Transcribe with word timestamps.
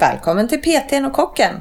Välkommen 0.00 0.48
till 0.48 0.58
PTn 0.60 1.04
och 1.04 1.12
kocken. 1.12 1.60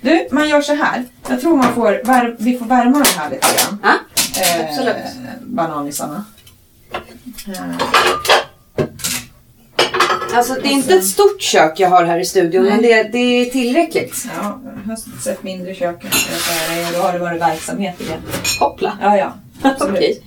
Du, 0.00 0.28
man 0.30 0.48
gör 0.48 0.60
så 0.62 0.74
här. 0.74 1.04
Jag 1.28 1.40
tror 1.40 1.56
man 1.56 1.74
får, 1.74 2.36
vi 2.38 2.58
får 2.58 2.66
värma 2.66 2.98
den 2.98 3.06
här 3.18 3.30
lite 3.30 3.46
grann. 3.56 3.78
Ja, 3.82 3.94
Eh, 4.42 4.68
absolut. 4.70 4.96
bananisarna. 5.42 6.24
Eh, 6.92 7.60
Alltså 10.34 10.54
det 10.54 10.68
är 10.68 10.72
inte 10.72 10.94
ett 10.94 11.06
stort 11.06 11.42
kök 11.42 11.80
jag 11.80 11.88
har 11.88 12.04
här 12.04 12.18
i 12.20 12.24
studion, 12.24 12.64
men 12.64 12.82
det, 12.82 13.02
det 13.02 13.18
är 13.18 13.44
tillräckligt. 13.50 14.24
ja, 14.36 14.60
jag 14.86 14.90
har 14.92 15.20
sett 15.22 15.42
mindre 15.42 15.74
kök 15.74 16.02
då 16.94 16.98
har 17.02 17.12
det 17.12 17.18
varit 17.18 17.40
verksamhet 17.42 18.00
i 18.00 18.04
det. 18.04 18.18
Hoppla. 18.60 18.98
Ja, 19.02 19.16
ja. 19.16 19.32
Absolut. 19.62 19.94
Okej. 19.96 20.22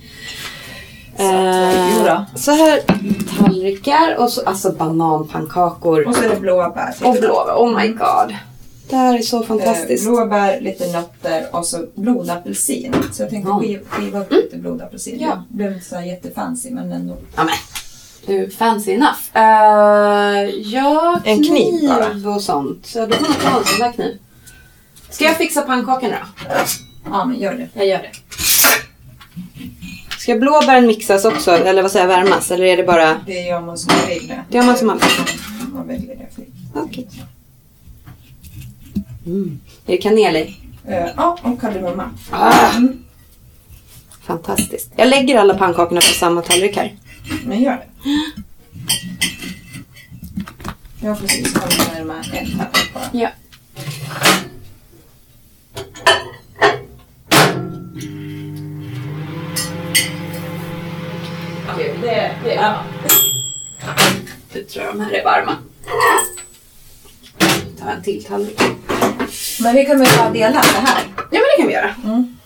Eh, 1.16 2.22
så 2.34 2.50
här 2.50 2.80
tallrikar 3.38 4.16
och 4.18 4.30
så 4.30 4.42
alltså 4.44 4.72
bananpannkakor. 4.72 6.08
Och 6.08 6.14
så 6.16 6.22
är 6.22 6.28
det 6.28 6.36
blåbär. 6.40 6.94
Och 7.04 7.12
blåbär. 7.14 7.54
Oh 7.56 7.80
my 7.80 7.88
god. 7.88 8.36
Det 8.88 8.96
här 8.96 9.18
är 9.18 9.22
så 9.22 9.42
fantastiskt. 9.42 10.06
Eh, 10.06 10.12
blåbär, 10.12 10.60
lite 10.60 10.92
nötter 10.92 11.46
och 11.50 11.66
så 11.66 11.84
blodapelsin. 11.94 12.94
Så 13.12 13.22
jag 13.22 13.30
tänkte 13.30 13.50
Ja. 13.50 13.78
skiva 13.88 14.20
upp 14.20 14.32
lite 14.32 14.56
blodapelsin. 14.56 15.18
Ja. 15.20 15.42
Det 15.48 15.54
blev 15.56 15.72
inte 15.72 15.84
så 15.84 15.96
här 15.96 16.02
jättefancy 16.02 16.70
men 16.70 16.92
ändå. 16.92 17.16
Ja, 17.36 17.44
men. 17.44 17.54
Du, 18.26 18.50
fancy 18.50 18.92
enough. 18.92 19.18
Uh, 19.36 20.50
ja, 20.60 21.20
En 21.24 21.44
kniv 21.44 21.88
bara. 21.88 22.34
och 22.34 22.42
sånt. 22.42 22.86
Så 22.86 23.06
då 23.06 23.14
får 23.14 23.22
man 23.28 23.36
ta 23.52 23.58
en 23.58 23.64
sån 23.64 23.80
där 23.80 23.92
kniv. 23.92 24.18
Ska 25.10 25.24
jag 25.24 25.36
fixa 25.36 25.62
pannkakorna 25.62 26.16
då? 26.48 26.54
Ja, 27.10 27.24
men 27.24 27.38
gör 27.40 27.54
det. 27.54 27.68
Jag 27.74 27.86
gör 27.86 27.98
det. 27.98 28.10
Ska 30.22 30.36
blåbären 30.36 30.86
mixas 30.86 31.24
också, 31.24 31.50
eller 31.50 31.82
vad 31.82 31.90
säger 31.90 32.08
jag, 32.08 32.16
värmas? 32.16 32.50
Eller 32.50 32.64
är 32.64 32.76
det 32.76 32.84
bara... 32.84 33.20
Det 33.26 33.40
gör 33.40 33.60
man 33.60 33.78
som 33.78 33.92
man 33.96 34.08
vill. 34.08 34.34
Det 34.48 34.56
gör 34.56 34.64
man 34.64 34.76
som 34.76 34.86
man 34.86 34.98
vill. 34.98 35.36
Man 35.74 35.86
väljer 35.86 36.16
det 36.16 36.34
fritt. 36.34 36.54
Okej. 36.74 37.08
Mm. 39.26 39.60
Är 39.86 39.92
det 39.92 39.96
kanel 39.96 40.36
i? 40.36 40.56
Eh, 40.88 41.06
ja, 41.16 41.38
och 41.42 41.60
kardemumma. 41.60 42.10
Ah. 42.30 42.70
Fantastiskt. 44.22 44.92
Jag 44.96 45.08
lägger 45.08 45.38
alla 45.38 45.54
pannkakorna 45.54 46.00
på 46.00 46.06
samma 46.06 46.42
tallrik 46.42 46.76
här. 46.76 46.96
Men 47.44 47.62
gör 47.62 47.72
det. 47.72 48.10
Ja, 51.06 51.14
precis. 51.14 51.54
Jag 51.54 51.60
har 51.60 51.94
närmare 51.94 52.18
en 52.18 52.58
tallrik 52.58 52.94
bara. 52.94 53.10
Ja. 53.12 53.28
Ja. 62.62 62.82
Nu 64.54 64.62
tror 64.64 64.84
jag 64.84 64.94
de 64.94 65.00
här 65.00 65.12
är 65.12 65.24
varma. 65.24 65.56
Ta 67.80 67.90
en 67.90 68.02
till 68.02 68.24
tallrik. 68.24 68.60
Men 69.62 69.74
vi 69.74 69.84
kan 69.84 69.98
väl 69.98 70.08
ta 70.08 70.30
dela 70.30 70.60
det 70.60 70.78
här. 70.80 71.04
Ja, 71.16 71.24
men 71.30 71.40
det 71.40 71.56
kan 71.58 71.66
vi 71.66 71.72
göra. 71.74 71.94
Mm. 72.04 72.36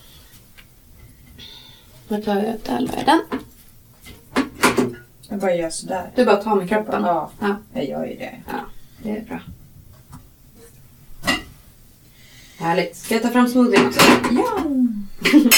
Nu 2.08 2.22
tar 2.22 2.34
jag 2.34 2.44
där 2.64 2.98
är 3.00 3.04
den. 3.04 3.20
Jag 5.28 5.38
bara 5.38 5.54
gör 5.54 5.70
sådär. 5.70 6.10
Du 6.14 6.24
bara 6.24 6.36
tar 6.36 6.54
med 6.56 6.68
kroppen. 6.68 7.02
Ja, 7.02 7.30
Ja, 7.40 7.56
jag 7.74 7.88
gör 7.88 8.06
ju 8.06 8.16
det. 8.16 8.34
ja 8.46 8.60
det 9.02 9.10
är 9.10 9.20
bra. 9.20 9.40
Härligt. 12.58 12.96
Ska 12.96 13.14
jag 13.14 13.22
ta 13.22 13.30
fram 13.30 13.48
smoothien 13.48 13.86
också? 13.86 14.00
Ja. 14.30 14.62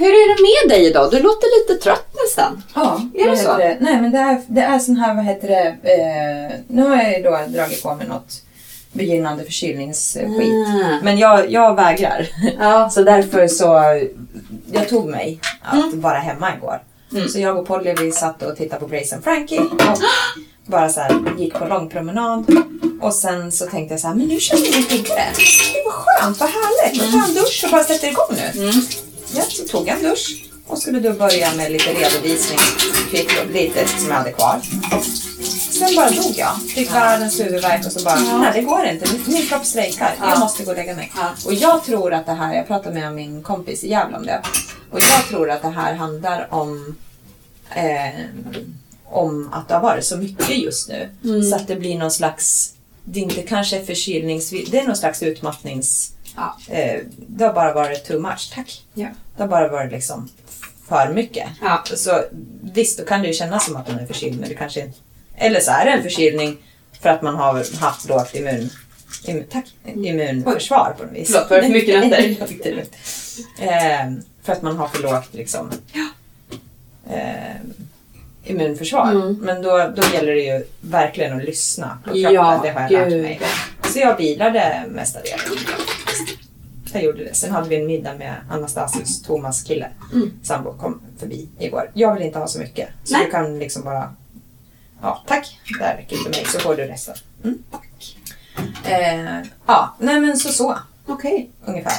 Hur 0.00 0.08
är 0.08 0.28
det 0.28 0.42
med 0.42 0.78
dig 0.78 0.86
idag? 0.86 1.10
Du 1.10 1.18
låter 1.22 1.60
lite 1.60 1.82
trött 1.84 2.06
nästan. 2.24 2.62
Ja, 2.74 3.00
Är 3.14 3.30
det 3.30 3.36
så? 3.36 3.56
Det? 3.56 3.76
Nej, 3.80 4.00
men 4.00 4.10
det 4.10 4.18
är, 4.18 4.40
det 4.46 4.60
är 4.60 4.78
sån 4.78 4.96
här, 4.96 5.14
vad 5.14 5.24
heter 5.24 5.48
det, 5.48 5.66
eh, 5.92 6.58
nu 6.68 6.82
har 6.82 6.96
jag 6.96 7.16
ju 7.16 7.22
då 7.22 7.38
dragit 7.48 7.82
på 7.82 7.94
mig 7.94 8.08
något 8.08 8.42
begynnande 8.92 9.44
förkylningsskit. 9.44 10.24
Ah. 10.24 10.98
Men 11.02 11.18
jag, 11.18 11.50
jag 11.50 11.74
vägrar. 11.74 12.28
Ja. 12.58 12.90
Så 12.92 13.02
därför 13.02 13.48
så, 13.48 14.00
jag 14.72 14.88
tog 14.88 15.08
mig 15.08 15.40
att 15.62 15.94
vara 15.94 16.18
hemma 16.18 16.56
igår. 16.56 16.82
Mm. 17.12 17.28
Så 17.28 17.38
jag 17.40 17.58
och 17.58 17.66
Polly 17.66 17.94
vi 18.00 18.12
satt 18.12 18.42
och 18.42 18.56
tittade 18.56 18.80
på 18.80 18.86
Grace 18.86 19.14
and 19.14 19.24
Frankie 19.24 19.60
och 19.60 19.98
bara 20.66 20.88
så 20.88 21.00
här, 21.00 21.20
gick 21.38 21.54
på 21.54 21.64
lång 21.64 21.88
promenad. 21.88 22.44
Och 23.00 23.14
sen 23.14 23.52
så 23.52 23.66
tänkte 23.66 23.94
jag 23.94 24.00
så 24.00 24.06
här, 24.08 24.14
men 24.14 24.26
nu 24.26 24.40
känner 24.40 24.64
jag 24.64 24.72
mig 24.72 24.84
piggare. 24.84 25.24
Det 25.74 25.82
var 25.84 25.92
skönt, 25.92 26.40
vad 26.40 26.48
härligt. 26.48 27.02
Jag 27.02 27.12
tar 27.12 27.28
en 27.28 27.34
dusch 27.34 27.62
och 27.64 27.70
bara 27.70 27.84
sätter 27.84 28.08
igång 28.08 28.36
nu. 28.54 28.72
Ja, 29.34 29.42
så 29.48 29.64
tog 29.64 29.88
jag 29.88 29.96
en 29.96 30.02
dusch 30.02 30.44
och 30.66 30.78
skulle 30.78 31.00
då 31.00 31.12
börja 31.12 31.54
med 31.54 31.72
lite 31.72 31.90
redovisning. 31.94 32.58
Fick 33.10 33.52
lite 33.52 33.88
som 33.88 34.08
jag 34.08 34.14
hade 34.14 34.32
kvar. 34.32 34.60
Sen 35.70 35.96
bara 35.96 36.10
dog 36.10 36.34
jag. 36.36 36.62
Fick 36.74 36.94
världens 36.94 37.40
huvudvärk 37.40 37.86
och 37.86 37.92
så 37.92 38.04
bara, 38.04 38.20
nej 38.20 38.50
det 38.54 38.62
går 38.62 38.84
inte. 38.84 39.12
Min, 39.12 39.22
min 39.26 39.46
kropp 39.46 39.66
strejkar. 39.66 40.14
Ja. 40.20 40.30
Jag 40.30 40.38
måste 40.38 40.64
gå 40.64 40.70
och 40.70 40.76
lägga 40.76 40.94
mig. 40.94 41.12
Och 41.46 41.54
jag 41.54 41.84
tror 41.84 42.14
att 42.14 42.26
det 42.26 42.32
här, 42.32 42.54
jag 42.54 42.66
pratade 42.66 43.00
med 43.00 43.14
min 43.14 43.42
kompis 43.42 43.84
i 43.84 43.90
Gävle 43.90 44.16
om 44.16 44.26
det. 44.26 44.42
Och 44.90 45.00
jag 45.00 45.28
tror 45.28 45.50
att 45.50 45.62
det 45.62 45.68
här 45.68 45.94
handlar 45.94 46.54
om 46.54 46.96
eh, 47.74 48.20
om 49.10 49.48
att 49.52 49.68
det 49.68 49.74
har 49.74 49.80
varit 49.80 50.04
så 50.04 50.16
mycket 50.16 50.58
just 50.58 50.88
nu. 50.88 51.08
Mm. 51.24 51.42
Så 51.42 51.56
att 51.56 51.68
det 51.68 51.76
blir 51.76 51.98
någon 51.98 52.10
slags, 52.10 52.74
det 53.04 53.20
är 53.20 53.22
inte 53.22 53.42
kanske 53.42 53.84
förkylnings... 53.84 54.50
Det 54.50 54.78
är 54.78 54.86
någon 54.86 54.96
slags 54.96 55.22
utmattnings... 55.22 56.12
Ja. 56.36 56.56
Eh, 56.68 57.00
det 57.16 57.44
har 57.44 57.52
bara 57.52 57.72
varit 57.72 58.04
too 58.04 58.20
much, 58.20 58.52
tack. 58.54 58.84
Ja. 58.94 59.08
Det 59.36 59.42
har 59.42 59.48
bara 59.48 59.68
varit 59.68 59.92
liksom 59.92 60.28
för 60.88 61.12
mycket. 61.12 61.48
Ja. 61.62 61.82
Så 61.84 62.22
visst, 62.74 62.98
då 62.98 63.04
kan 63.04 63.22
det 63.22 63.26
ju 63.28 63.34
kännas 63.34 63.64
som 63.66 63.76
att 63.76 63.88
man 63.88 63.98
är 63.98 64.06
förkyld, 64.06 64.40
men 64.40 64.48
det 64.48 64.54
kanske 64.54 64.80
inte... 64.80 64.98
Eller 65.36 65.60
så 65.60 65.70
är 65.70 65.84
det 65.84 65.90
en 65.90 66.02
förkylning 66.02 66.56
för 67.02 67.08
att 67.08 67.22
man 67.22 67.34
har 67.34 67.80
haft 67.80 68.08
lågt 68.08 68.34
immun... 68.34 68.70
immun 69.24 69.44
tack, 69.50 69.64
immunförsvar 69.84 70.94
på 70.98 71.04
något 71.04 71.12
vis. 71.12 71.28
Förlåt, 71.28 71.50
var 71.50 71.56
det 71.56 71.62
för 71.62 71.72
mycket 71.72 72.00
nötter? 72.00 72.18
Är 72.66 72.74
lugnt. 72.74 72.96
eh, 73.58 74.24
för 74.42 74.52
att 74.52 74.62
man 74.62 74.76
har 74.76 74.88
för 74.88 75.02
lågt 75.02 75.34
liksom... 75.34 75.70
Eh, 77.10 77.56
immunförsvar. 78.44 79.10
Mm. 79.10 79.38
Men 79.40 79.62
då, 79.62 79.92
då 79.96 80.02
gäller 80.14 80.32
det 80.32 80.42
ju 80.42 80.64
verkligen 80.80 81.36
att 81.36 81.44
lyssna 81.44 81.98
på 82.04 82.10
kroppen. 82.10 82.32
Ja, 82.32 82.60
det 82.62 82.70
har 82.70 82.80
jag 82.80 83.10
lärt 83.10 83.22
mig. 83.22 83.40
Så 83.82 83.98
jag 83.98 84.16
vilade 84.16 84.84
mestadels. 84.88 85.42
Jag 86.92 87.04
gjorde 87.04 87.24
det. 87.24 87.34
Sen 87.34 87.50
hade 87.50 87.68
vi 87.68 87.76
en 87.80 87.86
middag 87.86 88.14
med 88.14 88.34
Anastasius, 88.50 89.22
Thomas 89.22 89.62
kille. 89.62 89.88
Mm. 90.12 90.32
Sambo 90.42 90.72
kom 90.72 91.00
förbi 91.18 91.48
igår. 91.58 91.90
Jag 91.94 92.14
vill 92.14 92.22
inte 92.22 92.38
ha 92.38 92.46
så 92.46 92.58
mycket. 92.58 92.88
Så 93.04 93.16
Nej. 93.16 93.24
du 93.24 93.30
kan 93.30 93.58
liksom 93.58 93.82
bara... 93.82 94.14
Ja, 95.02 95.24
tack. 95.26 95.60
Det 95.78 95.84
här 95.84 95.96
räcker 95.96 96.16
för 96.16 96.30
mig 96.30 96.44
så 96.44 96.58
får 96.58 96.76
du 96.76 96.84
resten. 96.84 97.14
Mm. 97.44 97.62
Eh, 98.84 99.48
ja, 99.66 99.96
nej 99.98 100.20
men 100.20 100.36
så 100.36 100.48
så. 100.48 100.78
Okej. 101.06 101.50
Ungefär. 101.64 101.92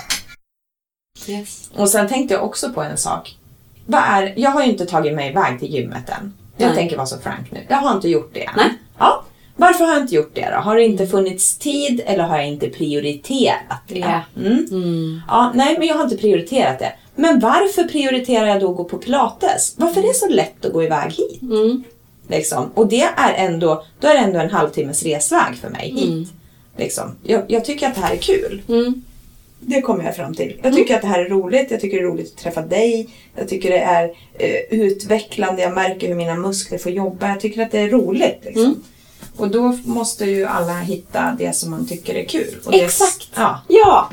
Yes. 1.27 1.69
Och 1.75 1.89
sen 1.89 2.07
tänkte 2.07 2.33
jag 2.33 2.43
också 2.43 2.73
på 2.73 2.81
en 2.81 2.97
sak. 2.97 3.37
Vad 3.85 4.01
är, 4.03 4.33
jag 4.37 4.51
har 4.51 4.63
ju 4.63 4.71
inte 4.71 4.85
tagit 4.85 5.13
mig 5.13 5.29
iväg 5.29 5.59
till 5.59 5.73
gymmet 5.73 6.09
än. 6.09 6.33
Jag 6.57 6.67
Nej. 6.67 6.75
tänker 6.75 6.97
vara 6.97 7.07
så 7.07 7.17
frank 7.17 7.51
nu. 7.51 7.65
Jag 7.69 7.77
har 7.77 7.95
inte 7.95 8.09
gjort 8.09 8.33
det 8.33 8.45
än. 8.45 8.53
Nej. 8.57 8.77
Varför 9.61 9.85
har 9.85 9.93
jag 9.93 10.01
inte 10.01 10.15
gjort 10.15 10.35
det 10.35 10.49
då? 10.55 10.57
Har 10.57 10.75
det 10.75 10.83
inte 10.83 11.07
funnits 11.07 11.57
tid 11.57 12.01
eller 12.05 12.23
har 12.23 12.37
jag 12.37 12.47
inte 12.47 12.69
prioriterat 12.69 13.81
det? 13.87 13.99
Ja. 13.99 14.21
Mm. 14.37 14.65
Mm. 14.71 15.21
Ja, 15.27 15.51
nej, 15.55 15.75
men 15.79 15.87
jag 15.87 15.95
har 15.95 16.03
inte 16.03 16.17
prioriterat 16.17 16.79
det. 16.79 16.93
Men 17.15 17.39
varför 17.39 17.83
prioriterar 17.83 18.47
jag 18.47 18.59
då 18.59 18.71
att 18.71 18.77
gå 18.77 18.83
på 18.83 18.97
pilates? 18.97 19.73
Varför 19.77 20.01
är 20.01 20.07
det 20.07 20.13
så 20.13 20.27
lätt 20.27 20.65
att 20.65 20.73
gå 20.73 20.83
iväg 20.83 21.11
hit? 21.11 21.41
Mm. 21.41 21.83
Liksom? 22.27 22.71
Och 22.73 22.87
det 22.87 23.01
är 23.01 23.33
ändå, 23.35 23.83
då 23.99 24.07
är 24.07 24.13
det 24.13 24.19
ändå 24.19 24.39
en 24.39 24.49
halvtimmes 24.49 25.03
resväg 25.03 25.55
för 25.61 25.69
mig 25.69 25.91
hit. 25.91 26.09
Mm. 26.09 26.25
Liksom. 26.77 27.15
Jag, 27.23 27.43
jag 27.47 27.65
tycker 27.65 27.87
att 27.87 27.95
det 27.95 28.01
här 28.01 28.13
är 28.13 28.17
kul. 28.17 28.61
Mm. 28.67 29.03
Det 29.59 29.81
kommer 29.81 30.03
jag 30.03 30.15
fram 30.15 30.35
till. 30.35 30.59
Jag 30.63 30.75
tycker 30.75 30.95
att 30.95 31.01
det 31.01 31.07
här 31.07 31.25
är 31.25 31.29
roligt. 31.29 31.71
Jag 31.71 31.79
tycker 31.79 31.97
det 31.97 32.03
är 32.03 32.07
roligt 32.07 32.33
att 32.35 32.43
träffa 32.43 32.61
dig. 32.61 33.09
Jag 33.35 33.47
tycker 33.47 33.69
det 33.69 33.79
är 33.79 34.03
eh, 34.33 34.79
utvecklande. 34.79 35.61
Jag 35.61 35.73
märker 35.73 36.07
hur 36.07 36.15
mina 36.15 36.35
muskler 36.35 36.77
får 36.77 36.91
jobba. 36.91 37.27
Jag 37.29 37.39
tycker 37.39 37.61
att 37.61 37.71
det 37.71 37.79
är 37.79 37.89
roligt. 37.89 38.39
Liksom. 38.43 38.83
Och 39.37 39.49
då 39.51 39.77
måste 39.85 40.25
ju 40.25 40.45
alla 40.45 40.79
hitta 40.79 41.35
det 41.37 41.55
som 41.55 41.71
man 41.71 41.85
tycker 41.87 42.15
är 42.15 42.25
kul. 42.25 42.55
Och 42.65 42.71
det, 42.71 42.81
Exakt. 42.83 43.29
Ja, 43.35 43.61
Ja, 43.67 44.09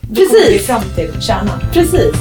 då 0.00 0.14
kommer 0.14 0.38
vi 0.38 0.52
precis. 0.52 0.66
fram 0.66 0.82
till 0.94 1.22
kärnan. 1.22 1.60
Precis. 1.72 2.14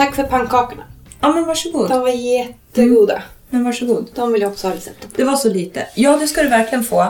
Tack 0.00 0.14
för 0.14 0.24
pannkakorna. 0.24 0.82
Ja, 1.20 1.28
men 1.28 1.44
varsågod. 1.44 1.88
De 1.88 2.00
var 2.00 2.08
jättegoda. 2.08 3.22
Men 3.50 3.64
varsågod. 3.64 4.08
De 4.14 4.32
vill 4.32 4.42
jag 4.42 4.50
också 4.50 4.68
ha 4.68 4.74
receptet 4.74 5.10
på. 5.10 5.16
Det 5.16 5.24
var 5.24 5.36
så 5.36 5.48
lite. 5.48 5.86
Ja, 5.94 6.16
det 6.16 6.26
ska 6.26 6.42
du 6.42 6.48
verkligen 6.48 6.84
få. 6.84 7.00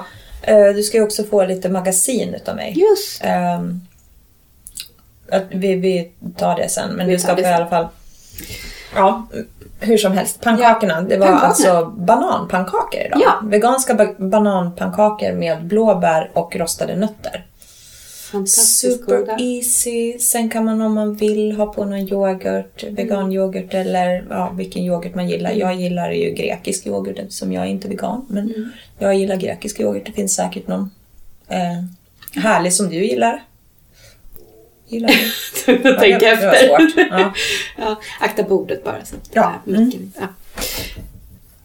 Eh, 0.43 0.65
Du 0.75 0.83
ska 0.83 0.97
ju 0.97 1.03
också 1.05 1.25
få 1.25 1.45
lite 1.45 1.69
magasin 1.69 2.35
utav 2.35 2.57
mig. 2.57 2.75
Just 2.79 3.23
att 5.33 5.43
vi, 5.51 5.75
vi 5.75 6.13
tar 6.37 6.57
det 6.57 6.69
sen, 6.69 6.91
men 6.95 7.07
Vi 7.07 7.13
du 7.13 7.19
ska 7.19 7.35
få 7.37 7.41
i 7.41 7.45
alla 7.45 7.67
fall 7.67 7.87
Ja, 8.95 9.27
hur 9.81 9.97
som 9.99 10.13
helst. 10.13 10.41
Pannkakorna, 10.41 11.01
det 11.03 11.17
var 11.17 11.27
Pannkakorna. 11.27 11.49
alltså 11.49 11.87
bananpannkakor 11.97 13.01
idag. 13.01 13.21
Ja. 13.25 13.41
Veganska 13.43 13.95
ba- 13.95 14.15
bananpannkakor 14.19 15.33
med 15.33 15.65
blåbär 15.65 16.31
och 16.35 16.57
rostade 16.57 16.97
nötter. 16.97 17.47
Super 18.47 19.17
goda. 19.19 19.37
easy. 19.41 20.19
Sen 20.19 20.50
kan 20.50 20.65
man 20.65 20.81
om 20.82 20.94
man 20.94 21.15
vill 21.15 21.53
ha 21.53 21.67
på 21.73 21.85
någon 21.85 21.99
yoghurt, 22.09 22.85
veganyoghurt 22.85 23.75
eller 23.75 24.27
ja, 24.31 24.50
vilken 24.56 24.82
yoghurt 24.82 25.15
man 25.15 25.29
gillar. 25.29 25.50
Jag 25.53 25.75
gillar 25.75 26.11
ju 26.12 26.31
grekisk 26.31 26.87
yoghurt 26.87 27.19
eftersom 27.19 27.53
jag 27.53 27.62
är 27.65 27.69
inte 27.69 27.88
vegan. 27.88 28.27
Men 28.29 28.73
jag 28.99 29.15
gillar 29.15 29.37
grekisk 29.37 29.81
yoghurt. 29.81 30.06
Det 30.06 30.12
finns 30.12 30.35
säkert 30.35 30.67
någon 30.69 30.91
eh, 31.49 31.85
härlig 32.43 32.73
som 32.75 32.88
du 32.88 33.05
gillar. 33.05 33.43
Gillar 34.88 35.09
du? 35.09 35.15
Du 35.82 35.94
tänker 35.99 36.37
det 36.37 36.47
var 36.47 36.53
efter. 36.53 36.69
svårt. 36.69 37.06
Ja. 37.11 37.32
Ja, 37.79 38.00
akta 38.21 38.43
bordet 38.43 38.85
bara. 38.85 39.05
Så 39.05 39.17
att 39.17 39.31
Ja. 39.32 39.53
ja. 39.67 39.73
Micken, 39.81 40.12
ja. 40.21 40.27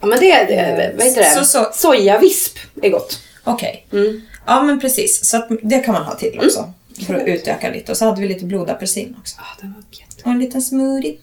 ja, 0.01 0.07
men 0.07 0.19
det, 0.19 0.31
det 0.45 0.93
vad 0.97 1.05
heter 1.07 1.21
det? 1.23 1.29
Så- 1.29 1.45
så- 1.45 1.71
Sojavisp 1.73 2.57
är 2.81 2.89
gott. 2.89 3.19
Okej. 3.43 3.85
Mm. 3.91 4.21
Ja 4.45 4.63
men 4.63 4.79
precis. 4.79 5.25
Så 5.29 5.57
det 5.61 5.79
kan 5.79 5.93
man 5.93 6.03
ha 6.03 6.15
till 6.15 6.39
också. 6.43 6.73
För 7.07 7.15
att 7.15 7.27
utöka 7.27 7.69
lite. 7.69 7.91
Och 7.91 7.97
så 7.97 8.05
hade 8.05 8.21
vi 8.21 8.27
lite 8.27 8.45
blodapelsin 8.45 9.15
också. 9.19 9.35
Ja, 9.39 9.61
den 9.61 9.73
var. 9.73 9.83
Och 10.23 10.31
en 10.31 10.39
liten 10.39 10.61
smoothie. 10.61 11.17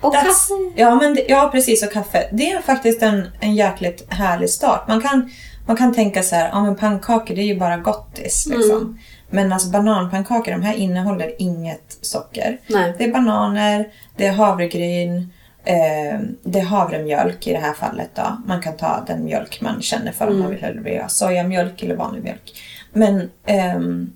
Och 0.00 0.14
That's- 0.14 0.22
kaffe. 0.22 0.72
Ja, 0.76 0.94
men 0.94 1.14
det, 1.14 1.24
ja, 1.28 1.48
precis. 1.52 1.82
Och 1.82 1.92
kaffe. 1.92 2.28
Det 2.32 2.50
är 2.50 2.62
faktiskt 2.62 3.02
en, 3.02 3.28
en 3.40 3.54
jäkligt 3.54 4.04
härlig 4.08 4.50
start. 4.50 4.88
Man 4.88 5.00
kan, 5.00 5.30
man 5.66 5.76
kan 5.76 5.94
tänka 5.94 6.22
så 6.22 6.34
här, 6.34 6.48
ja 6.48 6.64
men 6.64 6.76
pannkakor 6.76 7.34
det 7.34 7.40
är 7.40 7.46
ju 7.46 7.58
bara 7.58 7.76
gottis. 7.76 8.46
Liksom. 8.46 8.76
Mm. 8.76 8.98
Men 9.30 9.52
alltså 9.52 9.68
bananpannkakor, 9.68 10.52
de 10.52 10.62
här 10.62 10.74
innehåller 10.74 11.42
inget 11.42 11.98
socker. 12.00 12.60
Nej. 12.66 12.94
Det 12.98 13.04
är 13.04 13.12
bananer, 13.12 13.88
det 14.16 14.26
är 14.26 14.32
havregryn, 14.32 15.32
eh, 15.66 16.20
det 16.42 16.58
är 16.58 16.64
havremjölk 16.64 17.46
i 17.46 17.52
det 17.52 17.58
här 17.58 17.72
fallet. 17.72 18.10
Då. 18.14 18.42
Man 18.46 18.62
kan 18.62 18.76
ta 18.76 19.04
den 19.06 19.24
mjölk 19.24 19.60
man 19.60 19.82
känner 19.82 20.12
för 20.12 20.26
om 20.26 20.38
man 20.38 20.50
vill 20.50 20.60
hellre 20.60 20.98
ha 21.02 21.08
sojamjölk 21.08 21.82
eller 21.82 21.96
vanlig 21.96 22.22
mjölk. 22.22 22.62
Men, 22.92 23.30
ehm, 23.46 24.12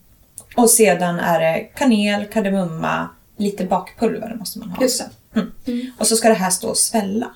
och 0.56 0.70
sedan 0.70 1.18
är 1.18 1.40
det 1.40 1.60
kanel, 1.74 2.26
kardemumma, 2.26 3.08
lite 3.36 3.64
bakpulver 3.64 4.34
måste 4.38 4.58
man 4.58 4.70
ha. 4.70 4.82
Just 4.82 5.04
det. 5.34 5.40
Mm. 5.66 5.92
Och 5.98 6.06
så 6.06 6.16
ska 6.16 6.28
det 6.28 6.34
här 6.34 6.50
stå 6.50 6.68
och 6.68 6.76
svälla. 6.76 7.30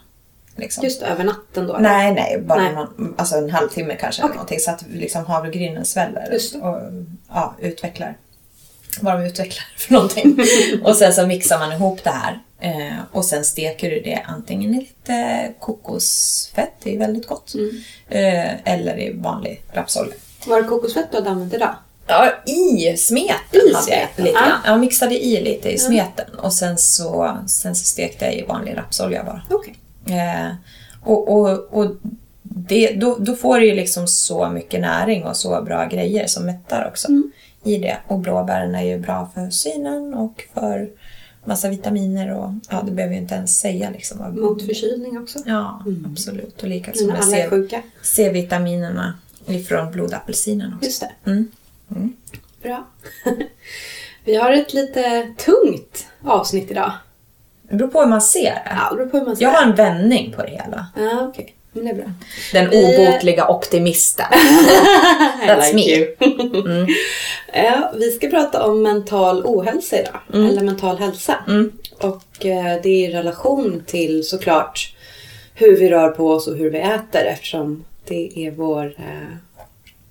Liksom. 0.57 0.85
Just 0.85 1.03
över 1.03 1.25
natten 1.25 1.67
då? 1.67 1.75
eller? 1.75 1.89
Nej, 1.89 2.15
nej, 2.15 2.41
bara 2.41 2.63
Nej. 2.63 2.75
Någon, 2.75 3.15
alltså 3.19 3.37
en 3.37 3.51
halvtimme 3.51 3.97
kanske. 4.01 4.23
Eller 4.23 4.29
Okej. 4.29 4.37
någonting, 4.37 4.61
så 4.61 4.71
att 4.71 4.85
liksom 4.93 5.27
havregrynen 5.27 5.85
sväller 5.85 6.39
och 6.63 6.81
ja, 7.29 7.55
utvecklar 7.61 8.17
vad 9.01 9.21
de 9.21 9.27
utvecklar 9.27 9.65
för 9.77 9.93
någonting. 9.93 10.39
och 10.85 10.97
sen 10.97 11.13
så 11.13 11.27
mixar 11.27 11.59
man 11.59 11.73
ihop 11.73 12.05
det 12.05 12.11
här. 12.11 12.41
Eh, 12.65 12.99
och 13.13 13.25
sen 13.25 13.45
steker 13.45 13.91
du 13.91 14.01
det 14.01 14.23
antingen 14.27 14.75
i 14.75 14.81
lite 14.81 15.49
kokosfett, 15.59 16.73
det 16.83 16.95
är 16.95 16.99
väldigt 16.99 17.27
gott. 17.27 17.55
Mm. 17.55 17.71
Eh, 18.09 18.73
eller 18.75 18.99
i 18.99 19.13
vanlig 19.13 19.63
rapsolja. 19.73 20.15
Var 20.47 20.63
det 20.63 20.69
kokosfett 20.69 21.07
du 21.11 21.17
hade 21.17 21.31
använt 21.31 21.55
idag? 21.55 21.75
Ja, 22.07 22.33
i 22.47 22.97
smeten 22.97 23.37
I 23.53 23.59
hade 23.59 23.71
jag 23.71 23.83
smeten, 23.83 24.25
lite 24.25 24.39
grann. 24.39 24.61
Jag 24.65 24.81
mixade 24.81 25.25
i 25.25 25.41
lite 25.41 25.71
i 25.71 25.79
smeten 25.79 26.35
och 26.35 26.53
sen 26.53 26.79
så, 26.79 27.39
sen 27.47 27.77
så 27.77 27.85
stekte 27.85 28.25
jag 28.25 28.35
i 28.35 28.43
vanlig 28.43 28.77
rapsolja 28.77 29.25
bara. 29.25 29.43
Okej. 29.51 29.75
Eh, 30.07 30.55
och 31.03 31.29
och, 31.29 31.51
och 31.71 31.91
det, 32.43 32.93
då, 32.93 33.17
då 33.19 33.37
får 33.37 33.61
du 33.61 33.67
ju 33.67 33.75
liksom 33.75 34.09
så 34.09 34.49
mycket 34.49 34.81
näring 34.81 35.25
och 35.25 35.37
så 35.37 35.63
bra 35.63 35.87
grejer 35.87 36.27
som 36.27 36.47
mättar 36.47 36.89
också 36.89 37.09
i 37.65 37.77
det. 37.79 37.97
Och 38.07 38.19
blåbären 38.19 38.75
är 38.75 38.83
ju 38.83 38.99
bra 38.99 39.31
för 39.35 39.51
synen 39.51 40.15
och 40.15 40.45
för 40.55 40.89
massa 41.45 41.69
vitaminer 41.69 42.35
och 42.35 42.53
ja, 42.71 42.83
det 42.87 42.91
behöver 42.93 43.15
jag 43.15 43.23
inte 43.23 43.35
ens 43.35 43.59
säga 43.59 43.91
liksom. 43.91 44.19
vad- 44.19 44.35
Mot 44.37 44.67
förkylning 44.67 45.19
också? 45.19 45.39
Ja, 45.47 45.85
absolut. 46.13 46.63
Och 46.63 46.69
likaså 46.69 47.07
med 47.07 47.25
C-? 47.25 47.83
C-vitaminerna 48.03 49.15
ifrån 49.47 49.93
blodapelsinen 49.93 50.75
också. 50.75 50.85
Just 50.87 51.01
det. 51.01 51.31
Mm. 51.31 51.49
Bra. 52.63 52.87
Vi 54.25 54.35
har 54.35 54.53
ett 54.53 54.75
lite 54.75 55.33
tungt 55.39 56.07
avsnitt 56.25 56.71
idag. 56.71 56.93
Det 57.63 57.77
beror 57.77 57.89
på 57.89 58.01
hur 58.01 58.09
man 58.09 58.23
ser 58.23 58.43
det. 58.55 58.63
Ja, 58.67 58.91
det 58.91 58.97
beror 58.97 59.09
på 59.09 59.19
hur 59.19 59.25
man 59.27 59.37
ser 59.37 59.45
Jag 59.45 59.51
har 59.51 59.63
en 59.71 59.75
vändning 59.75 60.33
på 60.37 60.43
det 60.43 60.51
hela. 60.51 60.87
Ja, 60.97 61.27
okej. 61.29 61.55
Men 61.75 61.85
det 61.85 61.91
är 61.91 61.95
bra. 61.95 62.05
Den 62.53 62.71
Vi- 62.71 62.85
obotliga 62.85 63.49
optimisten. 63.49 64.27
That's 65.47 65.75
me. 65.75 66.07
me. 66.27 66.87
ja, 67.65 67.93
vi 67.97 68.11
ska 68.11 68.29
prata 68.29 68.67
om 68.67 68.83
mental 68.83 69.43
ohälsa 69.47 69.97
idag. 70.01 70.21
Eller 70.51 70.63
mental 70.63 70.99
hälsa. 70.99 71.37
Mm. 71.49 71.73
Och 72.01 72.47
eh, 72.47 72.81
det 72.83 72.89
är 72.89 73.09
i 73.09 73.13
relation 73.13 73.83
till 73.87 74.25
såklart 74.25 74.95
hur 75.55 75.77
vi 75.77 75.89
rör 75.91 76.09
på 76.09 76.31
oss 76.31 76.47
och 76.47 76.57
hur 76.57 76.71
vi 76.71 76.79
äter 76.79 77.25
eftersom 77.25 77.85
det 78.05 78.47
är 78.47 78.51
vår, 78.51 78.85
eh, 78.99 79.37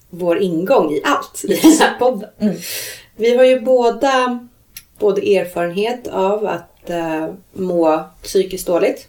vår 0.10 0.38
ingång 0.40 0.94
i 0.94 1.02
allt 1.04 1.42
i 1.44 1.48
den 1.48 1.72
här 1.72 1.96
podden. 2.00 2.30
Mm. 2.40 2.56
Vi 3.16 3.38
har 3.38 3.44
ju 3.44 3.60
båda 3.60 4.48
både 5.00 5.22
erfarenhet 5.38 6.08
av 6.08 6.46
att 6.46 6.90
eh, 6.90 7.28
må 7.54 8.04
psykiskt 8.24 8.68
dåligt 8.68 9.08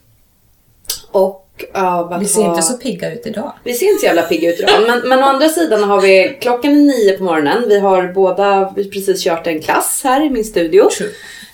och 1.10 1.43
Vi 2.20 2.26
ser 2.26 2.42
ha... 2.42 2.48
inte 2.48 2.62
så 2.62 2.72
pigga 2.72 3.14
ut 3.14 3.26
idag. 3.26 3.52
Vi 3.64 3.74
ser 3.74 3.86
inte 3.86 4.00
så 4.00 4.06
jävla 4.06 4.22
pigga 4.22 4.50
ut 4.50 4.60
idag. 4.60 4.70
Men, 4.86 5.08
men 5.08 5.18
å 5.18 5.22
andra 5.22 5.48
sidan 5.48 5.84
har 5.84 6.00
vi, 6.00 6.38
klockan 6.40 6.70
är 6.70 6.74
nio 6.74 7.18
på 7.18 7.24
morgonen. 7.24 7.64
Vi 7.68 7.80
har 7.80 8.12
båda 8.12 8.72
vi 8.76 8.82
har 8.82 8.90
precis 8.90 9.24
kört 9.24 9.46
en 9.46 9.62
klass 9.62 10.00
här 10.04 10.26
i 10.26 10.30
min 10.30 10.44
studio. 10.44 10.88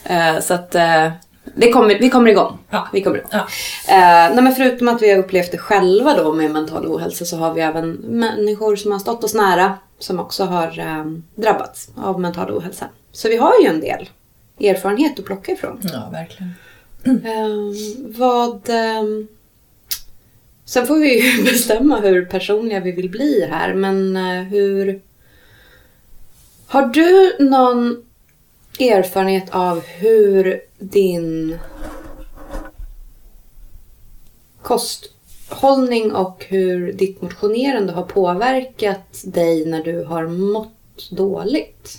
Eh, 0.05 0.41
så 0.41 0.55
att 0.55 0.75
eh, 0.75 1.09
det 1.55 1.73
kommer, 1.73 1.99
vi 1.99 2.11
kommer 2.11 2.31
igång. 2.31 2.59
Ja. 2.71 2.89
Vi 2.93 3.03
kommer 3.03 3.19
igång. 3.19 3.31
Ja. 3.33 3.47
Eh, 3.89 4.35
nej, 4.35 4.43
men 4.43 4.55
förutom 4.55 4.89
att 4.89 5.03
vi 5.03 5.11
har 5.11 5.19
upplevt 5.19 5.53
det 5.53 5.59
själva 5.59 6.17
då 6.17 6.33
med 6.33 6.51
mental 6.51 6.87
ohälsa 6.87 7.25
så 7.25 7.37
har 7.37 7.55
vi 7.55 7.61
även 7.61 7.93
människor 7.93 8.77
som 8.77 8.93
har 8.93 8.99
stått 8.99 9.25
oss 9.25 9.35
nära 9.35 9.75
som 9.99 10.21
också 10.21 10.45
har 10.45 10.79
eh, 10.79 11.05
drabbats 11.35 11.89
av 11.97 12.21
mental 12.21 12.51
ohälsa. 12.51 12.89
Så 13.13 13.29
vi 13.29 13.37
har 13.37 13.61
ju 13.63 13.67
en 13.67 13.81
del 13.81 14.09
erfarenhet 14.61 15.19
att 15.19 15.25
plocka 15.25 15.53
ifrån. 15.53 15.81
Ja, 15.93 16.11
verkligen. 16.13 16.55
Eh, 17.05 17.49
vad... 18.19 18.69
Eh, 18.69 19.03
sen 20.71 20.87
får 20.87 20.99
vi 20.99 21.21
ju 21.21 21.43
bestämma 21.45 22.01
hur 22.01 22.25
personliga 22.25 22.81
vi 22.81 22.93
vill 22.93 23.11
bli 23.11 23.47
här, 23.51 23.75
men 23.75 24.17
eh, 24.17 24.43
hur... 24.43 25.01
Har 26.67 26.87
du 26.87 27.37
någon 27.39 28.05
erfarenhet 28.79 29.51
av 29.51 29.85
hur 29.87 30.61
din 30.79 31.59
kosthållning 34.63 36.13
och 36.13 36.45
hur 36.49 36.93
ditt 36.93 37.23
motionerande 37.23 37.93
har 37.93 38.03
påverkat 38.03 39.23
dig 39.25 39.67
när 39.67 39.83
du 39.83 40.05
har 40.05 40.27
mått 40.27 41.11
dåligt? 41.11 41.99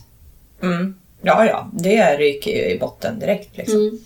Mm. 0.62 0.96
Ja, 1.22 1.46
ja. 1.46 1.70
Det 1.74 2.18
ryker 2.18 2.52
ju 2.52 2.76
i 2.76 2.80
botten 2.80 3.20
direkt. 3.20 3.58
Liksom. 3.58 3.80
Mm. 3.80 4.00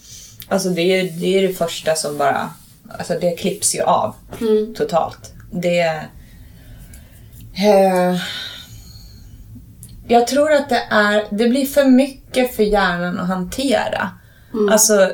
Alltså 0.48 0.70
det 0.70 0.82
är, 0.82 1.04
det 1.04 1.38
är 1.38 1.48
det 1.48 1.54
första 1.54 1.96
som 1.96 2.18
bara... 2.18 2.50
Alltså 2.98 3.14
det 3.22 3.32
klipps 3.32 3.76
ju 3.76 3.82
av 3.82 4.16
Mm. 4.42 4.74
totalt. 4.74 5.34
Det... 5.52 5.80
Eh, 7.58 8.16
jag 10.08 10.28
tror 10.28 10.52
att 10.54 10.70
det 10.70 10.84
är... 10.90 11.24
Det 11.32 11.48
blir 11.48 11.66
för 11.66 11.86
mycket 11.86 12.56
för 12.56 12.64
hjärnan 12.64 13.20
att 13.20 13.28
hantera. 13.28 14.10
Alltså, 14.72 15.12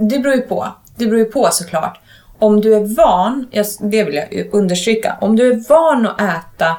det 0.00 0.18
beror 0.18 0.34
ju 0.34 0.40
på. 0.40 0.68
Det 0.96 1.06
beror 1.06 1.18
ju 1.18 1.24
på 1.24 1.48
såklart. 1.52 2.00
Om 2.38 2.60
du 2.60 2.74
är 2.74 2.96
van, 2.96 3.46
det 3.80 4.04
vill 4.04 4.14
jag 4.14 4.48
understryka, 4.52 5.18
om 5.20 5.36
du 5.36 5.52
är 5.52 5.68
van 5.68 6.06
att 6.06 6.20
äta 6.20 6.76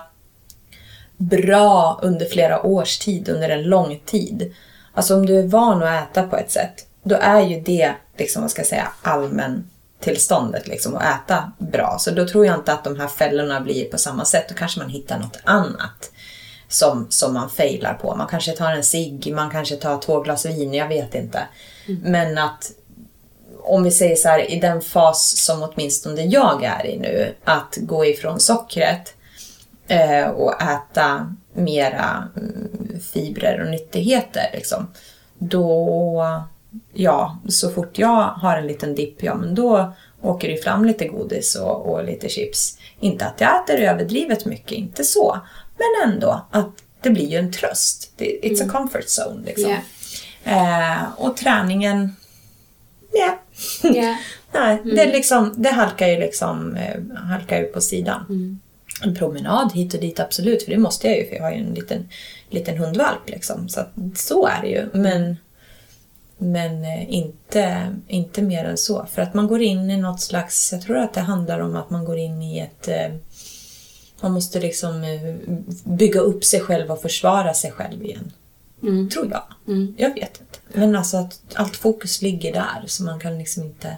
bra 1.17 1.99
under 2.03 2.25
flera 2.25 2.65
års 2.65 2.99
tid, 2.99 3.29
under 3.29 3.49
en 3.49 3.63
lång 3.63 4.01
tid. 4.05 4.53
Alltså 4.93 5.15
om 5.15 5.25
du 5.25 5.39
är 5.39 5.47
van 5.47 5.83
att 5.83 6.11
äta 6.11 6.23
på 6.23 6.37
ett 6.37 6.51
sätt, 6.51 6.87
då 7.03 7.15
är 7.15 7.41
ju 7.41 7.59
det, 7.59 7.93
liksom, 8.17 8.41
vad 8.41 8.51
ska 8.51 8.61
jag 8.61 8.67
säga, 8.67 8.87
allmän 9.01 9.69
tillståndet 9.99 10.67
liksom, 10.67 10.95
att 10.95 11.03
äta 11.03 11.51
bra. 11.57 11.97
Så 11.99 12.11
då 12.11 12.27
tror 12.27 12.45
jag 12.45 12.55
inte 12.55 12.73
att 12.73 12.83
de 12.83 12.99
här 12.99 13.07
fällorna 13.07 13.61
blir 13.61 13.85
på 13.85 13.97
samma 13.97 14.25
sätt. 14.25 14.49
Då 14.49 14.55
kanske 14.55 14.79
man 14.79 14.89
hittar 14.89 15.19
något 15.19 15.39
annat 15.43 16.11
som, 16.67 17.07
som 17.09 17.33
man 17.33 17.49
failar 17.49 17.93
på. 17.93 18.15
Man 18.15 18.27
kanske 18.27 18.51
tar 18.51 18.71
en 18.71 18.83
cigg, 18.83 19.33
man 19.35 19.51
kanske 19.51 19.75
tar 19.75 19.97
två 19.97 20.21
glas 20.21 20.45
vin, 20.45 20.73
jag 20.73 20.87
vet 20.87 21.15
inte. 21.15 21.47
Men 22.03 22.37
att 22.37 22.71
om 23.63 23.83
vi 23.83 23.91
säger 23.91 24.15
så 24.15 24.29
här, 24.29 24.51
i 24.51 24.59
den 24.59 24.81
fas 24.81 25.37
som 25.37 25.63
åtminstone 25.63 26.21
jag 26.21 26.63
är 26.63 26.85
i 26.85 26.99
nu, 26.99 27.35
att 27.43 27.77
gå 27.81 28.05
ifrån 28.05 28.39
sockret 28.39 29.13
eh, 29.87 30.27
och 30.27 30.61
äta 30.61 31.35
mera 31.53 32.29
mm, 32.35 32.99
fibrer 33.13 33.61
och 33.61 33.71
nyttigheter. 33.71 34.49
Liksom. 34.53 34.87
Då, 35.37 36.23
ja, 36.93 37.39
så 37.49 37.69
fort 37.69 37.97
jag 37.97 38.23
har 38.23 38.57
en 38.57 38.67
liten 38.67 38.95
dipp, 38.95 39.23
ja 39.23 39.35
men 39.35 39.55
då 39.55 39.93
åker 40.21 40.47
det 40.47 40.57
fram 40.57 40.85
lite 40.85 41.07
godis 41.07 41.55
och, 41.55 41.89
och 41.89 42.03
lite 42.03 42.29
chips. 42.29 42.77
Inte 42.99 43.25
att 43.25 43.41
jag 43.41 43.63
äter 43.63 43.79
överdrivet 43.79 44.45
mycket, 44.45 44.71
inte 44.71 45.03
så. 45.03 45.39
Men 45.77 46.11
ändå, 46.11 46.45
att 46.51 46.71
det 47.01 47.09
blir 47.09 47.27
ju 47.27 47.37
en 47.37 47.51
tröst. 47.51 48.11
Det, 48.15 48.39
it's 48.43 48.65
a 48.65 48.69
comfort 48.71 49.05
zone 49.05 49.45
liksom. 49.45 49.69
Yeah. 49.69 51.01
Eh, 51.03 51.03
och 51.17 51.37
träningen, 51.37 52.15
ja. 53.13 53.39
Ja. 53.83 54.17
Nej, 54.53 54.81
det, 54.83 55.01
är 55.01 55.11
liksom, 55.11 55.53
det 55.57 55.69
halkar 55.69 56.07
ju 56.07 56.19
liksom 56.19 56.75
eh, 56.75 57.17
halkar 57.17 57.59
ju 57.59 57.65
på 57.65 57.81
sidan. 57.81 58.25
Mm. 58.29 58.59
En 59.01 59.15
promenad 59.15 59.71
hit 59.73 59.93
och 59.93 59.99
dit, 59.99 60.19
absolut. 60.19 60.63
För 60.63 60.71
det 60.71 60.77
måste 60.77 61.07
jag 61.07 61.17
ju, 61.17 61.29
för 61.29 61.35
jag 61.35 61.43
har 61.43 61.51
ju 61.51 61.57
en 61.57 61.73
liten, 61.73 62.09
liten 62.49 62.77
hundvalp. 62.77 63.29
Liksom. 63.29 63.69
Så, 63.69 63.79
att, 63.79 63.91
så 64.15 64.47
är 64.47 64.61
det 64.61 64.67
ju. 64.67 64.89
Men, 64.93 65.37
men 66.37 66.83
eh, 66.83 67.13
inte, 67.13 67.95
inte 68.07 68.41
mer 68.41 68.65
än 68.65 68.77
så. 68.77 69.05
För 69.11 69.21
att 69.21 69.33
man 69.33 69.47
går 69.47 69.61
in 69.61 69.91
i 69.91 69.97
något 69.97 70.21
slags... 70.21 70.71
Jag 70.71 70.81
tror 70.81 70.97
att 70.97 71.13
det 71.13 71.21
handlar 71.21 71.59
om 71.59 71.75
att 71.75 71.89
man 71.89 72.05
går 72.05 72.17
in 72.17 72.41
i 72.41 72.59
ett... 72.59 72.87
eh, 72.87 73.15
Man 74.21 74.31
måste 74.31 74.59
liksom 74.59 75.03
eh, 75.03 75.35
bygga 75.83 76.19
upp 76.19 76.43
sig 76.43 76.59
själv 76.59 76.91
och 76.91 77.01
försvara 77.01 77.53
sig 77.53 77.71
själv 77.71 78.03
igen. 78.05 78.31
Mm. 78.83 79.09
Tror 79.09 79.27
jag. 79.31 79.43
Mm. 79.67 79.95
Jag 79.97 80.13
vet 80.13 80.39
inte. 80.41 80.79
Men 80.79 80.95
alltså 80.95 81.17
att 81.17 81.39
allt 81.53 81.75
fokus 81.75 82.21
ligger 82.21 82.53
där 82.53 82.83
så 82.87 83.03
man 83.03 83.19
kan 83.19 83.37
liksom 83.37 83.63
inte 83.63 83.97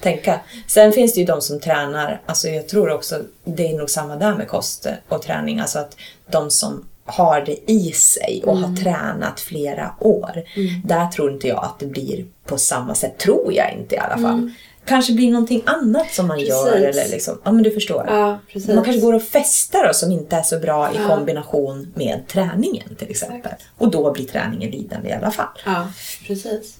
tänka. 0.00 0.40
Sen 0.66 0.92
finns 0.92 1.14
det 1.14 1.20
ju 1.20 1.26
de 1.26 1.40
som 1.42 1.60
tränar, 1.60 2.22
alltså 2.26 2.48
jag 2.48 2.68
tror 2.68 2.90
också 2.90 3.22
det 3.44 3.68
är 3.72 3.78
nog 3.78 3.90
samma 3.90 4.16
där 4.16 4.34
med 4.34 4.48
kost 4.48 4.86
och 5.08 5.22
träning, 5.22 5.60
alltså 5.60 5.78
att 5.78 5.96
de 6.30 6.50
som 6.50 6.84
har 7.08 7.40
det 7.40 7.70
i 7.70 7.92
sig 7.92 8.42
och 8.46 8.56
har 8.58 8.76
tränat 8.76 9.40
flera 9.40 9.94
år, 10.00 10.30
där 10.84 11.06
tror 11.08 11.32
inte 11.32 11.48
jag 11.48 11.64
att 11.64 11.78
det 11.78 11.86
blir 11.86 12.24
på 12.46 12.58
samma 12.58 12.94
sätt, 12.94 13.18
tror 13.18 13.52
jag 13.52 13.72
inte 13.72 13.94
i 13.94 13.98
alla 13.98 14.18
fall. 14.22 14.50
Kanske 14.84 15.12
blir 15.12 15.30
någonting 15.30 15.62
annat 15.66 16.12
som 16.12 16.26
man 16.26 16.40
gör 16.40 16.64
Precis. 16.72 16.84
eller 17.02 17.08
liksom, 17.10 17.38
ja 17.44 17.52
men 17.52 17.62
du 17.62 17.70
förstår. 17.70 18.04
Ja, 18.08 18.38
precis. 18.52 18.74
Man 18.74 18.84
kanske 18.84 19.00
går 19.02 19.12
och 19.14 19.22
festar 19.22 19.86
då, 19.86 19.94
som 19.94 20.12
inte 20.12 20.36
är 20.36 20.42
så 20.42 20.58
bra 20.58 20.92
i 20.92 20.96
Ja. 20.96 21.08
kombination 21.08 21.92
med 21.94 22.22
träningen 22.28 22.94
till 22.98 23.10
exempel. 23.10 23.52
Och 23.78 23.90
då 23.90 24.12
blir 24.12 24.24
träningen 24.26 24.70
lidande 24.70 25.08
i 25.08 25.12
alla 25.12 25.30
fall. 25.30 25.46
Ja, 25.66 25.88
precis. 26.26 26.76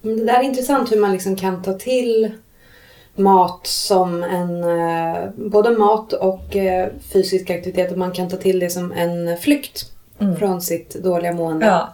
Men 0.00 0.16
det 0.16 0.24
där 0.24 0.38
är 0.38 0.42
intressant 0.42 0.92
hur 0.92 1.00
man 1.00 1.12
liksom 1.12 1.36
kan 1.36 1.62
ta 1.62 1.72
till 1.72 2.30
mat 3.18 3.66
som 3.66 4.22
en... 4.22 4.62
eh, 4.64 5.30
Både 5.36 5.70
mat 5.70 6.12
och 6.12 6.56
eh, 6.56 6.88
fysisk 7.12 7.50
aktivitet. 7.50 7.92
Och 7.92 7.98
man 7.98 8.12
kan 8.12 8.28
ta 8.28 8.36
till 8.36 8.58
det 8.58 8.70
som 8.70 8.92
en 8.92 9.36
flykt 9.36 9.84
från 10.38 10.60
sitt 10.62 10.94
dåliga 10.94 11.32
mående. 11.32 11.66
Ja, 11.66 11.88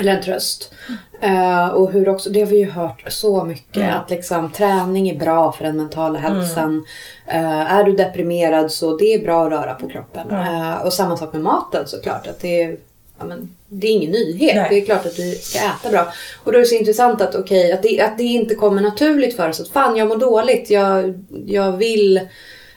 Eller 0.00 0.16
en 0.16 0.22
tröst. 0.22 0.72
Eh, 1.20 1.66
och 1.68 1.92
hur 1.92 2.08
också, 2.08 2.30
det 2.30 2.40
har 2.40 2.46
vi 2.46 2.58
ju 2.58 2.70
hört 2.70 3.04
så 3.08 3.44
mycket. 3.44 3.76
Mm. 3.76 3.94
Att 3.94 4.10
liksom, 4.10 4.50
träning 4.52 5.08
är 5.08 5.18
bra 5.18 5.52
för 5.52 5.64
den 5.64 5.76
mentala 5.76 6.18
hälsan. 6.18 6.84
Eh, 7.26 7.72
är 7.74 7.84
du 7.84 7.92
deprimerad 7.92 8.72
så 8.72 8.96
det 8.96 9.14
är 9.14 9.18
bra 9.24 9.44
att 9.46 9.50
röra 9.52 9.74
på 9.74 9.88
kroppen. 9.88 10.30
Eh, 10.30 10.74
och 10.84 10.92
samma 10.92 11.16
sak 11.16 11.32
med 11.32 11.42
maten 11.42 11.86
såklart. 11.86 12.26
Att 12.26 12.40
det, 12.40 12.62
är, 12.62 12.76
ja, 13.18 13.24
men, 13.24 13.54
det 13.80 13.86
är 13.86 13.92
ingen 13.92 14.10
nyhet. 14.10 14.56
Nej. 14.56 14.66
Det 14.70 14.80
är 14.80 14.84
klart 14.84 15.06
att 15.06 15.18
vi 15.18 15.34
ska 15.34 15.58
äta 15.58 15.90
bra. 15.90 16.12
Och 16.44 16.52
då 16.52 16.58
är 16.58 16.60
det 16.60 16.66
så 16.66 16.74
intressant 16.74 17.20
att, 17.20 17.34
okej, 17.34 17.72
att, 17.72 17.82
det, 17.82 18.00
att 18.00 18.18
det 18.18 18.24
inte 18.24 18.54
kommer 18.54 18.82
naturligt 18.82 19.36
för 19.36 19.48
oss. 19.48 19.60
Att 19.60 19.68
fan, 19.68 19.96
jag 19.96 20.08
mår 20.08 20.16
dåligt. 20.16 20.70
Jag, 20.70 21.14
jag 21.46 21.72
vill 21.72 22.20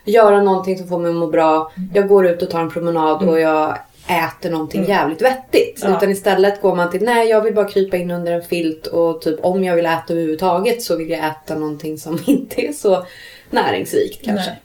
göra 0.05 0.43
någonting 0.43 0.77
som 0.77 0.87
får 0.87 0.99
mig 0.99 1.09
att 1.09 1.15
må 1.15 1.27
bra. 1.27 1.71
Jag 1.93 2.07
går 2.07 2.27
ut 2.27 2.41
och 2.41 2.49
tar 2.49 2.61
en 2.61 2.69
promenad 2.69 3.29
och 3.29 3.39
jag 3.39 3.77
äter 4.07 4.49
någonting 4.49 4.85
jävligt 4.85 5.21
vettigt. 5.21 5.79
Ja. 5.83 5.97
Utan 5.97 6.11
istället 6.11 6.61
går 6.61 6.75
man 6.75 6.91
till, 6.91 7.03
nej 7.03 7.29
jag 7.29 7.41
vill 7.41 7.53
bara 7.53 7.67
krypa 7.67 7.97
in 7.97 8.11
under 8.11 8.31
en 8.31 8.41
filt 8.41 8.87
och 8.87 9.21
typ 9.21 9.45
om 9.45 9.63
jag 9.63 9.75
vill 9.75 9.85
äta 9.85 10.13
överhuvudtaget 10.13 10.81
så 10.81 10.95
vill 10.95 11.09
jag 11.09 11.19
äta 11.19 11.55
någonting 11.55 11.97
som 11.97 12.19
inte 12.25 12.61
är 12.61 12.73
så 12.73 13.05
näringsrikt 13.49 14.25
kanske. 14.25 14.49
Nej. 14.49 14.61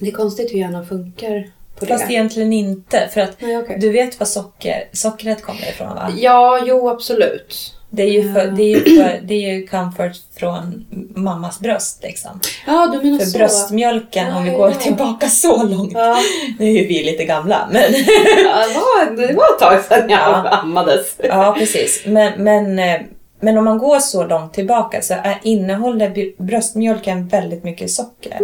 Det 0.00 0.08
är 0.08 0.12
konstigt 0.12 0.52
hur 0.52 0.58
hjärnan 0.58 0.86
funkar 0.86 1.50
på 1.80 1.86
Fast 1.86 2.06
det. 2.06 2.12
egentligen 2.12 2.52
inte. 2.52 3.08
För 3.14 3.20
att 3.20 3.40
Nej, 3.40 3.58
okej. 3.58 3.76
du 3.80 3.90
vet 3.92 4.20
var 4.20 4.26
socker, 4.26 4.84
sockret 4.92 5.42
kommer 5.42 5.68
ifrån 5.68 5.88
va? 5.94 6.08
Ja, 6.16 6.60
jo 6.66 6.88
absolut. 6.88 7.72
Det 7.90 8.02
är 8.02 8.10
ju, 8.10 8.32
för, 8.32 8.44
Ja. 8.44 8.50
det 8.50 8.62
är 8.62 8.68
ju, 8.68 9.02
för, 9.02 9.20
det 9.22 9.34
är 9.34 9.52
ju 9.54 9.66
comfort 9.66 10.12
från 10.36 10.86
mammas 11.14 11.60
bröst 11.60 12.02
liksom. 12.02 12.40
Ja, 12.66 12.86
du 12.92 13.02
menar 13.06 13.18
För 13.18 13.26
så. 13.26 13.38
bröstmjölken, 13.38 14.32
om 14.32 14.44
vi 14.44 14.50
Ja, 14.50 14.56
går 14.56 14.68
ja. 14.70 14.74
tillbaka 14.76 15.28
så 15.28 15.62
långt. 15.66 15.92
Ja, 15.94 16.18
Nu 16.58 16.66
är 16.66 16.70
ju 16.72 16.86
vi 16.86 17.02
lite 17.04 17.24
gamla, 17.24 17.68
men 17.72 17.82
ja, 17.82 18.66
det, 18.68 18.74
var, 18.74 19.26
det 19.26 19.32
var 19.34 19.44
ett 19.54 19.58
tag 19.60 19.84
sedan 19.84 20.10
jag 20.10 20.18
Ja. 20.20 20.48
ammades. 20.48 21.16
ja 21.22 21.54
precis. 21.58 22.02
Men, 22.06 22.32
men, 22.44 22.78
eh, 22.78 23.00
men 23.40 23.58
om 23.58 23.64
man 23.64 23.78
går 23.78 23.98
så 23.98 24.24
långt 24.26 24.54
tillbaka 24.54 25.02
så 25.02 25.14
är, 25.14 25.38
innehåller 25.42 26.08
br- 26.10 26.42
bröstmjölken 26.42 27.28
väldigt 27.28 27.64
mycket 27.64 27.90
socker. 27.90 28.38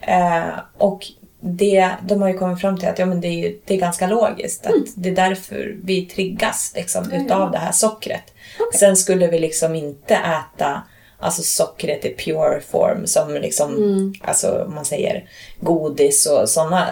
Eh, 0.00 0.42
och 0.78 1.06
det, 1.46 1.90
de 2.02 2.22
har 2.22 2.28
ju 2.28 2.38
kommit 2.38 2.60
fram 2.60 2.78
till 2.78 2.88
att 2.88 2.98
ja, 2.98 3.06
men 3.06 3.20
det, 3.20 3.28
är, 3.28 3.54
det 3.64 3.74
är 3.74 3.78
ganska 3.78 4.06
logiskt. 4.06 4.66
Att 4.66 4.72
Det 4.94 5.08
är 5.08 5.14
därför 5.14 5.76
vi 5.82 6.06
triggas 6.06 6.72
liksom, 6.76 7.10
ja. 7.12 7.24
utav 7.24 7.50
det 7.50 7.58
här 7.58 7.72
sockret. 7.72 8.22
Okej. 8.58 8.78
Sen 8.78 8.96
skulle 8.96 9.26
vi 9.26 9.38
liksom 9.38 9.74
inte 9.74 10.14
äta 10.14 10.82
alltså 11.18 11.42
sockret 11.42 12.04
i 12.04 12.14
pure 12.14 12.60
form 12.60 13.06
som 13.06 13.34
liksom, 13.34 14.14
alltså 14.20 14.64
om 14.66 14.74
man 14.74 14.84
säger 14.84 15.28
godis 15.60 16.26
och 16.26 16.48
sådana 16.48 16.88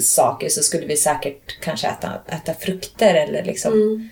saker 0.00 0.48
så 0.48 0.62
skulle 0.62 0.86
vi 0.86 0.96
säkert 0.96 1.60
kanske 1.60 1.86
äta, 1.86 2.12
äta 2.28 2.54
frukter 2.54 3.14
eller 3.14 3.44
liksom 3.44 3.72
Mm. 3.72 4.08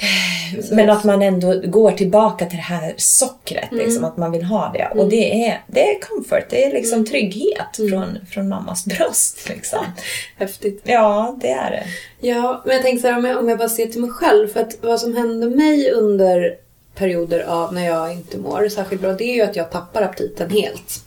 men 0.70 0.90
att 0.90 1.04
man 1.04 1.22
ändå 1.22 1.60
går 1.64 1.92
tillbaka 1.92 2.46
till 2.46 2.56
det 2.56 2.62
här 2.62 2.94
sockret, 2.96 3.72
Mm. 3.72 3.84
liksom, 3.84 4.04
att 4.04 4.16
man 4.16 4.32
vill 4.32 4.42
ha 4.44 4.70
det. 4.74 5.00
Och 5.00 5.08
det 5.08 5.46
är, 5.46 5.62
det 5.66 5.90
är 5.90 6.00
comfort, 6.00 6.44
det 6.50 6.64
är 6.64 6.72
liksom 6.72 6.98
Mm. 6.98 7.06
trygghet 7.06 7.76
från, 7.90 8.18
från 8.30 8.48
mammas 8.48 8.84
bröst. 8.84 9.48
Liksom. 9.48 9.78
Häftigt. 10.36 10.80
Ja, 10.84 11.36
det 11.40 11.50
är 11.50 11.70
det. 11.70 11.84
Ja, 12.28 12.62
men 12.66 12.74
jag 12.74 12.82
tänkte 12.82 13.02
så 13.02 13.08
här, 13.08 13.18
om 13.18 13.24
jag, 13.24 13.38
om 13.38 13.48
jag 13.48 13.58
bara 13.58 13.68
ser 13.68 13.86
till 13.86 14.00
mig 14.00 14.10
själv. 14.10 14.48
För 14.48 14.60
att 14.60 14.76
vad 14.80 15.00
som 15.00 15.16
händer 15.16 15.48
mig 15.48 15.90
under 15.90 16.54
perioder 16.94 17.40
av 17.40 17.74
när 17.74 17.86
jag 17.86 18.12
inte 18.12 18.38
mår 18.38 18.68
särskilt 18.68 19.02
bra, 19.02 19.12
det 19.12 19.24
är 19.24 19.34
ju 19.34 19.42
att 19.42 19.56
jag 19.56 19.70
tappar 19.70 20.02
aptiten 20.02 20.50
helt. 20.50 21.04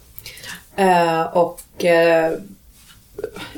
Eh, 0.76 1.22
och 1.38 1.86
eh, 1.86 2.32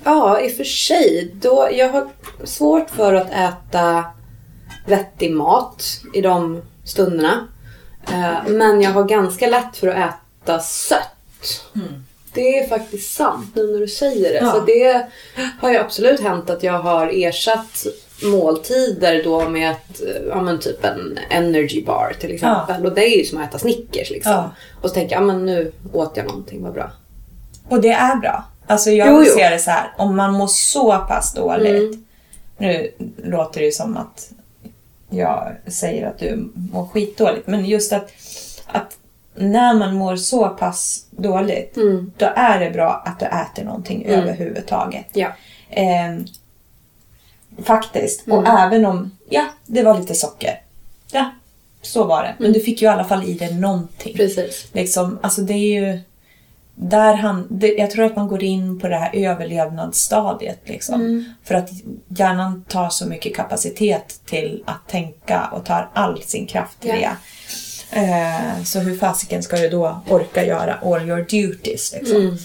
ja, 0.03 0.41
i 0.41 0.47
och 0.47 0.51
för 0.51 0.63
sig, 0.63 1.31
då, 1.41 1.69
jag 1.73 1.89
har 1.89 2.07
svårt 2.43 2.89
för 2.89 3.13
att 3.13 3.31
äta 3.31 4.03
vettig 4.85 5.31
mat 5.31 5.83
i 6.13 6.21
de 6.21 6.61
stunderna. 6.83 7.47
Eh, 8.07 8.49
men 8.51 8.81
jag 8.81 8.91
har 8.91 9.03
ganska 9.03 9.47
lätt 9.47 9.77
för 9.77 9.87
att 9.87 10.13
äta 10.43 10.59
sött. 10.59 11.63
Det 12.33 12.59
är 12.59 12.67
faktiskt 12.67 13.13
sant 13.13 13.51
nu 13.55 13.71
när 13.71 13.79
du 13.79 13.87
säger 13.87 14.33
det. 14.33 14.39
Ja. 14.45 14.51
Så 14.51 14.59
det 14.59 15.05
har 15.61 15.71
ju 15.71 15.77
absolut 15.77 16.19
hänt 16.19 16.49
att 16.49 16.63
jag 16.63 16.79
har 16.79 17.07
ersatt 17.13 17.85
måltider 18.23 19.23
då 19.23 19.49
med 19.49 19.71
ett, 19.71 20.01
eh, 20.01 20.21
ja 20.29 20.41
men 20.41 20.59
typ 20.59 20.85
en 20.85 21.19
energy 21.29 21.83
bar 21.85 22.15
till 22.19 22.31
exempel. 22.31 22.85
Och 22.85 22.91
det 22.95 23.01
är 23.05 23.17
ju 23.17 23.25
som 23.25 23.41
att 23.41 23.49
äta 23.49 23.59
Snickers 23.59 24.09
liksom. 24.09 24.31
Ja. 24.31 24.51
Och 24.81 24.89
så 24.89 24.95
tänker 24.95 25.15
jag, 25.15 25.21
ja 25.21 25.25
men 25.25 25.45
nu 25.45 25.71
åt 25.93 26.17
jag 26.17 26.25
någonting, 26.25 26.63
vad 26.63 26.73
bra. 26.73 26.91
Och 27.69 27.81
det 27.81 27.91
är 27.91 28.15
bra. 28.15 28.43
Alltså 28.67 28.89
jag 28.89 29.07
Jo, 29.07 29.23
jo. 29.27 29.33
ser 29.33 29.51
det 29.51 29.59
så 29.59 29.71
här, 29.71 29.93
om 29.97 30.15
man 30.15 30.33
mår 30.33 30.47
så 30.47 31.05
pass 31.07 31.33
dåligt. 31.33 31.93
Mm. 31.93 32.03
Nu 32.57 32.91
låter 33.23 33.59
det 33.59 33.65
ju 33.65 33.71
som 33.71 33.97
att 33.97 34.31
jag 35.15 35.55
säger 35.67 36.07
att 36.07 36.19
du 36.19 36.51
mår 36.73 36.87
skitdåligt. 36.87 37.47
Men 37.47 37.65
just 37.65 37.93
att, 37.93 38.11
att 38.67 38.97
när 39.35 39.73
man 39.73 39.95
mår 39.95 40.15
så 40.15 40.49
pass 40.49 41.05
dåligt, 41.11 41.77
Mm. 41.77 42.11
då 42.17 42.25
är 42.35 42.59
det 42.59 42.71
bra 42.71 43.03
att 43.05 43.19
du 43.19 43.25
äter 43.25 43.63
någonting 43.65 44.03
Mm. 44.05 44.19
överhuvudtaget. 44.19 45.05
Ja. 45.13 45.27
Eh, 45.69 46.17
faktiskt. 47.63 48.27
Mm. 48.27 48.39
Och 48.39 48.47
även 48.47 48.85
om, 48.85 49.11
ja, 49.29 49.45
det 49.65 49.83
var 49.83 49.99
lite 49.99 50.15
socker. 50.15 50.61
Ja, 51.11 51.29
så 51.81 52.03
var 52.03 52.23
det. 52.23 52.35
Men 52.39 52.53
du 52.53 52.59
fick 52.59 52.81
ju 52.81 52.85
i 52.87 52.89
alla 52.89 53.03
fall 53.03 53.23
i 53.23 53.33
dig 53.33 53.53
någonting. 53.53 54.15
Mm. 54.15 54.17
Precis. 54.27 54.67
Liksom, 54.73 55.19
alltså 55.23 55.41
det 55.41 55.53
är 55.53 55.81
ju... 55.81 55.99
Där 56.77 57.13
han, 57.13 57.47
det, 57.49 57.67
jag 57.67 57.91
tror 57.91 58.05
att 58.05 58.15
man 58.15 58.27
går 58.27 58.43
in 58.43 58.79
på 58.79 58.87
det 58.87 58.95
här 58.95 59.09
överlevnadsstadiet. 59.13 60.59
Liksom, 60.65 60.95
Mm. 61.01 61.25
För 61.43 61.55
att 61.55 61.69
hjärnan 62.07 62.63
tar 62.67 62.89
så 62.89 63.05
mycket 63.07 63.35
kapacitet 63.35 64.19
till 64.25 64.63
att 64.65 64.87
tänka 64.87 65.45
och 65.51 65.65
tar 65.65 65.89
all 65.93 66.21
sin 66.21 66.45
kraft 66.47 66.79
till 66.81 66.89
Ja. 66.89 66.95
det. 66.95 67.15
Eh, 67.99 68.63
så 68.63 68.79
hur 68.79 68.97
fasiken 68.97 69.43
ska 69.43 69.57
du 69.57 69.69
då 69.69 70.01
orka 70.09 70.45
göra 70.45 70.73
all 70.83 71.07
your 71.09 71.21
duties? 71.29 71.93
Liksom? 71.93 72.17
Mm. 72.21 72.37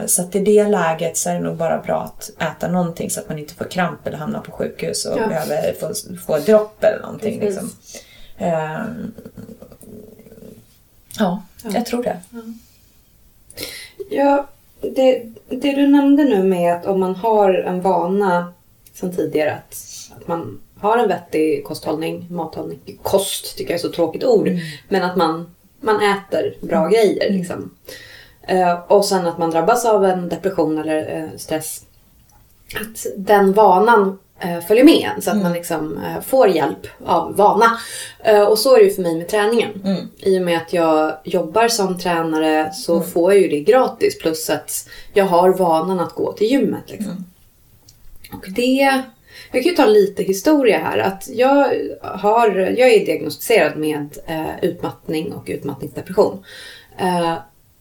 Eh, 0.00 0.06
så 0.06 0.22
att 0.22 0.34
i 0.34 0.38
det 0.40 0.64
läget 0.68 1.16
så 1.16 1.30
är 1.30 1.34
det 1.34 1.40
nog 1.40 1.56
bara 1.56 1.78
bra 1.82 2.02
att 2.02 2.30
äta 2.42 2.68
någonting 2.68 3.10
så 3.10 3.20
att 3.20 3.28
man 3.28 3.38
inte 3.38 3.54
får 3.54 3.64
kramp 3.64 4.06
eller 4.06 4.18
hamnar 4.18 4.40
på 4.40 4.52
sjukhus 4.52 5.04
och 5.04 5.18
Ja. 5.20 5.26
behöver 5.28 5.74
få, 5.80 5.92
få 6.26 6.38
dropp 6.38 6.84
eller 6.84 7.00
någonting. 7.02 7.40
Liksom. 7.40 7.70
Eh, 8.38 8.52
ja, 11.18 11.42
Ja. 11.64 11.70
jag 11.74 11.86
tror 11.86 12.02
det. 12.02 12.20
Ja, 14.14 14.46
det, 14.80 15.22
det 15.48 15.72
du 15.72 15.86
nämnde 15.86 16.24
nu 16.24 16.42
med 16.42 16.74
att 16.74 16.86
om 16.86 17.00
man 17.00 17.14
har 17.14 17.54
en 17.54 17.80
vana 17.80 18.52
sen 18.92 19.16
tidigare 19.16 19.52
att, 19.52 19.76
att 20.16 20.28
man 20.28 20.60
har 20.80 20.98
en 20.98 21.08
vettig 21.08 21.64
kosthållning, 21.64 22.26
mathållning, 22.30 22.98
kost 23.02 23.56
tycker 23.56 23.70
jag 23.70 23.78
är 23.78 23.82
så 23.82 23.92
tråkigt 23.92 24.24
ord, 24.24 24.50
men 24.88 25.02
att 25.02 25.16
man, 25.16 25.54
man 25.80 25.96
äter 25.96 26.54
bra 26.60 26.88
grejer 26.88 27.32
liksom. 27.32 27.70
Eh, 28.42 28.80
och 28.88 29.04
sen 29.04 29.26
att 29.26 29.38
man 29.38 29.50
drabbas 29.50 29.84
av 29.84 30.04
en 30.04 30.28
depression 30.28 30.78
eller 30.78 31.16
eh, 31.16 31.36
stress. 31.36 31.82
Att 32.80 33.06
den 33.16 33.52
vanan 33.52 34.18
följer 34.68 34.84
med 34.84 35.10
en. 35.14 35.22
Så 35.22 35.30
att 35.30 35.42
man 35.42 35.52
liksom 35.52 35.98
eh, 35.98 36.20
får 36.20 36.48
hjälp 36.48 36.86
av 37.04 37.36
vana. 37.36 37.78
Eh, 38.24 38.42
och 38.42 38.58
så 38.58 38.74
är 38.74 38.78
det 38.78 38.84
ju 38.84 38.90
för 38.90 39.02
mig 39.02 39.18
med 39.18 39.28
träningen. 39.28 39.82
Mm. 39.84 40.08
I 40.18 40.38
och 40.38 40.42
med 40.42 40.58
att 40.58 40.72
jag 40.72 41.16
jobbar 41.24 41.68
som 41.68 41.98
tränare 41.98 42.72
så 42.72 43.00
får 43.00 43.32
jag 43.32 43.42
ju 43.42 43.48
det 43.48 43.60
gratis. 43.60 44.18
Plus 44.18 44.50
att 44.50 44.88
jag 45.12 45.24
har 45.24 45.50
vanan 45.58 46.00
att 46.00 46.12
gå 46.12 46.32
till 46.32 46.46
gymmet. 46.46 46.90
Liksom. 46.90 47.24
Och 48.32 48.44
det... 48.48 49.02
Jag 49.52 49.62
kan 49.62 49.70
ju 49.70 49.76
ta 49.76 49.86
lite 49.86 50.22
historia 50.22 50.78
här. 50.78 50.98
Att 50.98 51.28
jag, 51.32 51.72
har, 52.02 52.56
jag 52.56 52.92
är 52.92 53.06
diagnostiserad 53.06 53.76
med 53.76 54.18
eh, 54.26 54.64
utmattning 54.64 55.32
och 55.32 55.44
utmattningsdepression. 55.46 56.44
Eh, 56.98 57.34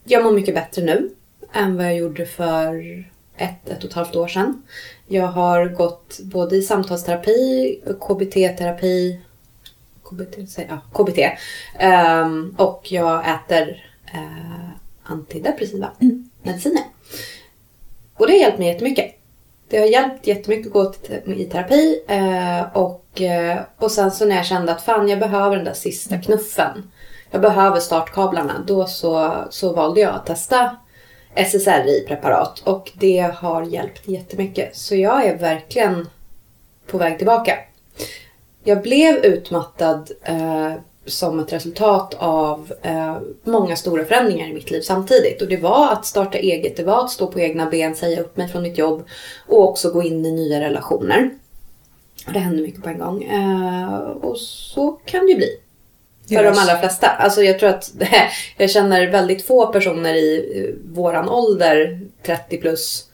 jag 0.03 0.23
mår 0.23 0.31
mycket 0.31 0.55
bättre 0.55 0.81
nu 0.81 1.09
än 1.53 1.77
vad 1.77 1.85
jag 1.85 1.95
gjorde 1.95 2.25
för 2.25 3.03
ett, 3.37 3.69
ett 3.69 3.83
och 3.83 3.89
ett 3.89 3.93
halvt 3.95 4.15
år 4.15 4.27
sedan. 4.27 4.63
Jag 5.07 5.27
har 5.27 5.65
gått 5.65 6.19
både 6.19 6.55
i 6.55 6.61
samtalsterapi, 6.61 7.79
KBT-terapi, 7.99 9.19
KBT, 10.03 10.37
ja, 10.69 10.77
KBT 10.93 11.19
ehm, 11.79 12.55
och 12.57 12.91
jag 12.91 13.23
äter 13.29 13.83
eh, 14.13 14.69
antidepressiva 15.03 15.91
mediciner. 16.41 16.83
Och 18.17 18.27
det 18.27 18.33
har 18.33 18.39
hjälpt 18.39 18.59
mig 18.59 18.67
jättemycket. 18.67 19.19
Det 19.69 19.79
har 19.79 19.85
hjälpt 19.85 20.27
jättemycket 20.27 20.67
att 20.67 20.73
gå 20.73 20.85
till, 20.85 21.41
i 21.41 21.45
terapi 21.45 22.03
eh, 22.07 22.77
och, 22.77 23.21
eh, 23.21 23.59
och 23.77 23.91
sen 23.91 24.11
så 24.11 24.25
när 24.25 24.35
jag 24.35 24.45
kände 24.45 24.71
att 24.71 24.81
fan 24.81 25.09
jag 25.09 25.19
behöver 25.19 25.55
den 25.55 25.65
där 25.65 25.73
sista 25.73 26.17
knuffen. 26.17 26.91
Jag 27.31 27.41
behöver 27.41 27.79
startkablarna. 27.79 28.63
Då 28.67 28.85
så, 28.85 29.43
så 29.49 29.73
valde 29.73 30.01
jag 30.01 30.15
att 30.15 30.25
testa 30.25 30.77
SSRI-preparat 31.35 32.61
och 32.65 32.91
det 32.93 33.31
har 33.35 33.63
hjälpt 33.63 34.07
jättemycket. 34.07 34.75
Så 34.75 34.95
jag 34.95 35.25
är 35.25 35.37
verkligen 35.37 36.07
på 36.87 36.97
väg 36.97 37.17
tillbaka. 37.17 37.57
Jag 38.63 38.81
blev 38.81 39.15
utmattad 39.15 40.11
eh, 40.23 40.73
som 41.05 41.39
ett 41.39 41.53
resultat 41.53 42.15
av 42.19 42.73
eh, 42.81 43.17
många 43.43 43.75
stora 43.75 44.05
förändringar 44.05 44.47
i 44.47 44.53
mitt 44.53 44.71
liv 44.71 44.81
samtidigt. 44.81 45.41
Och 45.41 45.47
det 45.47 45.57
var 45.57 45.91
att 45.91 46.05
starta 46.05 46.37
eget, 46.37 46.77
det 46.77 46.83
var 46.83 47.03
att 47.03 47.11
stå 47.11 47.27
på 47.27 47.39
egna 47.39 47.69
ben, 47.69 47.95
säga 47.95 48.21
upp 48.21 48.37
mig 48.37 48.47
från 48.47 48.63
mitt 48.63 48.77
jobb 48.77 49.03
och 49.47 49.69
också 49.69 49.91
gå 49.91 50.03
in 50.03 50.25
i 50.25 50.31
nya 50.31 50.59
relationer. 50.59 51.29
Och 52.27 52.33
det 52.33 52.39
hände 52.39 52.61
mycket 52.61 52.83
på 52.83 52.89
en 52.89 52.99
gång. 52.99 53.23
Eh, 53.23 53.99
och 53.99 54.37
så 54.37 54.91
kan 54.91 55.25
det 55.25 55.31
ju 55.31 55.37
bli. 55.37 55.57
För 56.33 56.43
de 56.43 56.57
allra 56.57 56.79
flesta. 56.79 57.07
Alltså 57.09 57.43
jag 57.43 57.59
tror 57.59 57.69
att 57.69 57.91
jag 58.57 58.69
känner 58.69 59.07
väldigt 59.07 59.45
få 59.45 59.67
personer 59.67 60.13
i 60.13 60.51
eh, 60.55 60.93
våran 60.95 61.29
ålder, 61.29 61.99
30 62.25 62.57
plus, 62.57 63.09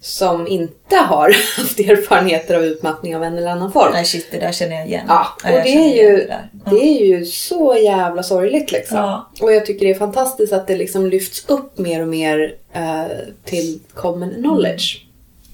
som 0.00 0.46
inte 0.46 0.96
har 0.96 1.28
haft 1.56 1.80
erfarenheter 1.80 2.54
av 2.54 2.64
utmattning 2.64 3.16
av 3.16 3.24
en 3.24 3.38
eller 3.38 3.50
annan 3.50 3.72
form. 3.72 3.92
Nej 3.92 4.04
shit, 4.04 4.28
det 4.30 4.38
där 4.38 4.52
känner 4.52 4.76
jag 4.76 4.86
igen. 4.86 5.04
Ja, 5.08 5.26
och 5.44 5.50
jag 5.50 5.64
det 5.64 5.70
är 5.70 6.10
ju, 6.10 6.16
det. 6.16 6.48
Ja. 6.64 6.70
det 6.70 6.82
är 6.82 7.06
ju 7.06 7.24
så 7.24 7.76
jävla 7.84 8.22
sorgligt 8.22 8.72
liksom. 8.72 8.96
Ja. 8.96 9.30
Och 9.40 9.52
jag 9.52 9.66
tycker 9.66 9.86
det 9.86 9.92
är 9.92 9.98
fantastiskt 9.98 10.52
att 10.52 10.66
det 10.66 10.76
liksom 10.76 11.06
lyfts 11.06 11.44
upp 11.48 11.78
mer 11.78 12.02
och 12.02 12.08
mer 12.08 12.54
eh, 12.72 13.04
till 13.44 13.80
common 13.94 14.30
knowledge. 14.30 15.06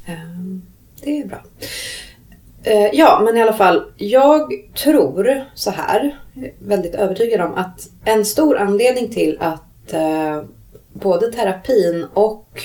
Eh, 0.07 0.15
det 1.03 1.21
är 1.21 1.25
bra. 1.25 1.43
Eh, 2.69 2.91
ja, 2.93 3.21
men 3.25 3.37
i 3.37 3.43
alla 3.43 3.53
fall. 3.53 3.93
Jag 3.97 4.53
tror 4.75 5.45
så 5.55 5.71
här, 5.71 6.19
jag 6.35 6.45
är 6.45 6.53
väldigt 6.59 6.95
övertygad 6.95 7.41
om 7.41 7.55
att 7.55 7.89
en 8.05 8.25
stor 8.25 8.59
anledning 8.59 9.09
till 9.09 9.39
att 9.41 9.93
eh, 9.93 10.43
både 10.93 11.33
terapin 11.33 12.07
och 12.15 12.63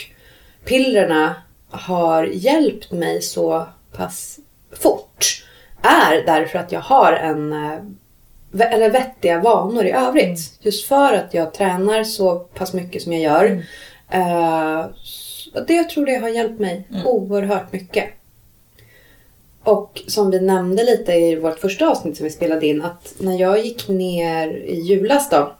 pillerna 0.65 1.35
har 1.69 2.23
hjälpt 2.23 2.91
mig 2.91 3.21
så 3.21 3.67
pass 3.97 4.39
fort 4.71 5.45
är 5.81 6.25
därför 6.25 6.59
att 6.59 6.71
jag 6.71 6.81
har 6.81 7.13
en 7.13 7.53
eh, 7.53 8.71
eller 8.73 8.89
vettiga 8.89 9.39
vanor 9.39 9.85
i 9.85 9.91
övrigt. 9.91 10.39
Just 10.59 10.87
för 10.87 11.13
att 11.13 11.33
jag 11.33 11.53
tränar 11.53 12.03
så 12.03 12.39
pass 12.39 12.73
mycket 12.73 13.01
som 13.01 13.13
jag 13.13 13.21
gör. 13.21 13.63
Så 15.03 15.59
det 15.59 15.73
jag 15.73 15.89
tror 15.89 16.05
det 16.05 16.15
har 16.15 16.29
hjälpt 16.29 16.59
mig 16.59 16.87
oerhört 17.05 17.73
mycket. 17.73 18.09
Och 19.63 20.01
som 20.07 20.31
vi 20.31 20.39
nämnde 20.39 20.83
lite 20.83 21.13
i 21.13 21.35
vårt 21.35 21.59
första 21.59 21.89
avsnitt 21.89 22.17
som 22.17 22.23
vi 22.23 22.29
spelade 22.29 22.67
in 22.67 22.81
att 22.81 23.13
när 23.17 23.39
jag 23.39 23.65
gick 23.65 23.87
ner 23.87 24.47
i 24.49 24.81
julas 24.81 25.29
då 25.29 25.53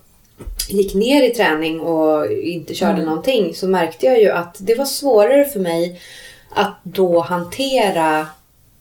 gick 0.69 0.93
ner 0.93 1.23
i 1.23 1.29
träning 1.29 1.81
och 1.81 2.31
inte 2.31 2.73
körde 2.73 3.05
någonting 3.05 3.55
så 3.55 3.67
märkte 3.67 4.05
jag 4.05 4.21
ju 4.21 4.29
att 4.29 4.55
det 4.59 4.75
var 4.75 4.85
svårare 4.85 5.45
för 5.45 5.59
mig 5.59 6.01
att 6.49 6.79
då 6.83 7.19
hantera 7.19 8.19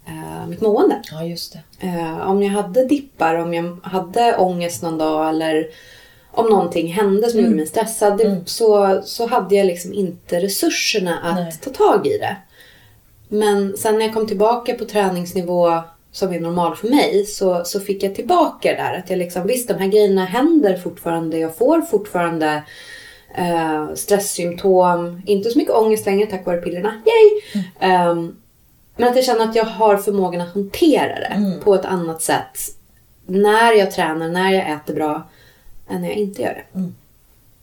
eh, 0.06 0.46
mitt 0.48 0.61
mående. 0.61 1.02
Ja, 1.11 1.24
just 1.24 1.52
det. 1.52 1.87
Eh, 1.87 2.30
om 2.30 2.42
jag 2.42 2.50
hade 2.50 2.85
dippar, 2.85 3.35
om 3.35 3.54
jag 3.54 3.78
hade 3.82 4.37
ångest 4.37 4.82
någon 4.82 4.98
dag 4.98 5.28
eller 5.28 5.66
om 6.30 6.46
någonting 6.46 6.92
hände 6.92 7.30
som 7.30 7.40
gjorde 7.40 7.54
mig 7.54 7.66
stressad 7.66 8.18
det, 8.18 8.42
så, 8.46 9.00
så 9.04 9.26
hade 9.26 9.54
jag 9.54 9.66
liksom 9.66 9.92
inte 9.92 10.40
resurserna 10.40 11.18
att 11.18 11.35
Nej. 11.35 11.52
ta 11.64 11.70
tag 11.70 12.06
i 12.06 12.18
det. 12.18 12.37
Men 13.32 13.76
sen 13.76 13.98
när 13.98 14.04
jag 14.04 14.14
kom 14.14 14.26
tillbaka 14.26 14.74
på 14.74 14.84
träningsnivå 14.84 15.80
som 16.10 16.32
är 16.32 16.40
normal 16.40 16.76
för 16.76 16.88
mig 16.88 17.26
så, 17.26 17.64
så 17.64 17.80
fick 17.80 18.02
jag 18.02 18.14
tillbaka 18.14 18.68
det 18.68 18.76
där. 18.76 18.98
Att 18.98 19.10
jag 19.10 19.18
liksom, 19.18 19.46
visst, 19.46 19.68
de 19.68 19.74
här 19.74 19.88
grejerna 19.88 20.24
händer 20.24 20.76
fortfarande. 20.76 21.38
Jag 21.38 21.56
får 21.56 21.82
fortfarande 21.82 22.62
eh, 23.34 23.94
stresssymptom. 23.94 25.22
Inte 25.26 25.50
så 25.50 25.58
mycket 25.58 25.74
ångest 25.74 26.06
längre 26.06 26.26
tack 26.26 26.46
vare 26.46 26.56
pillerna. 26.56 27.02
Yay! 27.06 27.64
Ehm, 27.80 28.36
men 28.96 29.08
att 29.08 29.16
jag 29.16 29.24
känner 29.24 29.44
att 29.44 29.56
jag 29.56 29.64
har 29.64 29.96
förmågan 29.96 30.40
att 30.40 30.54
hantera 30.54 31.14
det 31.14 31.60
på 31.64 31.74
ett 31.74 31.84
annat 31.84 32.22
sätt. 32.22 32.58
När 33.26 33.72
jag 33.72 33.90
tränar, 33.90 34.28
när 34.28 34.52
jag 34.52 34.70
äter 34.70 34.94
bra, 34.94 35.28
än 35.88 36.00
när 36.00 36.08
jag 36.08 36.16
inte 36.16 36.42
gör 36.42 36.54
det. 36.54 36.78
Mm. 36.78 36.94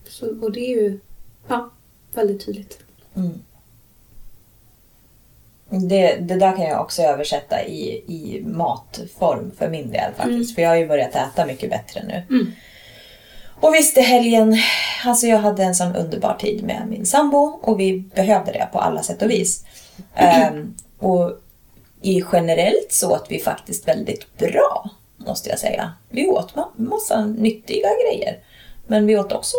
Så, 0.07 0.25
och 0.41 0.51
det 0.51 0.59
är 0.59 0.81
ju 0.81 0.99
ja, 1.47 1.69
väldigt 2.13 2.45
tydligt. 2.45 2.79
Det, 5.69 6.15
det 6.15 6.35
där 6.35 6.55
kan 6.55 6.65
jag 6.65 6.81
också 6.81 7.01
översätta 7.01 7.63
i, 7.63 8.03
i 8.07 8.41
matform 8.45 9.51
för 9.57 9.69
min 9.69 9.91
del 9.91 10.13
faktiskt. 10.17 10.55
För 10.55 10.61
jag 10.61 10.69
har 10.69 10.75
ju 10.75 10.87
börjat 10.87 11.15
äta 11.15 11.45
mycket 11.45 11.69
bättre 11.69 12.03
nu. 12.07 12.23
Mm. 12.29 12.51
Och 13.61 13.73
visst 13.75 13.97
i 13.97 14.01
helgen, 14.01 14.57
alltså 15.05 15.27
jag 15.27 15.37
hade 15.37 15.63
en 15.63 15.75
sån 15.75 15.95
underbar 15.95 16.33
tid 16.39 16.63
med 16.63 16.87
min 16.89 17.05
sambo 17.05 17.59
och 17.61 17.79
vi 17.79 17.99
behövde 17.99 18.51
det 18.51 18.67
på 18.71 18.79
alla 18.79 19.03
sätt 19.03 19.21
och 19.21 19.29
vis. 19.29 19.65
Ehm, 20.15 20.73
och 20.99 21.31
i 22.01 22.23
generellt 22.31 22.87
så 22.91 23.11
åt 23.11 23.25
vi 23.29 23.39
faktiskt 23.39 23.87
väldigt 23.87 24.37
bra, 24.37 24.89
måste 25.17 25.49
jag 25.49 25.59
säga. 25.59 25.93
Vi 26.09 26.27
åt 26.27 26.53
ma- 26.53 26.71
massa 26.75 27.25
nyttiga 27.25 27.87
grejer. 28.03 28.37
Men 28.89 29.05
vi 29.05 29.17
åt 29.17 29.31
också 29.31 29.57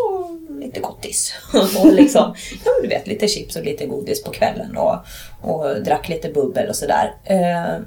lite 0.61 0.81
gottis. 0.81 1.33
och 1.79 1.93
liksom, 1.93 2.35
ja 2.65 2.71
du 2.83 2.89
vet, 2.89 3.07
lite 3.07 3.29
chips 3.29 3.57
och 3.57 3.65
lite 3.65 3.87
godis 3.87 4.25
på 4.25 4.31
kvällen 4.31 4.77
och, 4.77 4.97
och 5.43 5.83
drack 5.83 6.09
lite 6.09 6.29
bubbel 6.29 6.69
och 6.69 6.77
sådär. 6.77 7.15
Eh, 7.25 7.83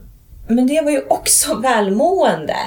men 0.48 0.68
det 0.68 0.82
var 0.82 0.92
ju 0.92 1.02
också 1.08 1.56
välmående 1.64 2.58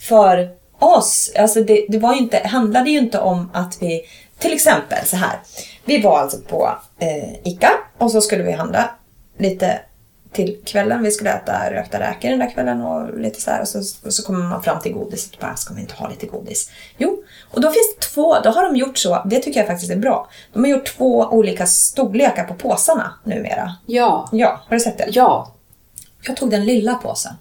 för 0.00 0.48
oss. 0.78 1.32
Alltså 1.38 1.62
det, 1.62 1.86
det 1.88 1.98
var 1.98 2.14
ju 2.14 2.18
inte, 2.18 2.38
handlade 2.44 2.90
ju 2.90 2.98
inte 2.98 3.18
om 3.18 3.50
att 3.52 3.82
vi, 3.82 4.02
till 4.38 4.52
exempel 4.52 5.06
så 5.06 5.16
här. 5.16 5.38
Vi 5.84 6.02
var 6.02 6.18
alltså 6.18 6.38
på 6.38 6.70
eh, 6.98 7.52
ICA 7.52 7.70
och 7.98 8.10
så 8.10 8.20
skulle 8.20 8.42
vi 8.42 8.52
handla 8.52 8.90
lite 9.38 9.80
till 10.36 10.58
kvällen. 10.64 11.02
Vi 11.02 11.10
skulle 11.10 11.30
äta 11.30 11.70
rökta 11.70 12.00
räkor 12.00 12.28
den 12.28 12.38
där 12.38 12.50
kvällen 12.50 12.82
och 12.82 13.18
lite 13.18 13.40
så 13.40 13.50
här. 13.50 13.60
Och 13.60 13.68
så, 13.68 13.78
och 14.06 14.14
så 14.14 14.22
kommer 14.22 14.44
man 14.44 14.62
fram 14.62 14.80
till 14.80 14.92
godiset 14.92 15.34
och 15.34 15.40
bara, 15.40 15.56
ska 15.56 15.74
vi 15.74 15.80
inte 15.80 15.94
ha 15.94 16.08
lite 16.08 16.26
godis? 16.26 16.70
Jo, 16.98 17.22
och 17.50 17.60
då 17.60 17.70
finns 17.70 17.96
det 17.96 18.06
två, 18.06 18.40
då 18.40 18.50
har 18.50 18.64
de 18.64 18.76
gjort 18.76 18.98
så, 18.98 19.22
det 19.26 19.40
tycker 19.40 19.60
jag 19.60 19.66
faktiskt 19.66 19.92
är 19.92 19.96
bra. 19.96 20.28
De 20.52 20.64
har 20.64 20.70
gjort 20.70 20.96
två 20.96 21.28
olika 21.30 21.66
storlekar 21.66 22.44
på 22.44 22.54
påsarna 22.54 23.14
numera. 23.24 23.74
Ja. 23.86 24.28
Ja, 24.32 24.60
har 24.68 24.76
du 24.76 24.80
sett 24.80 24.98
det? 24.98 25.08
Ja. 25.10 25.52
Jag 26.26 26.36
tog 26.36 26.50
den 26.50 26.64
lilla 26.64 26.94
påsen. 26.94 27.32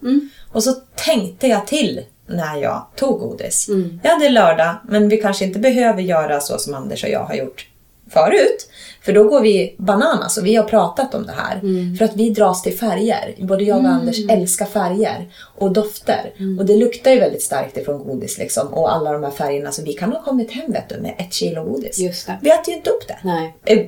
Och 0.51 0.63
så 0.63 0.73
tänkte 0.95 1.47
jag 1.47 1.67
till 1.67 2.01
när 2.27 2.55
jag 2.57 2.85
tog 2.95 3.19
godis. 3.19 3.67
Jag 4.03 4.11
hade 4.11 4.29
lördag, 4.29 4.75
men 4.83 5.09
vi 5.09 5.17
kanske 5.17 5.45
inte 5.45 5.59
behöver 5.59 6.01
göra 6.01 6.41
så 6.41 6.57
som 6.57 6.73
Anders 6.73 7.03
och 7.03 7.09
jag 7.09 7.23
har 7.23 7.35
gjort 7.35 7.67
förut. 8.09 8.69
För 9.05 9.13
då 9.13 9.23
går 9.23 9.41
vi 9.41 9.75
bananas 9.77 10.37
och 10.37 10.45
vi 10.45 10.55
har 10.55 10.63
pratat 10.63 11.15
om 11.15 11.25
det 11.25 11.33
här. 11.37 11.61
För 11.97 12.05
att 12.05 12.15
vi 12.15 12.29
dras 12.29 12.61
till 12.61 12.77
färger. 12.77 13.35
Både 13.39 13.63
jag 13.63 13.77
och 13.77 13.85
Anders 13.89 14.17
älskar 14.29 14.65
färger 14.65 15.29
och 15.57 15.71
dofter. 15.71 16.33
Och 16.59 16.65
det 16.65 16.75
luktar 16.75 17.11
ju 17.11 17.19
väldigt 17.19 17.41
starkt 17.43 17.77
ifrån 17.77 18.03
godis 18.03 18.37
liksom. 18.37 18.67
Och 18.67 18.93
alla 18.93 19.11
de 19.11 19.23
här 19.23 19.31
färgerna. 19.31 19.71
Så 19.71 19.83
vi 19.83 19.93
kan 19.93 20.11
ha 20.11 20.21
kommit 20.23 20.51
hem 20.51 20.71
vet 20.71 20.89
du, 20.89 20.97
med 20.97 21.15
ett 21.17 21.33
kilo 21.33 21.63
godis. 21.63 21.99
Just 21.99 22.27
det. 22.27 22.37
Vi 22.41 22.49
äter 22.49 22.69
ju 22.69 22.75
inte 22.75 22.89
upp 22.89 23.07
det. 23.07 23.17
Nej. 23.23 23.55
Eh, 23.65 23.85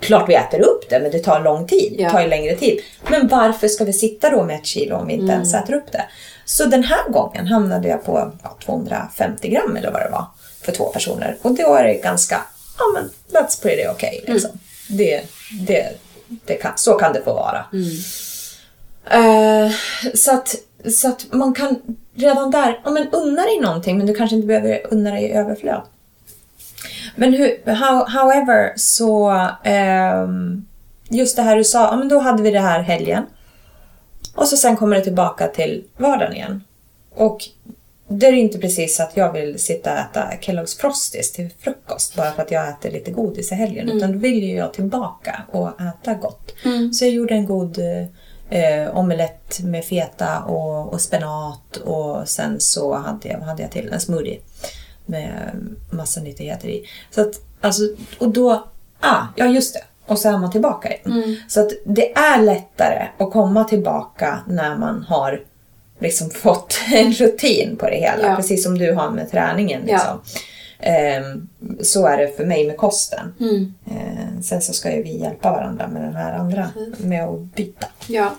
Klart 0.00 0.28
vi 0.28 0.34
äter 0.34 0.60
upp 0.60 0.90
det, 0.90 1.00
men 1.00 1.10
det 1.10 1.18
tar 1.18 1.40
lång 1.40 1.66
tid. 1.66 1.94
Ja. 1.98 2.04
Det 2.06 2.12
tar 2.12 2.20
ju 2.20 2.28
längre 2.28 2.56
tid. 2.56 2.80
Men 3.10 3.28
varför 3.28 3.68
ska 3.68 3.84
vi 3.84 3.92
sitta 3.92 4.30
då 4.30 4.42
med 4.42 4.56
ett 4.56 4.66
kilo 4.66 4.96
om 4.96 5.06
vi 5.06 5.12
inte 5.12 5.32
ens 5.32 5.54
äter 5.54 5.74
upp 5.74 5.92
det? 5.92 6.04
Så 6.44 6.64
den 6.64 6.84
här 6.84 7.08
gången 7.08 7.46
hamnade 7.46 7.88
jag 7.88 8.04
på 8.04 8.32
ja, 8.42 8.56
250 8.64 9.48
gram 9.48 9.76
eller 9.76 9.90
vad 9.90 10.02
det 10.02 10.10
var 10.10 10.24
för 10.62 10.72
två 10.72 10.84
personer. 10.84 11.36
Och 11.42 11.54
det 11.54 12.02
ganska, 12.02 12.40
ja 12.78 12.84
men 12.94 13.10
that's 13.32 13.62
pretty 13.62 13.88
okay. 13.88 14.20
Liksom. 14.26 14.50
Det, 14.88 15.22
det, 15.66 15.92
det 16.46 16.54
kan, 16.54 16.72
så 16.76 16.94
kan 16.94 17.12
det 17.12 17.22
få 17.22 17.34
vara. 17.34 17.64
Eh, 19.10 19.70
så, 20.14 20.34
att, 20.34 20.54
så 20.92 21.08
att 21.08 21.26
man 21.32 21.54
kan 21.54 21.80
redan 22.14 22.50
där, 22.50 22.80
ja 22.84 22.90
men 22.90 23.08
unna 23.12 23.42
dig 23.42 23.60
någonting 23.60 23.98
men 23.98 24.06
du 24.06 24.14
kanske 24.14 24.36
inte 24.36 24.46
behöver 24.46 24.86
unna 24.90 25.10
dig 25.10 25.24
i 25.24 25.32
överflöd. 25.32 25.82
Men 27.16 27.32
hur, 27.32 27.72
how, 27.74 28.06
however 28.08 28.72
så, 28.76 29.30
ehm, 29.64 30.66
just 31.08 31.36
det 31.36 31.42
här 31.42 31.56
du 31.56 31.64
sa, 31.64 31.84
ja 31.84 31.96
men 31.96 32.08
då 32.08 32.18
hade 32.18 32.42
vi 32.42 32.50
det 32.50 32.60
här 32.60 32.80
helgen. 32.80 33.26
Och 34.34 34.48
så 34.48 34.56
sen 34.56 34.76
kommer 34.76 34.96
det 34.96 35.02
tillbaka 35.02 35.48
till 35.48 35.84
vardagen 35.96 36.32
igen. 36.32 36.64
Och 37.14 37.44
det 38.08 38.26
är 38.26 38.32
inte 38.32 38.58
precis 38.58 38.96
så 38.96 39.02
att 39.02 39.16
jag 39.16 39.32
vill 39.32 39.58
sitta 39.58 39.92
och 39.92 39.98
äta 39.98 40.30
Kellogg's 40.40 40.80
Frosties 40.80 41.32
till 41.32 41.50
frukost 41.58 42.16
bara 42.16 42.32
för 42.32 42.42
att 42.42 42.50
jag 42.50 42.68
äter 42.68 42.90
lite 42.90 43.10
godis 43.10 43.52
i 43.52 43.54
helgen. 43.54 43.88
Utan 43.88 44.12
då 44.12 44.18
vill 44.18 44.44
ju 44.44 44.56
jag 44.56 44.72
tillbaka 44.72 45.42
och 45.52 45.80
äta 45.80 46.14
gott. 46.14 46.52
Så 46.92 47.04
jag 47.04 47.12
gjorde 47.12 47.34
en 47.34 47.46
god 47.46 47.78
eh, 48.50 48.98
omelett 48.98 49.60
med 49.60 49.84
feta 49.84 50.42
och, 50.42 50.92
och 50.92 51.00
spenat 51.00 51.76
och 51.76 52.28
sen 52.28 52.60
så 52.60 52.94
hade 52.94 53.28
jag, 53.28 53.38
hade 53.38 53.62
jag 53.62 53.70
till? 53.70 53.92
En 53.92 54.00
smoothie 54.00 54.40
med 55.06 55.52
massa 55.90 56.20
nyttigheter 56.20 56.68
i. 56.68 56.84
Så 57.10 57.20
att, 57.20 57.40
alltså, 57.60 57.82
och 58.18 58.28
då, 58.28 58.66
ah, 59.00 59.22
ja 59.36 59.46
just 59.46 59.74
det. 59.74 59.82
Och 60.06 60.18
så 60.18 60.28
är 60.28 60.38
man 60.38 60.50
tillbaka 60.50 60.88
igen. 60.88 61.36
Så 61.48 61.60
att 61.60 61.70
det 61.84 62.16
är 62.16 62.42
lättare 62.42 63.08
att 63.18 63.32
komma 63.32 63.64
tillbaka 63.64 64.40
när 64.46 64.76
man 64.76 65.02
har 65.02 65.40
liksom 65.98 66.30
fått 66.30 66.78
en 66.94 67.12
rutin 67.12 67.76
på 67.76 67.86
det 67.90 67.96
hela. 67.96 68.28
Ja. 68.28 68.36
Precis 68.36 68.64
som 68.64 68.78
du 68.78 68.92
har 68.92 69.10
med 69.10 69.30
träningen. 69.30 69.82
Ja. 69.86 69.92
Liksom. 69.92 70.42
Ehm, 70.80 71.48
så 71.82 72.06
är 72.06 72.16
det 72.18 72.36
för 72.36 72.44
mig 72.46 72.66
med 72.66 72.76
kosten. 72.76 73.34
Mm. 73.40 73.74
Ehm, 73.90 74.42
sen 74.42 74.62
så 74.62 74.72
ska 74.72 74.96
ju 74.96 75.02
vi 75.02 75.16
hjälpa 75.18 75.50
varandra 75.50 75.88
med 75.88 76.02
den 76.02 76.14
här 76.16 76.32
andra, 76.38 76.70
med 76.98 77.24
att 77.24 77.40
byta. 77.54 77.86
Ja, 78.06 78.34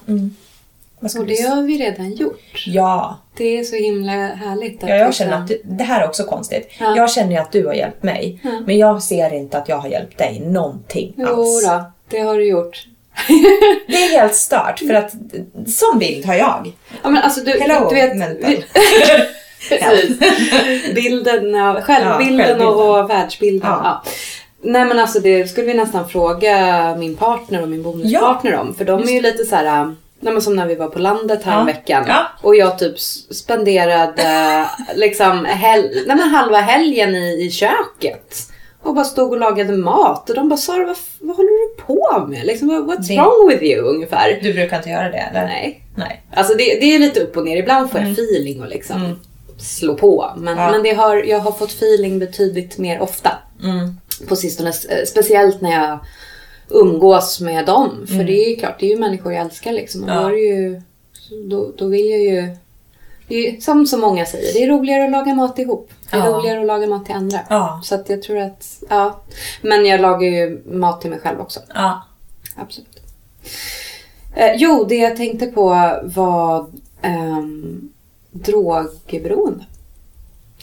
ska 1.09 1.19
och 1.19 1.25
du 1.25 1.33
det 1.35 1.41
har 1.41 1.61
vi 1.63 1.77
redan 1.77 2.11
gjort. 2.13 2.63
Ja, 2.65 3.17
Det 3.37 3.57
är 3.59 3.63
så 3.63 3.75
himla 3.75 4.11
härligt. 4.11 4.83
att 4.83 4.89
Ja, 4.89 4.95
jag 4.95 5.13
känner 5.13 5.33
att 5.37 5.47
du, 5.47 5.61
det 5.63 5.83
här 5.83 6.01
är 6.01 6.07
också 6.07 6.23
konstigt. 6.23 6.67
Ja. 6.79 6.95
Jag 6.97 7.11
känner 7.11 7.31
ju 7.31 7.37
att 7.37 7.51
du 7.51 7.65
har 7.65 7.73
hjälpt 7.73 8.03
mig. 8.03 8.41
Men 8.65 8.77
jag 8.77 9.03
ser 9.03 9.33
inte 9.33 9.57
att 9.57 9.69
jag 9.69 9.77
har 9.77 9.89
hjälpt 9.89 10.17
dig 10.17 10.39
någonting 10.39 11.13
Jo 11.17 11.25
alls. 11.27 11.65
då, 11.65 11.91
det 12.09 12.19
har 12.19 12.35
du 12.35 12.45
gjort. 12.47 12.87
Det 13.87 13.93
är 14.03 14.19
helt 14.19 14.35
stört 14.35 14.79
för 14.79 14.93
att 14.93 15.11
sån 15.67 15.99
bild 15.99 16.25
har 16.25 16.33
jag. 16.35 16.73
Ja, 17.03 17.09
men 17.09 17.23
alltså 17.23 17.41
du, 17.41 17.51
Hello, 17.51 17.89
du 17.89 17.95
vet... 17.95 18.15
mental. 18.15 18.63
Precis. 19.69 20.17
Bilden 20.95 21.55
av, 21.55 21.81
självbilden 21.81 22.37
Ja, 22.39 22.45
självbilden. 22.45 22.67
och 22.67 23.09
världsbilden. 23.09 23.69
Ja. 23.71 23.81
Ja. 23.83 24.11
Nej 24.61 24.85
men 24.85 24.99
alltså 24.99 25.19
det 25.19 25.47
skulle 25.47 25.67
vi 25.67 25.73
nästan 25.73 26.09
fråga 26.09 26.95
min 26.99 27.15
partner 27.15 27.61
och 27.61 27.69
min 27.69 27.83
bonuspartner 27.83 28.55
om. 28.55 28.75
För 28.75 28.85
de 28.85 29.03
är 29.03 29.11
ju 29.11 29.21
lite 29.21 29.45
så 29.45 29.55
här. 29.55 29.95
Nej, 30.19 30.33
men 30.33 30.41
som 30.41 30.55
när 30.55 30.65
vi 30.65 30.75
var 30.75 30.87
på 30.87 30.99
landet 30.99 31.43
här 31.43 31.57
Ja. 31.59 31.63
veckan. 31.63 32.03
Ja. 32.07 32.27
Och 32.41 32.55
jag 32.55 32.79
typ 32.79 32.99
spenderade 33.31 34.65
liksom 34.95 35.45
hel- 35.45 36.03
nej, 36.07 36.19
halva 36.29 36.57
helgen 36.57 37.15
i, 37.15 37.45
i 37.45 37.51
köket. 37.51 38.35
Och 38.87 38.95
bara 38.95 39.05
stod 39.05 39.31
och 39.31 39.39
lagade 39.39 39.77
mat. 39.77 40.29
Och 40.29 40.35
de 40.35 40.49
bara, 40.49 40.57
Sara 40.57 40.85
vad, 40.85 40.97
vad 41.19 41.35
håller 41.37 41.49
du 41.75 41.81
på 41.83 42.25
med? 42.29 42.45
Liksom, 42.45 42.69
what's 42.71 43.07
Det- 43.07 43.15
wrong 43.15 43.49
with 43.49 43.63
you? 43.63 43.81
Ungefär. 43.95 44.39
Du 44.43 44.53
brukar 44.53 44.77
inte 44.77 44.89
göra 44.89 45.09
det 45.09 45.17
eller? 45.17 45.45
Nej. 45.45 45.81
Nej. 45.95 46.23
Alltså 46.33 46.53
det, 46.53 46.63
det 46.63 46.95
är 46.95 46.99
lite 46.99 47.19
upp 47.19 47.37
och 47.37 47.45
ner. 47.45 47.57
Ibland 47.57 47.91
får 47.91 48.01
jag 48.01 48.11
feeling 48.11 48.61
och 48.61 48.67
liksom 48.69 49.19
slå 49.57 49.95
på. 49.95 50.31
Men, 50.37 50.47
Mm. 50.53 50.63
Ja. 50.63 50.71
men 50.71 50.83
det 50.83 50.93
har, 50.93 51.15
jag 51.23 51.39
har 51.39 51.51
fått 51.51 51.71
feeling 51.71 52.19
betydligt 52.19 52.77
mer 52.77 53.01
ofta 53.01 53.31
Mm. 53.63 53.93
på 54.27 54.35
sistone. 54.35 54.69
eh, 54.69 55.05
Speciellt 55.07 55.61
när 55.61 55.71
jag 55.71 55.99
umgås 56.69 57.39
med 57.41 57.65
dem. 57.65 58.07
För 58.07 58.23
det 58.23 58.45
är 58.45 58.49
ju 58.49 58.55
klart, 58.55 58.79
det 58.79 58.85
är 58.85 58.89
ju 58.89 58.97
människor 58.99 59.33
jag 59.33 59.41
älskar 59.45 59.71
liksom. 59.71 60.03
Och 60.03 60.09
Mm. 60.09 60.23
Ja. 60.23 60.29
då, 60.29 60.37
ju, 60.37 60.81
då, 61.49 61.71
då 61.77 61.87
vill 61.87 62.09
jag 62.09 62.19
ju... 62.19 62.55
Det 63.27 63.35
är, 63.47 63.61
som 63.61 63.85
så 63.85 63.97
många 63.97 64.25
säger, 64.25 64.53
det 64.53 64.63
är 64.63 64.67
roligare 64.67 65.03
att 65.05 65.11
laga 65.11 65.33
mat 65.35 65.59
ihop. 65.59 65.91
Det 66.11 66.17
är 66.17 66.19
Ja. 66.25 66.25
roligare 66.31 66.59
att 66.59 66.65
laga 66.67 66.87
mat 66.87 67.05
till 67.05 67.15
andra. 67.15 67.39
Ja. 67.49 67.81
Så 67.83 67.95
att 67.95 68.09
jag 68.09 68.21
tror 68.21 68.37
att, 68.37 68.83
ja. 68.89 69.21
Men 69.61 69.85
jag 69.85 70.01
lagar 70.01 70.27
ju 70.29 70.61
mat 70.65 71.01
till 71.01 71.09
mig 71.09 71.19
själv 71.19 71.39
också. 71.41 71.59
Ja. 71.73 72.01
Absolut. 72.55 73.01
Eh, 74.35 74.51
jo, 74.55 74.85
det 74.89 74.95
jag 74.95 75.17
tänkte 75.17 75.45
på 75.47 75.63
var 76.03 76.65
ehm, 77.01 77.89
drogberoende. 78.31 79.65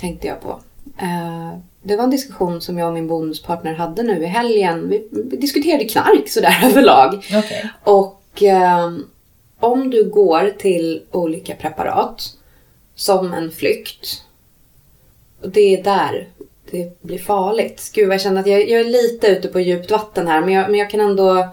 Tänkte 0.01 0.27
jag 0.27 0.41
på. 0.41 0.61
Eh, 0.99 1.59
det 1.83 1.97
var 1.97 2.05
en 2.05 2.11
diskussion 2.11 2.61
som 2.61 2.79
jag 2.79 2.89
och 2.89 2.95
min 2.95 3.09
bonuspartner 3.09 3.75
hade 3.75 4.03
nu 4.03 4.23
i 4.23 4.27
helgen. 4.27 4.89
Vi, 4.89 5.09
vi 5.31 5.37
diskuterade 5.37 5.85
knark 5.85 6.29
sådär 6.29 6.61
överlag. 6.65 7.15
Okej. 7.15 7.71
Och 7.85 8.43
ehm, 8.43 9.05
om 9.61 9.91
du 9.91 10.05
går 10.11 10.53
till 10.59 11.03
olika 11.11 11.55
preparat 11.55 12.23
som 12.95 13.33
en 13.33 13.51
flykt. 13.51 14.23
Och 15.41 15.51
det 15.51 15.79
är 15.79 15.83
där 15.85 16.29
det 16.71 17.03
blir 17.03 17.19
farligt. 17.19 17.91
Gud 17.95 18.09
vad 18.09 18.15
jag 18.15 18.21
känner 18.21 18.41
att 18.41 18.47
jag, 18.47 18.69
jag 18.69 18.81
är 18.81 18.85
lite 18.85 19.27
ute 19.27 19.49
på 19.49 19.61
djupt 19.61 19.91
vatten 19.91 20.27
här 20.27 20.41
men 20.41 20.55
jag, 20.55 20.71
men 20.71 20.81
jag 20.81 20.91
kan 20.91 21.01
ändå 21.01 21.49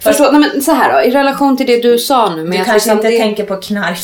förstå. 0.00 0.30
Nej, 0.32 0.40
men 0.52 0.62
så 0.62 0.72
här 0.72 0.92
då, 0.92 1.08
i 1.08 1.10
relation 1.10 1.56
till 1.56 1.66
det 1.66 1.82
du 1.82 1.98
sa 1.98 2.34
nu. 2.36 2.42
Med 2.42 2.52
Du 2.52 2.56
kanske 2.56 2.72
liksom 2.72 2.92
inte 2.92 3.08
det, 3.10 3.18
tänker 3.18 3.44
på 3.44 3.56
knark 3.56 3.98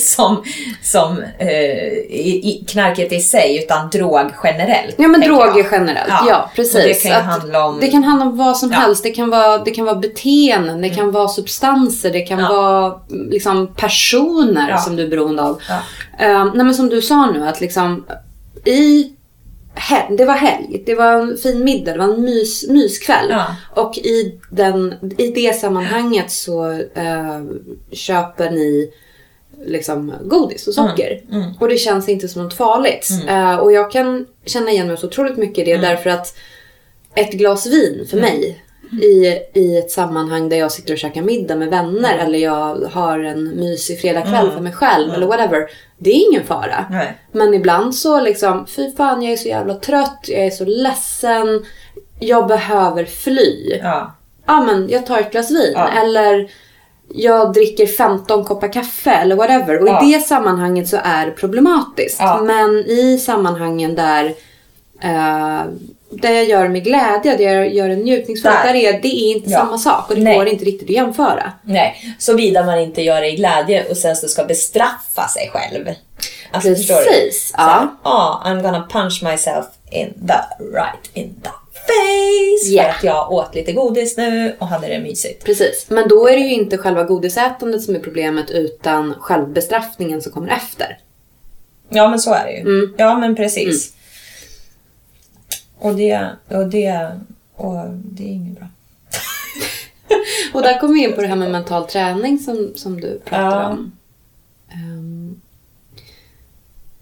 som, 0.00 0.42
som 0.82 1.22
eh, 1.38 1.48
i, 1.48 2.40
i, 2.44 2.64
knarket 2.68 3.12
i 3.12 3.20
sig 3.20 3.58
utan 3.64 3.90
drog 3.90 4.20
generellt. 4.44 4.94
Ja 4.98 5.08
men 5.08 5.20
droger 5.20 5.46
jag. 5.62 5.66
generellt, 5.72 6.08
Ja. 6.08 6.26
ja, 6.28 6.50
precis. 6.56 6.74
Och 6.74 6.80
det 6.80 6.94
kan 6.94 7.12
Att 7.12 7.24
handla 7.24 7.66
om... 7.66 7.80
Det 7.80 7.86
kan 7.88 8.04
handla 8.04 8.26
om 8.26 8.36
vad 8.36 8.56
som 8.56 8.72
Ja. 8.72 8.78
helst. 8.78 9.02
Det 9.02 9.10
kan 9.10 9.30
vara, 9.30 9.58
det 9.58 9.70
kan 9.70 9.84
vara 9.84 9.96
beteenden, 9.96 10.80
det 10.80 10.90
kan 10.90 11.10
vara 11.12 11.28
substanser, 11.28 12.10
det 12.12 12.20
kan 12.20 12.38
Ja. 12.38 12.48
vara 12.48 12.94
liksom 13.30 13.74
personer 13.76 14.76
som 14.76 14.96
du 14.96 15.02
är 15.02 15.08
beroende 15.08 15.42
av. 15.42 15.60
Ja. 15.68 15.74
Eh, 16.26 16.44
nej 16.54 16.64
men 16.64 16.74
som 16.74 16.88
du 16.88 17.02
sa 17.02 17.30
nu 17.30 17.48
att 17.48 17.60
liksom 17.60 18.04
i 18.64 19.10
det 20.10 20.24
var 20.24 20.34
helg, 20.34 20.82
det 20.86 20.94
var 20.94 21.12
en 21.12 21.36
fin 21.36 21.64
middag, 21.64 21.92
det 21.92 21.98
var 21.98 22.14
en 22.14 22.22
mys, 22.22 22.68
myskväll. 22.68 23.26
Ja. 23.30 23.46
Och 23.74 23.98
i, 23.98 24.38
den, 24.50 24.94
i 25.18 25.30
det 25.30 25.52
sammanhanget 25.58 26.30
så 26.30 26.70
eh, 26.94 27.42
köper 27.92 28.50
ni 28.50 28.90
liksom 29.66 30.12
godis 30.24 30.66
och 30.68 30.74
socker. 30.74 31.22
Mm, 31.32 31.44
Och 31.60 31.68
det 31.68 31.76
känns 31.76 32.08
inte 32.08 32.28
som 32.28 32.42
något 32.42 32.54
farligt. 32.54 33.08
Eh, 33.28 33.56
och 33.56 33.72
jag 33.72 33.90
kan 33.90 34.26
känna 34.46 34.70
igen 34.70 34.86
mig 34.88 34.96
så 34.96 35.06
otroligt 35.06 35.36
mycket 35.36 35.58
i 35.58 35.64
det 35.64 35.76
Mm. 35.78 35.90
därför 35.90 36.10
att 36.10 36.36
ett 37.14 37.32
glas 37.32 37.66
vin 37.66 38.06
för 38.10 38.16
mig 38.16 38.60
i, 39.02 39.38
i 39.60 39.76
ett 39.78 39.90
sammanhang 39.90 40.48
där 40.48 40.56
jag 40.56 40.72
sitter 40.72 40.92
och 40.94 40.98
käkar 40.98 41.22
middag 41.22 41.56
med 41.56 41.68
vänner 41.70 42.14
Mm. 42.14 42.26
eller 42.26 42.38
jag 42.38 42.76
har 42.92 43.18
en 43.18 43.44
mysig 43.44 44.00
fredagkväll 44.00 44.50
för 44.50 44.60
mig 44.60 44.72
själv 44.72 45.12
eller 45.14 45.26
whatever. 45.26 45.70
Det 45.98 46.10
är 46.10 46.28
ingen 46.30 46.44
fara. 46.46 46.86
Nej. 46.90 47.18
Men 47.32 47.54
ibland 47.54 47.94
så 47.94 48.20
liksom, 48.20 48.66
fy 48.66 48.92
fan 48.96 49.22
jag 49.22 49.32
är 49.32 49.36
så 49.36 49.48
jävla 49.48 49.74
trött, 49.74 50.24
jag 50.28 50.46
är 50.46 50.50
så 50.50 50.64
ledsen, 50.64 51.64
jag 52.18 52.46
behöver 52.46 53.04
fly. 53.04 53.78
Ja. 53.82 54.14
Ja 54.46 54.60
men 54.64 54.88
jag 54.88 55.06
tar 55.06 55.18
ett 55.18 55.32
glas 55.32 55.50
vin. 55.50 55.72
Ja. 55.74 55.88
Eller 55.88 56.50
jag 57.14 57.52
dricker 57.52 57.86
15 57.86 58.44
koppar 58.44 58.72
kaffe 58.72 59.10
eller 59.10 59.36
whatever. 59.36 59.82
Och 59.82 59.88
Ja. 59.88 60.04
i 60.08 60.12
det 60.12 60.20
sammanhanget 60.20 60.88
så 60.88 60.98
är 61.04 61.26
det 61.26 61.32
problematiskt. 61.32 62.16
Ja. 62.20 62.42
Men 62.42 62.70
i 62.70 63.18
sammanhangen 63.18 63.94
där 63.94 64.34
eh, 65.00 65.62
där 66.10 66.30
jag 66.32 66.44
gör 66.44 66.68
med 66.68 66.84
glädje, 66.84 67.36
där 67.36 67.44
jag 67.54 67.74
gör 67.74 67.88
en 67.88 67.98
njutningsfullt, 67.98 68.54
Där. 68.64 68.72
där 68.72 68.74
är 68.74 68.92
det 69.02 69.08
är 69.08 69.36
inte 69.36 69.50
Ja. 69.50 69.58
samma 69.58 69.78
sak. 69.78 70.10
Och 70.10 70.16
det 70.16 70.22
Nej. 70.22 70.36
går 70.36 70.48
inte 70.48 70.64
riktigt 70.64 70.88
att 70.88 70.94
jämföra. 70.94 71.52
Nej, 71.62 72.16
såvida 72.18 72.64
man 72.64 72.78
inte 72.78 73.02
gör 73.02 73.20
det 73.20 73.28
i 73.30 73.36
glädje 73.36 73.84
och 73.90 73.96
sen 73.96 74.16
så 74.16 74.28
ska 74.28 74.44
bestraffa 74.44 75.28
sig 75.28 75.50
själv. 75.52 75.88
Alltså, 76.50 76.68
Precis? 76.68 77.48
Så 77.48 77.54
ja. 77.56 77.96
Ja, 78.04 78.42
I'm 78.46 78.62
gonna 78.62 78.88
punch 78.92 79.22
myself 79.22 79.64
in 79.90 80.14
the 80.28 80.64
right 80.64 81.10
in 81.14 81.34
the 81.42 81.50
face. 81.86 82.70
Ja. 82.72 82.82
För 82.82 82.90
att 82.90 83.04
jag 83.04 83.32
åt 83.32 83.54
lite 83.54 83.72
godis 83.72 84.16
nu 84.16 84.56
och 84.58 84.66
hade 84.66 84.86
det 84.88 84.98
mysigt. 85.00 85.44
Precis. 85.44 85.86
Men 85.88 86.08
då 86.08 86.28
är 86.28 86.32
det 86.32 86.42
ju 86.42 86.52
inte 86.52 86.78
själva 86.78 87.04
godisätandet 87.04 87.82
som 87.82 87.94
är 87.94 87.98
problemet 87.98 88.50
utan 88.50 89.14
självbestraffningen 89.20 90.22
som 90.22 90.32
kommer 90.32 90.48
efter. 90.48 90.98
Ja, 91.88 92.08
men 92.08 92.18
så 92.18 92.34
är 92.34 92.44
det 92.44 92.52
ju. 92.52 92.60
Mm. 92.60 92.94
Ja, 92.98 93.18
men 93.18 93.36
precis. 93.36 93.93
Och 95.78 95.94
det, 95.94 96.30
och 96.48 96.68
det, 96.68 97.10
och 97.56 97.86
det 97.90 98.22
är 98.24 98.28
inget 98.28 98.58
bra. 98.58 98.66
Och 100.54 100.62
där 100.62 100.78
kommer 100.80 100.94
vi 100.94 101.04
in 101.04 101.14
på 101.14 101.20
det 101.20 101.26
här 101.26 101.36
med 101.36 101.50
mental 101.50 101.86
träning 101.86 102.38
som, 102.38 102.72
som 102.76 103.00
du 103.00 103.20
pratar 103.24 103.60
Ja. 103.62 103.68
om. 103.68 103.92
Ehm, 104.72 105.40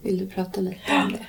vill 0.01 0.17
du 0.17 0.27
prata 0.27 0.61
lite 0.61 0.79
om 1.05 1.11
det? 1.11 1.25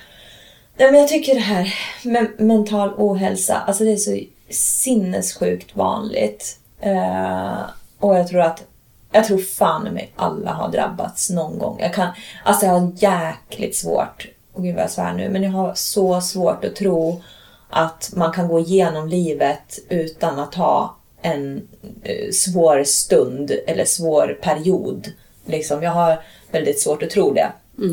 Nej, 0.76 0.90
men 0.92 1.00
jag 1.00 1.08
tycker 1.08 1.34
det 1.34 1.40
här 1.40 1.74
med 2.02 2.40
mental 2.40 2.94
ohälsa, 2.96 3.54
alltså 3.66 3.84
det 3.84 3.92
är 3.92 3.96
så 3.96 4.18
sinnessjukt 4.50 5.76
vanligt. 5.76 6.58
Eh, 6.80 7.58
och 7.98 8.18
jag 8.18 8.28
tror 8.28 8.40
att, 8.40 8.64
jag 9.12 9.24
tror 9.24 9.38
fan 9.38 9.82
mig 9.82 10.12
alla 10.16 10.52
har 10.52 10.68
drabbats 10.70 11.30
någon 11.30 11.58
gång. 11.58 11.78
Jag 11.80 11.94
kan, 11.94 12.08
alltså 12.44 12.66
jag 12.66 12.72
har 12.80 12.92
jäkligt 12.96 13.76
svårt, 13.76 14.26
och 14.54 14.62
gud 14.62 14.74
vad 14.74 14.84
jag 14.84 14.90
svär 14.90 15.12
nu, 15.12 15.28
men 15.28 15.42
jag 15.42 15.50
har 15.50 15.74
så 15.74 16.20
svårt 16.20 16.64
att 16.64 16.76
tro 16.76 17.22
att 17.70 18.10
man 18.16 18.32
kan 18.32 18.48
gå 18.48 18.60
igenom 18.60 19.08
livet 19.08 19.78
utan 19.88 20.38
att 20.38 20.54
ha 20.54 20.96
en 21.22 21.68
eh, 22.02 22.30
svår 22.32 22.84
stund 22.84 23.50
eller 23.66 23.84
svår 23.84 24.38
period. 24.42 25.12
Liksom, 25.46 25.82
jag 25.82 25.90
har 25.90 26.22
väldigt 26.50 26.80
svårt 26.80 27.02
att 27.02 27.10
tro 27.10 27.32
det. 27.32 27.52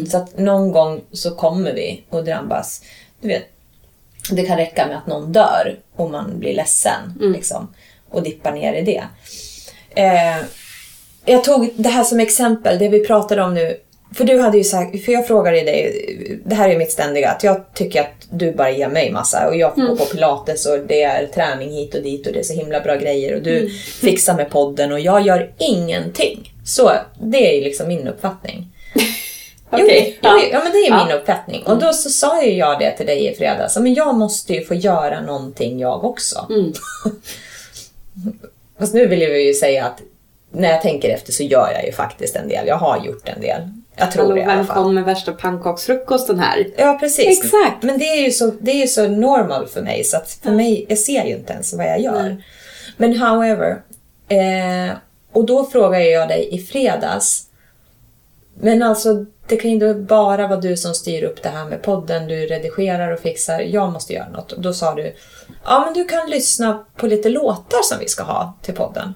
Så 0.10 0.18
att 0.18 0.38
någon 0.38 0.72
gång 0.72 1.02
så 1.12 1.36
kommer 1.36 1.74
vi 1.74 2.04
att 2.10 2.26
drabbas. 2.26 2.82
Du 3.22 3.28
vet, 3.28 3.44
det 4.32 4.44
kan 4.44 4.58
räcka 4.58 4.88
med 4.88 4.98
att 4.98 5.08
någon 5.08 5.32
dör 5.32 5.80
och 5.96 6.12
man 6.12 6.40
blir 6.40 6.56
ledsen. 6.56 7.14
Liksom, 7.34 7.74
och 8.10 8.24
dippar 8.24 8.52
ner 8.52 8.74
i 8.74 8.82
det. 8.82 9.04
Eh, 9.90 10.46
jag 11.26 11.44
tog 11.44 11.74
det 11.76 11.90
här 11.90 12.04
som 12.04 12.20
exempel, 12.20 12.80
det 12.80 12.90
vi 12.90 13.06
pratade 13.06 13.44
om 13.44 13.54
nu. 13.54 13.78
För 14.16 14.24
du 14.24 14.40
hade 14.40 14.58
ju 14.58 14.64
sagt, 14.64 15.06
för 15.06 15.12
jag 15.12 15.28
frågade 15.28 15.62
dig, 15.62 16.42
det 16.46 16.56
här 16.56 16.70
är 16.70 16.78
mitt 16.78 16.92
ständiga, 16.92 17.30
att 17.32 17.44
jag 17.44 17.74
tycker 17.74 18.02
att 18.02 18.28
du 18.30 18.52
bara 18.52 18.72
ger 18.72 18.88
mig 18.88 19.12
massa 19.12 19.48
och 19.48 19.56
jag 19.56 19.76
får 19.76 19.82
gå 19.82 19.96
på 19.96 20.06
pilates 20.06 20.66
och 20.66 20.80
det 20.80 21.04
är 21.04 21.26
träning 21.28 21.72
hit 21.72 21.96
och 21.96 22.02
dit 22.02 22.28
och 22.28 22.34
det 22.34 22.40
är 22.40 22.44
så 22.44 22.54
himla 22.54 22.80
bra 22.80 22.96
grejer 22.96 23.36
och 23.36 23.42
du 23.44 23.70
fixar 24.02 24.36
med 24.36 24.50
podden 24.50 24.92
och 24.92 25.00
jag 25.00 25.22
gör 25.22 25.52
ingenting. 25.58 26.54
Så 26.66 26.92
det 27.22 27.52
är 27.52 27.56
ju 27.56 27.62
liksom 27.64 27.88
min 27.88 28.08
uppfattning. 28.08 28.68
Okej, 29.70 30.20
Jo, 30.24 30.30
jo, 30.34 30.50
ja 30.52 30.62
men 30.64 30.72
det 30.72 30.78
är 30.78 30.90
Ja. 30.90 31.06
min 31.06 31.16
uppfattning. 31.18 31.64
Och 31.64 31.80
då 31.80 31.94
så 31.94 32.10
sa 32.10 32.44
ju 32.44 32.52
jag 32.54 32.80
det 32.80 32.92
till 32.98 33.06
dig 33.06 33.28
i 33.28 33.36
fredags. 33.36 33.78
Men 33.78 33.94
jag 33.94 34.16
måste 34.16 34.54
ju 34.54 34.64
få 34.66 34.74
göra 34.74 35.22
någonting 35.22 35.80
jag 35.80 36.04
också. 36.04 36.48
Mm. 36.50 36.74
Fast 38.80 38.94
nu 38.94 39.08
vill 39.08 39.22
jag 39.22 39.42
ju 39.42 39.54
säga 39.54 39.86
att 39.86 40.02
när 40.52 40.70
jag 40.70 40.82
tänker 40.82 41.10
efter 41.10 41.32
så 41.32 41.44
gör 41.44 41.72
jag 41.74 41.86
ju 41.86 41.92
faktiskt 41.92 42.36
en 42.36 42.48
del. 42.48 42.68
Jag 42.68 42.76
har 42.76 43.06
gjort 43.06 43.30
en 43.30 43.42
del. 43.42 43.62
Jag 44.02 44.12
tror 44.12 44.24
Hallå, 44.24 44.36
det 44.36 44.42
i 44.42 44.44
alla 44.44 44.56
vem 44.56 44.66
fall. 44.66 44.76
kom 44.76 44.96
med 44.96 45.04
värsta 45.04 45.32
pannkaksfrukosten 45.32 46.40
här? 46.40 46.68
Ja, 46.78 46.98
precis. 47.00 47.44
Exakt. 47.44 47.84
Men 47.84 47.98
det 48.00 48.06
är 48.06 48.26
ju 48.26 48.32
så, 48.32 48.52
det 48.62 48.72
är 48.72 48.82
ju 48.82 48.88
så 48.88 49.08
normal 49.08 49.68
för 49.68 49.82
mig 49.82 50.04
så 50.04 50.18
att 50.18 50.32
för 50.44 50.52
mig, 50.52 50.86
jag 50.90 50.98
ser 50.98 51.24
ju 51.24 51.36
inte 51.36 51.54
ens 51.54 51.74
vad 51.74 51.86
jag 51.86 52.02
gör. 52.02 52.24
Nej. 52.24 52.46
Men 52.98 53.20
however, 53.20 53.82
eh, 54.28 54.96
och 55.32 55.46
då 55.46 55.66
frågade 55.66 56.10
jag 56.10 56.28
dig 56.28 56.50
i 56.52 56.60
fredags, 56.60 57.48
men 58.60 58.84
alltså 58.84 59.26
det 59.48 59.58
kan 59.58 59.70
ju 59.72 59.74
inte 59.76 59.94
bara 59.94 60.48
vara 60.48 60.60
du 60.60 60.78
som 60.78 60.94
styr 60.94 61.24
upp 61.24 61.44
det 61.44 61.50
här 61.50 61.66
med 61.66 61.82
podden, 61.82 62.28
du 62.28 62.36
redigerar 62.46 63.12
och 63.12 63.20
fixar, 63.20 63.60
jag 63.60 63.92
måste 63.92 64.14
göra 64.14 64.30
något. 64.30 64.52
Och 64.52 64.62
då 64.62 64.74
sa 64.74 64.96
du, 64.96 65.16
ja 65.66 65.84
men 65.86 65.94
du 65.94 66.06
kan 66.06 66.30
lyssna 66.30 66.86
på 66.96 67.08
lite 67.08 67.30
låtar 67.30 67.82
som 67.84 68.00
vi 68.00 68.08
ska 68.08 68.24
ha 68.24 68.58
till 68.62 68.74
podden. 68.74 69.14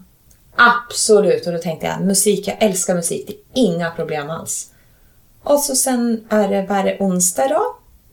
Absolut, 0.55 1.47
och 1.47 1.53
då 1.53 1.59
tänkte 1.59 1.85
jag, 1.85 2.01
musik, 2.01 2.47
jag 2.47 2.57
älskar 2.59 2.95
musik, 2.95 3.27
det 3.27 3.33
är 3.33 3.63
inga 3.65 3.91
problem 3.91 4.29
alls. 4.29 4.71
Och 5.45 5.59
så 5.59 5.75
sen 5.75 6.25
är 6.29 6.47
det, 6.49 6.65
vad 6.69 6.77
är 6.77 6.83
det, 6.83 6.97
onsdag 6.99 7.45
idag? 7.45 7.65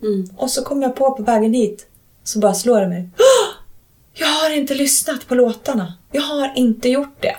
Mm. 0.03 0.29
Och 0.37 0.51
så 0.51 0.65
kom 0.65 0.83
jag 0.83 0.97
på 0.97 1.11
på 1.15 1.23
vägen 1.23 1.55
hit, 1.55 1.87
så 2.25 2.39
bara 2.39 2.55
slår 2.55 2.81
det 2.81 2.89
mig. 2.89 3.09
"Åh! 3.19 3.55
Jag 4.15 4.27
har 4.27 4.57
inte 4.57 4.75
lyssnat 4.75 5.29
på 5.29 5.35
låtarna. 5.35 5.95
Jag 6.13 6.23
har 6.23 6.53
inte 6.57 6.89
gjort 6.89 7.17
det. 7.23 7.37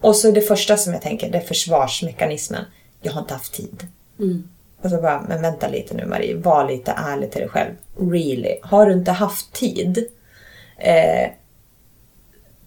Och 0.00 0.16
så 0.16 0.30
det 0.30 0.40
första 0.40 0.76
som 0.76 0.92
jag 0.92 1.02
tänker, 1.02 1.30
det 1.30 1.38
är 1.38 1.42
försvarsmekanismen. 1.42 2.64
Jag 3.02 3.12
har 3.12 3.20
inte 3.20 3.34
haft 3.34 3.54
tid. 3.54 3.86
Mm. 4.18 4.48
Och 4.82 4.90
så 4.90 4.96
bara, 5.00 5.24
men 5.28 5.42
vänta 5.42 5.68
lite 5.68 5.94
nu 5.94 6.06
Marie, 6.06 6.36
var 6.36 6.68
lite 6.68 6.90
ärlig 6.96 7.30
till 7.30 7.40
dig 7.40 7.48
själv. 7.50 7.70
Really, 7.98 8.58
har 8.62 8.86
du 8.86 8.92
inte 8.92 9.10
haft 9.12 9.52
tid? 9.52 10.06
Eh, 10.78 11.30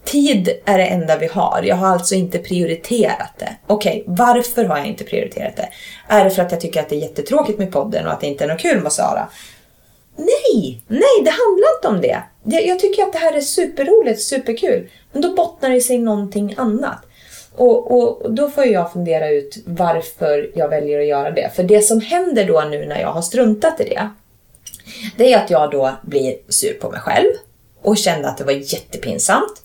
tid 0.03 0.49
är 0.65 0.77
det 0.77 0.85
enda 0.85 1.17
vi 1.17 1.27
har. 1.27 1.63
Jag 1.63 1.75
har 1.75 1.87
alltså 1.87 2.15
inte 2.15 2.39
prioriterat 2.39 3.33
det. 3.39 3.55
Okej, 3.67 4.03
varför 4.07 4.65
har 4.65 4.77
jag 4.77 4.87
inte 4.87 5.03
prioriterat 5.03 5.55
det? 5.55 5.69
Är 6.07 6.23
det 6.23 6.29
för 6.29 6.41
att 6.41 6.51
jag 6.51 6.61
tycker 6.61 6.79
att 6.79 6.89
det 6.89 6.95
är 6.95 6.99
jättetråkigt 6.99 7.59
med 7.59 7.71
podden 7.71 8.05
och 8.07 8.13
att 8.13 8.21
det 8.21 8.27
inte 8.27 8.43
är 8.43 8.47
något 8.47 8.61
kul 8.61 8.81
med 8.81 8.91
Sara? 8.91 9.29
Nej, 10.15 10.81
nej, 10.87 11.23
det 11.23 11.29
handlar 11.29 11.75
inte 11.77 11.87
om 11.87 12.01
det. 12.01 12.23
Jag 12.67 12.79
tycker 12.79 13.03
att 13.03 13.13
det 13.13 13.19
här 13.19 13.33
är 13.33 13.41
superroligt, 13.41 14.21
superkul. 14.21 14.89
Men 15.11 15.21
då 15.21 15.35
bottnar 15.35 15.69
det 15.69 15.81
sig 15.81 15.97
någonting 15.97 16.53
annat. 16.57 17.05
Och, 17.55 17.91
och, 17.91 18.33
då 18.33 18.49
får 18.49 18.65
jag 18.65 18.93
fundera 18.93 19.29
ut 19.29 19.57
varför 19.65 20.51
jag 20.55 20.69
väljer 20.69 20.99
att 20.99 21.07
göra 21.07 21.31
det. 21.31 21.49
För 21.55 21.63
det 21.63 21.81
som 21.81 22.01
händer 22.01 22.45
då 22.45 22.61
nu 22.61 22.85
när 22.85 23.01
jag 23.01 23.11
har 23.11 23.21
struntat 23.21 23.81
i 23.81 23.83
det, 23.83 24.09
det 25.17 25.33
är 25.33 25.37
att 25.43 25.49
jag 25.49 25.71
då 25.71 25.91
blir 26.01 26.35
sur 26.49 26.73
på 26.73 26.89
mig 26.89 26.99
själv 26.99 27.29
och 27.81 27.97
kände 27.97 28.29
att 28.29 28.37
det 28.37 28.43
var 28.43 28.51
jättepinsamt. 28.51 29.61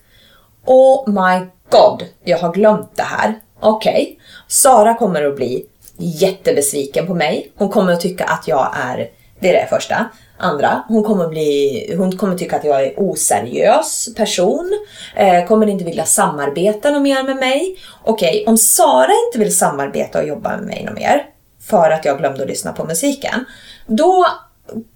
Oh 0.66 1.08
my 1.08 1.46
god, 1.70 2.04
jag 2.24 2.38
har 2.38 2.52
glömt 2.52 2.96
det 2.96 3.02
här. 3.02 3.34
Okej, 3.60 4.18
Sara 4.48 4.94
kommer 4.94 5.24
att 5.24 5.36
bli 5.36 5.66
jättebesviken 5.96 7.06
på 7.06 7.14
mig. 7.14 7.52
Hon 7.56 7.68
kommer 7.68 7.92
att 7.92 8.00
tycka 8.00 8.24
att 8.24 8.48
jag 8.48 8.74
är, 8.76 9.08
det 9.40 9.56
är 9.56 9.62
det 9.62 9.68
första. 9.70 10.10
Andra, 10.38 10.82
hon 10.88 11.04
kommer, 11.04 11.28
bli, 11.28 11.94
hon 11.98 12.16
kommer 12.16 12.38
tycka 12.38 12.56
att 12.56 12.64
jag 12.64 12.84
är 12.84 12.94
oseriös 12.96 14.08
person. 14.16 14.72
Eh, 15.16 15.46
kommer 15.46 15.66
inte 15.66 15.84
vilja 15.84 16.04
samarbeta 16.04 16.90
något 16.90 17.02
mer 17.02 17.22
med 17.22 17.36
mig. 17.36 17.76
Okej, 18.04 18.44
om 18.46 18.58
Sara 18.58 19.12
inte 19.26 19.38
vill 19.38 19.56
samarbeta 19.56 20.18
och 20.18 20.28
jobba 20.28 20.56
med 20.56 20.66
mig 20.66 20.84
något 20.84 20.98
mer 20.98 21.26
för 21.60 21.90
att 21.90 22.04
jag 22.04 22.18
glömde 22.18 22.42
att 22.42 22.48
lyssna 22.48 22.72
på 22.72 22.84
musiken. 22.84 23.44
Då 23.86 24.26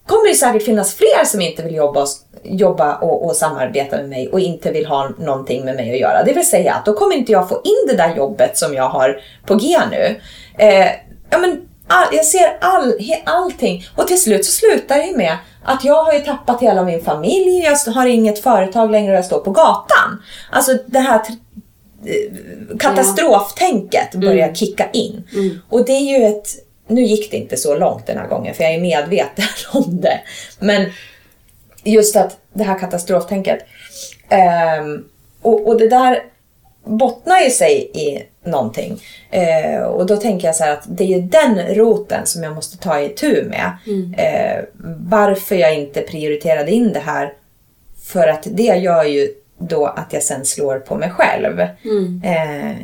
kommer 0.07 0.29
det 0.29 0.35
säkert 0.35 0.63
finnas 0.63 0.95
fler 0.95 1.25
som 1.25 1.41
inte 1.41 1.63
vill 1.63 1.75
jobba, 1.75 2.07
jobba 2.43 2.95
och, 2.95 3.27
och 3.27 3.37
samarbeta 3.37 3.97
med 3.97 4.09
mig 4.09 4.29
och 4.29 4.41
inte 4.41 4.71
vill 4.71 4.87
ha 4.87 5.11
någonting 5.19 5.65
med 5.65 5.77
mig 5.77 5.91
att 5.91 6.01
göra. 6.01 6.25
Det 6.25 6.33
vill 6.33 6.49
säga 6.49 6.75
att 6.75 6.85
då 6.85 6.93
kommer 6.93 7.17
inte 7.17 7.33
jag 7.33 7.49
få 7.49 7.61
in 7.65 7.89
det 7.89 7.97
där 7.97 8.17
jobbet 8.17 8.59
som 8.59 8.75
jag 8.75 8.89
har 8.89 9.21
på 9.47 9.55
G 9.55 9.79
nu. 9.91 10.21
Eh, 10.59 10.87
ja, 11.31 11.39
men 11.39 11.69
all, 11.87 12.07
jag 12.13 12.25
ser 12.25 12.59
all, 12.61 12.99
he, 13.01 13.23
allting 13.25 13.87
och 13.97 14.09
till 14.09 14.23
slut 14.23 14.45
så 14.45 14.53
slutar 14.53 14.99
det 14.99 15.17
med 15.17 15.37
att 15.65 15.85
jag 15.85 16.05
har 16.05 16.13
ju 16.13 16.21
tappat 16.21 16.63
hela 16.63 16.85
min 16.85 17.05
familj, 17.05 17.59
jag 17.59 17.93
har 17.93 18.07
inget 18.07 18.39
företag 18.39 18.91
längre 18.91 19.13
och 19.13 19.19
jag 19.19 19.25
står 19.25 19.41
på 19.41 19.51
gatan. 19.51 20.23
Alltså 20.51 20.79
det 20.87 20.99
här 20.99 21.15
eh, 22.05 22.77
katastroftänket 22.79 24.15
börjar 24.15 24.55
kicka 24.55 24.91
in. 24.91 25.29
Och 25.69 25.85
det 25.85 25.93
är 25.93 26.19
ju 26.19 26.27
ett... 26.27 26.49
Nu 26.91 27.03
gick 27.03 27.31
det 27.31 27.37
inte 27.37 27.57
så 27.57 27.79
långt 27.79 28.07
den 28.07 28.19
här 28.19 28.27
gången 28.27 28.55
för 28.55 28.65
jag 28.65 28.75
är 28.75 28.81
medveten 28.81 29.45
om 29.73 30.01
det. 30.01 30.21
Men 30.59 30.87
just 31.85 32.17
att 32.17 32.37
det 32.53 32.65
här 32.65 32.79
katastroftänket. 32.79 33.59
ehm, 34.29 35.05
och, 35.43 35.69
och 35.69 35.79
det 35.79 35.89
där 35.89 36.23
bottnar 36.85 37.41
ju 37.41 37.51
sig 37.51 37.91
i 37.95 38.23
någonting. 38.51 39.03
Eh, 39.31 39.81
och 39.83 40.07
då 40.07 40.17
tänker 40.17 40.49
jag 40.49 40.57
så 40.57 40.65
här 40.65 40.73
att 40.73 40.85
det 40.89 41.15
är 41.15 41.21
den 41.21 41.75
roten 41.75 42.27
som 42.27 42.43
jag 42.43 42.55
måste 42.55 42.79
ta 42.79 43.01
i 43.01 43.09
tur 43.09 43.45
med. 43.45 43.79
Eh, 44.19 44.65
varför 45.09 45.55
jag 45.57 45.75
inte 45.75 46.01
prioriterade 46.01 46.71
in 46.71 46.93
det 46.93 47.01
här. 47.01 47.33
För 48.03 48.29
att 48.29 48.47
det 48.51 48.63
gör 48.77 49.05
ju 49.05 49.29
då 49.59 49.87
att 49.87 50.13
jag 50.13 50.23
sen 50.23 50.45
slår 50.45 50.79
på 50.79 50.95
mig 50.95 51.11
själv. 51.11 51.61
Eh, 52.25 52.77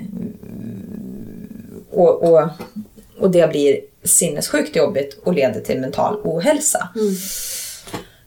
och, 1.90 2.22
och, 2.22 2.48
och 3.18 3.30
det 3.30 3.50
blir 3.50 3.80
sinnessjukt 4.04 4.76
jobbigt 4.76 5.18
och 5.24 5.34
leder 5.34 5.60
till 5.60 5.80
mental 5.80 6.20
ohälsa. 6.24 6.88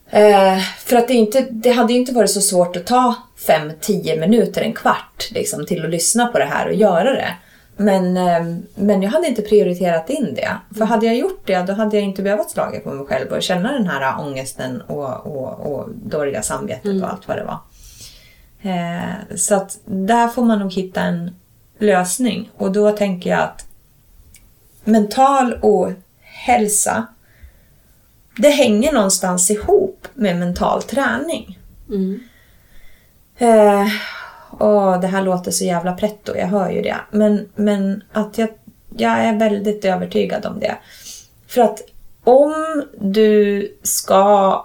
Eh, 0.10 0.60
för 0.60 0.96
att 0.96 1.08
det, 1.08 1.14
inte, 1.14 1.48
det 1.50 1.72
hade 1.72 1.94
ju 1.94 2.00
inte 2.00 2.14
varit 2.14 2.32
så 2.32 2.42
svårt 2.42 2.76
att 2.76 2.86
ta 2.86 3.16
5-10 3.48 4.20
minuter, 4.20 4.62
en 4.62 4.74
kvart 4.74 5.32
liksom, 5.32 5.66
till 5.66 5.86
att 5.86 5.92
lyssna 5.92 6.28
på 6.28 6.40
det 6.40 6.46
här 6.46 6.68
och 6.68 6.74
göra 6.74 7.12
det. 7.12 7.34
Men, 7.78 8.18
eh, 8.18 8.58
men 8.76 9.02
jag 9.02 9.12
hade 9.12 9.28
inte 9.28 9.42
prioriterat 9.42 10.10
in 10.10 10.34
det. 10.36 10.58
För 10.78 10.86
hade 10.86 11.06
jag 11.06 11.18
gjort 11.18 11.42
det, 11.46 11.64
då 11.64 11.74
hade 11.74 11.98
jag 11.98 12.04
inte 12.04 12.22
behövt 12.22 12.50
slaga 12.50 12.80
på 12.80 12.90
mig 12.90 13.06
själv 13.06 13.32
och 13.32 13.44
känna 13.44 13.72
den 13.72 13.88
här 13.88 14.20
ångesten 14.20 14.82
och, 14.82 15.26
och, 15.26 15.74
och 15.74 15.90
dåliga 15.90 16.42
samvetet 16.42 17.02
och 17.04 17.10
allt 17.12 17.28
vad 17.28 17.38
det 17.38 17.44
var. 17.44 17.60
Eh, 18.62 19.36
så 19.36 19.56
att 19.56 19.80
där 19.86 20.28
får 20.28 20.44
man 20.44 20.60
nog 20.60 20.74
hitta 20.74 21.02
en 21.02 21.36
lösning. 21.80 22.50
Och 22.58 22.72
då 22.72 22.92
tänker 22.92 23.30
jag 23.30 23.40
att 23.40 23.66
mental 24.84 25.60
ohälsa 25.62 27.08
det 28.38 28.50
hänger 28.50 28.94
någonstans 28.94 29.52
ihop 29.52 30.08
med 30.14 30.40
mental 30.40 30.84
träning. 30.84 31.60
Mm. 31.90 32.20
Eh, 33.38 33.88
åh, 34.60 35.00
det 35.00 35.08
här 35.08 35.22
låter 35.22 35.52
så 35.52 35.66
jävla 35.66 35.94
pretto, 35.94 36.36
jag 36.36 36.48
hör 36.48 36.70
ju 36.70 36.82
det. 36.82 36.98
Men, 37.12 37.50
men 37.56 38.04
att 38.12 38.38
jag, 38.38 38.50
jag 38.98 39.12
är 39.12 39.40
väldigt 39.40 39.86
övertygad 39.86 40.46
om 40.46 40.60
det. 40.60 40.78
För 41.48 41.62
att 41.62 41.82
om 42.24 42.84
du 43.00 43.78
ska 43.84 44.64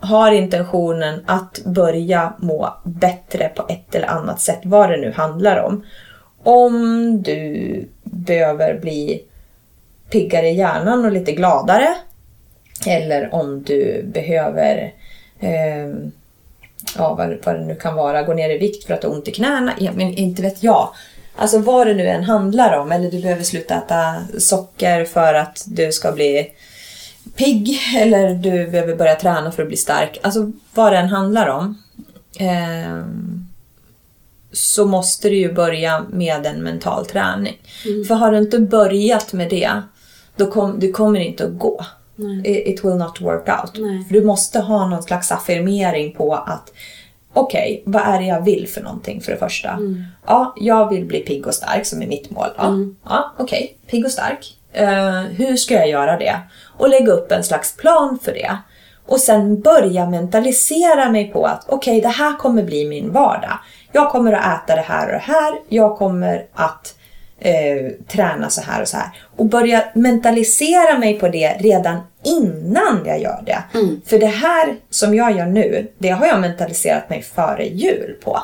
har 0.00 0.32
intentionen 0.32 1.24
att 1.26 1.60
börja 1.64 2.32
må 2.38 2.74
bättre 2.84 3.48
på 3.48 3.66
ett 3.68 3.94
eller 3.94 4.08
annat 4.08 4.40
sätt, 4.40 4.60
vad 4.64 4.90
det 4.90 4.96
nu 4.96 5.12
handlar 5.12 5.62
om. 5.62 5.84
Om 6.42 7.22
du 7.22 7.88
behöver 8.02 8.78
bli 8.80 9.22
piggare 10.10 10.48
i 10.48 10.56
hjärnan 10.56 11.04
och 11.04 11.12
lite 11.12 11.32
gladare. 11.32 11.94
Eller 12.86 13.34
om 13.34 13.62
du 13.62 14.02
behöver, 14.02 14.92
eh, 15.40 15.86
ja 16.96 17.14
vad, 17.14 17.36
vad 17.44 17.54
det 17.54 17.64
nu 17.64 17.74
kan 17.74 17.94
vara, 17.94 18.22
gå 18.22 18.34
ner 18.34 18.50
i 18.50 18.58
vikt 18.58 18.86
för 18.86 18.94
att 18.94 19.00
du 19.00 19.06
har 19.08 19.14
ont 19.14 19.28
i 19.28 19.32
knäna. 19.32 19.72
Ja, 19.78 19.90
men 19.94 20.14
inte 20.14 20.42
vet 20.42 20.62
jag. 20.62 20.88
Alltså 21.36 21.58
vad 21.58 21.86
det 21.86 21.94
nu 21.94 22.08
än 22.08 22.24
handlar 22.24 22.78
om. 22.78 22.92
Eller 22.92 23.10
du 23.10 23.22
behöver 23.22 23.42
sluta 23.42 23.74
äta 23.74 24.14
socker 24.38 25.04
för 25.04 25.34
att 25.34 25.64
du 25.66 25.92
ska 25.92 26.12
bli 26.12 26.50
pigg. 27.36 27.80
Eller 27.96 28.34
du 28.34 28.66
behöver 28.66 28.96
börja 28.96 29.14
träna 29.14 29.52
för 29.52 29.62
att 29.62 29.68
bli 29.68 29.76
stark. 29.76 30.18
Alltså 30.22 30.52
vad 30.74 30.92
det 30.92 30.98
än 30.98 31.08
handlar 31.08 31.46
om. 31.48 31.82
Eh, 32.40 33.04
så 34.52 34.86
måste 34.86 35.28
du 35.28 35.36
ju 35.36 35.52
börja 35.52 36.04
med 36.10 36.46
en 36.46 36.62
mental 36.62 37.06
träning. 37.06 37.58
Mm. 37.84 38.04
För 38.04 38.14
har 38.14 38.32
du 38.32 38.38
inte 38.38 38.58
börjat 38.58 39.32
med 39.32 39.50
det, 39.50 39.70
då 40.36 40.50
kom, 40.50 40.80
du 40.80 40.92
kommer 40.92 41.20
inte 41.20 41.44
att 41.44 41.58
gå. 41.58 41.84
It, 42.44 42.66
it 42.66 42.84
will 42.84 42.96
not 42.96 43.20
work 43.20 43.48
out. 43.48 43.70
Nej. 43.78 44.04
För 44.04 44.14
du 44.14 44.24
måste 44.24 44.60
ha 44.60 44.86
någon 44.86 45.02
slags 45.02 45.32
affirmering 45.32 46.14
på 46.14 46.34
att 46.34 46.72
okej, 47.32 47.82
vad 47.86 48.02
är 48.02 48.18
det 48.18 48.26
jag 48.26 48.44
vill 48.44 48.68
för 48.68 48.80
någonting 48.80 49.20
för 49.20 49.32
det 49.32 49.38
första? 49.38 49.70
Mm. 49.70 50.04
Ja, 50.26 50.54
jag 50.56 50.88
vill 50.88 51.04
bli 51.04 51.20
pigg 51.20 51.46
och 51.46 51.54
stark 51.54 51.86
som 51.86 52.02
är 52.02 52.06
mitt 52.06 52.30
mål. 52.30 52.48
Ja, 52.56 52.74
ja 53.04 53.34
okej, 53.38 53.78
pigg 53.90 54.04
och 54.04 54.10
stark. 54.10 54.56
Eh, 54.72 55.20
hur 55.20 55.56
ska 55.56 55.74
jag 55.74 55.88
göra 55.88 56.18
det? 56.18 56.40
Och 56.78 56.88
lägga 56.88 57.12
upp 57.12 57.32
en 57.32 57.44
slags 57.44 57.76
plan 57.76 58.18
för 58.22 58.32
det. 58.32 58.56
Och 59.06 59.20
sen 59.20 59.60
börja 59.60 60.10
mentalisera 60.10 61.10
mig 61.10 61.32
på 61.32 61.46
att 61.46 61.64
okej, 61.68 62.00
det 62.00 62.08
här 62.08 62.36
kommer 62.36 62.62
bli 62.62 62.88
min 62.88 63.12
vardag. 63.12 63.58
Jag 63.92 64.10
kommer 64.10 64.32
att 64.32 64.62
äta 64.62 64.76
det 64.76 64.82
här 64.82 65.06
och 65.06 65.12
det 65.12 65.18
här. 65.18 65.54
Jag 65.68 65.98
kommer 65.98 66.46
att 66.54 66.95
eh, 67.40 67.92
träna 68.08 68.50
så 68.50 68.60
här 68.60 68.82
och 68.82 68.88
så 68.88 68.96
här. 68.96 69.08
Och 69.36 69.46
börja 69.46 69.84
mentalisera 69.94 70.98
mig 70.98 71.18
på 71.18 71.28
det 71.28 71.48
redan 71.58 71.96
innan 72.24 73.02
jag 73.06 73.20
gör 73.20 73.42
det. 73.46 73.62
För 74.06 74.18
det 74.18 74.26
här 74.26 74.76
som 74.90 75.14
jag 75.14 75.36
gör 75.36 75.46
nu, 75.46 75.90
det 75.98 76.08
har 76.08 76.26
jag 76.26 76.40
mentaliserat 76.40 77.10
mig 77.10 77.22
före 77.22 77.64
jul 77.66 78.16
på. 78.24 78.38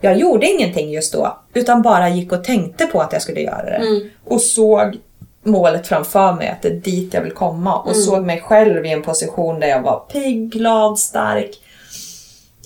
Jag 0.00 0.16
gjorde 0.18 0.46
ingenting 0.46 0.90
just 0.90 1.12
då, 1.12 1.38
utan 1.54 1.82
bara 1.82 2.08
gick 2.08 2.32
och 2.32 2.44
tänkte 2.44 2.86
på 2.86 3.00
att 3.00 3.12
jag 3.12 3.22
skulle 3.22 3.40
göra 3.40 3.62
det. 3.64 3.78
Och 4.24 4.40
såg 4.40 4.96
målet 5.44 5.86
framför 5.86 6.32
mig, 6.32 6.48
att 6.48 6.62
det 6.62 6.68
är 6.68 6.72
dit 6.72 7.14
jag 7.14 7.22
vill 7.22 7.32
komma. 7.32 7.78
Och 7.78 7.96
såg 7.96 8.24
mig 8.24 8.40
själv 8.40 8.86
i 8.86 8.92
en 8.92 9.02
position 9.02 9.60
där 9.60 9.68
jag 9.68 9.82
var 9.82 9.98
pigg, 10.12 10.50
glad, 10.52 10.98
stark. 10.98 11.50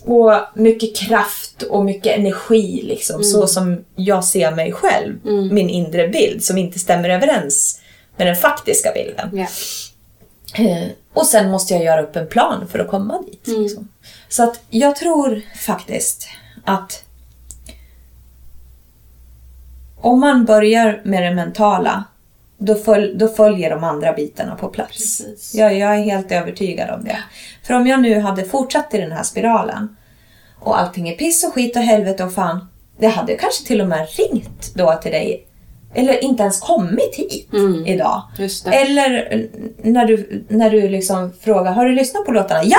Och 0.06 0.32
mycket 0.54 0.96
kraft 0.96 1.62
och 1.62 1.84
mycket 1.84 2.18
energi 2.18 2.82
liksom. 2.84 3.24
Så 3.24 3.46
som 3.46 3.84
jag 3.96 4.24
ser 4.24 4.50
mig 4.50 4.72
själv. 4.72 5.26
Min 5.52 5.70
inre 5.70 6.08
bild 6.08 6.44
som 6.44 6.58
inte 6.58 6.78
stämmer 6.78 7.08
överens 7.08 7.80
med 8.16 8.26
den 8.26 8.36
faktiska 8.36 8.92
bilden. 8.94 9.30
Ja. 9.32 9.46
Eh, 10.64 10.88
Och 11.12 11.26
sen 11.26 11.50
måste 11.50 11.74
jag 11.74 11.84
göra 11.84 12.02
upp 12.02 12.16
en 12.16 12.26
plan 12.26 12.68
för 12.68 12.78
att 12.78 12.88
komma 12.88 13.22
dit. 13.22 13.42
Liksom. 13.46 13.88
Så 14.28 14.42
att 14.42 14.60
jag 14.70 14.96
tror 14.96 15.40
faktiskt 15.66 16.28
att 16.64 17.04
om 20.00 20.20
man 20.20 20.44
börjar 20.44 21.00
med 21.04 21.22
det 21.22 21.34
mentala, 21.34 22.04
då, 22.58 22.74
föl- 22.74 23.18
då 23.18 23.28
följer 23.28 23.70
de 23.70 23.84
andra 23.84 24.12
bitarna 24.12 24.54
på 24.56 24.68
plats. 24.68 24.92
Precis. 24.92 25.54
Jag, 25.54 25.74
jag 25.78 25.94
är 25.96 26.02
helt 26.02 26.32
övertygad 26.32 26.90
om 26.90 27.04
det. 27.04 27.18
För 27.66 27.74
om 27.74 27.86
jag 27.86 28.00
nu 28.02 28.20
hade 28.20 28.44
fortsatt 28.44 28.94
i 28.94 28.98
den 28.98 29.12
här 29.12 29.22
spiralen 29.22 29.96
och 30.60 30.80
allting 30.80 31.08
är 31.08 31.14
piss 31.16 31.44
och 31.44 31.54
skit 31.54 31.76
och 31.76 31.82
helvete 31.82 32.24
och 32.24 32.32
fan. 32.34 32.68
Det 32.98 33.06
hade 33.08 33.34
kanske 33.36 33.66
till 33.66 33.80
och 33.80 33.88
med 33.88 34.06
ringt 34.18 34.72
då 34.74 34.98
till 35.02 35.12
dig. 35.12 35.46
Eller 35.94 36.24
inte 36.24 36.42
ens 36.42 36.60
kommit 36.60 37.14
hit 37.14 37.48
idag. 37.86 38.22
Just 38.38 38.64
det. 38.64 38.70
Eller 38.70 39.46
när 39.82 40.04
du, 40.06 40.44
när 40.48 40.70
du 40.70 40.88
liksom 40.88 41.32
frågar, 41.40 41.72
har 41.72 41.84
du 41.84 41.92
lyssnat 41.94 42.26
på 42.26 42.32
låtarna? 42.32 42.60
Ja! 42.64 42.78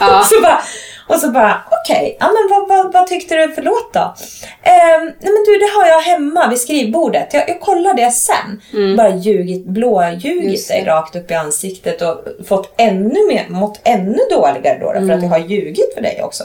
Ja. 0.00 0.22
så 0.28 0.42
bara, 0.42 0.60
och 1.08 1.16
så 1.16 1.30
bara 1.30 1.62
okej, 1.70 2.16
ja, 2.20 2.26
men 2.26 2.50
vad, 2.50 2.68
vad, 2.68 2.92
vad 2.92 3.06
tyckte 3.06 3.34
du 3.34 3.52
för 3.54 3.62
låt 3.62 3.92
då? 3.92 4.14
Ehm, 4.62 5.04
nej 5.04 5.14
men 5.20 5.44
du, 5.46 5.58
det 5.58 5.70
har 5.78 5.86
jag 5.86 6.00
hemma 6.00 6.48
vid 6.48 6.60
skrivbordet. 6.60 7.34
Jag, 7.34 7.48
jag 7.48 7.60
kollar 7.60 7.94
det 7.94 8.10
sen. 8.10 8.60
Bara 8.96 9.08
ljugit, 9.16 9.66
blåljugit 9.66 10.68
dig 10.68 10.84
rakt 10.84 11.16
upp 11.16 11.30
i 11.30 11.34
ansiktet 11.34 12.02
och 12.02 12.24
fått 12.48 12.74
ännu 12.78 13.26
mer, 13.28 13.46
mått 13.48 13.80
ännu 13.84 14.18
dåligare 14.30 14.78
då, 14.80 14.86
då 14.92 14.92
för 14.92 15.12
att 15.14 15.22
jag 15.22 15.30
har 15.30 15.38
ljugit 15.38 15.94
för 15.94 16.00
dig 16.02 16.20
också. 16.22 16.44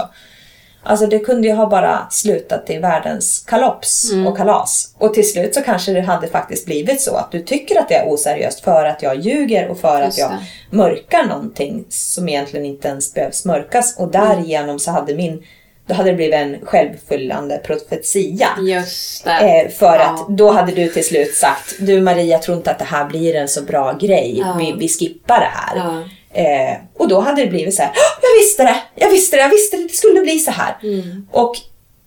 Alltså 0.84 1.08
det 1.08 1.20
kunde 1.20 1.48
ju 1.48 1.54
ha 1.54 1.66
bara 1.70 2.08
slutat 2.10 2.70
i 2.70 2.78
världens 2.78 3.44
kalops 3.48 4.12
och 4.28 4.38
kalas. 4.38 4.96
Och 4.98 5.14
till 5.14 5.30
slut 5.32 5.56
så 5.56 5.62
kanske 5.62 5.92
det 5.92 6.02
hade 6.02 6.28
faktiskt 6.28 6.66
blivit 6.66 7.02
så 7.02 7.16
att 7.16 7.32
du 7.32 7.40
tycker 7.44 7.80
att 7.80 7.90
det 7.90 7.96
är 7.96 8.08
oseriöst 8.14 8.60
för 8.64 8.86
att 8.86 9.02
jag 9.04 9.20
ljuger 9.20 9.68
och 9.68 9.78
för 9.80 10.02
att 10.02 10.18
jag 10.18 10.32
mörkar 10.70 11.24
någonting 11.26 11.86
som 11.90 12.30
egentligen 12.30 12.66
inte 12.66 12.88
ens 12.88 13.14
behövs 13.14 13.46
mörkas. 13.46 13.98
Och 13.98 14.12
därigenom 14.12 14.80
så 14.80 14.92
hade 14.92 15.16
min, 15.16 15.44
då 15.88 15.94
hade 15.94 16.10
det 16.10 16.16
blivit 16.16 16.36
en 16.36 16.58
självfyllande 16.66 17.58
profetia. 17.58 18.48
Just 18.62 19.24
det. 19.24 19.32
Eh, 19.62 19.70
för 19.72 19.96
Ja. 19.96 20.02
att 20.02 20.38
då 20.38 20.52
hade 20.52 20.72
du 20.72 20.88
till 20.90 21.06
slut 21.06 21.36
sagt, 21.36 21.74
du 21.80 22.02
Maria 22.02 22.24
jag 22.24 22.42
tror 22.42 22.58
inte 22.58 22.72
att 22.72 22.80
det 22.80 22.86
här 22.86 23.06
blir 23.06 23.36
en 23.36 23.48
så 23.48 23.62
bra 23.62 23.94
grej. 23.94 24.40
Ja. 24.40 24.56
Vi, 24.60 24.76
vi 24.80 24.88
skippar 24.90 25.40
det 25.40 25.52
här. 25.54 25.76
Ja. 25.78 26.04
Eh, 26.34 26.78
och 26.98 27.08
då 27.08 27.20
hade 27.20 27.42
det 27.42 27.48
blivit 27.48 27.76
så 27.76 27.82
här, 27.82 27.92
"Åh, 27.96 28.20
jag 28.22 28.42
visste 28.44 28.64
det, 28.64 28.76
jag 28.96 29.10
visste 29.10 29.36
det, 29.36 29.42
jag 29.42 29.50
visste 29.50 29.78
det, 29.78 29.84
det 29.84 29.94
skulle 29.94 30.22
bli 30.22 30.40
så 30.40 30.52
här. 30.52 30.78
Mm. 30.84 31.28
Och 31.32 31.56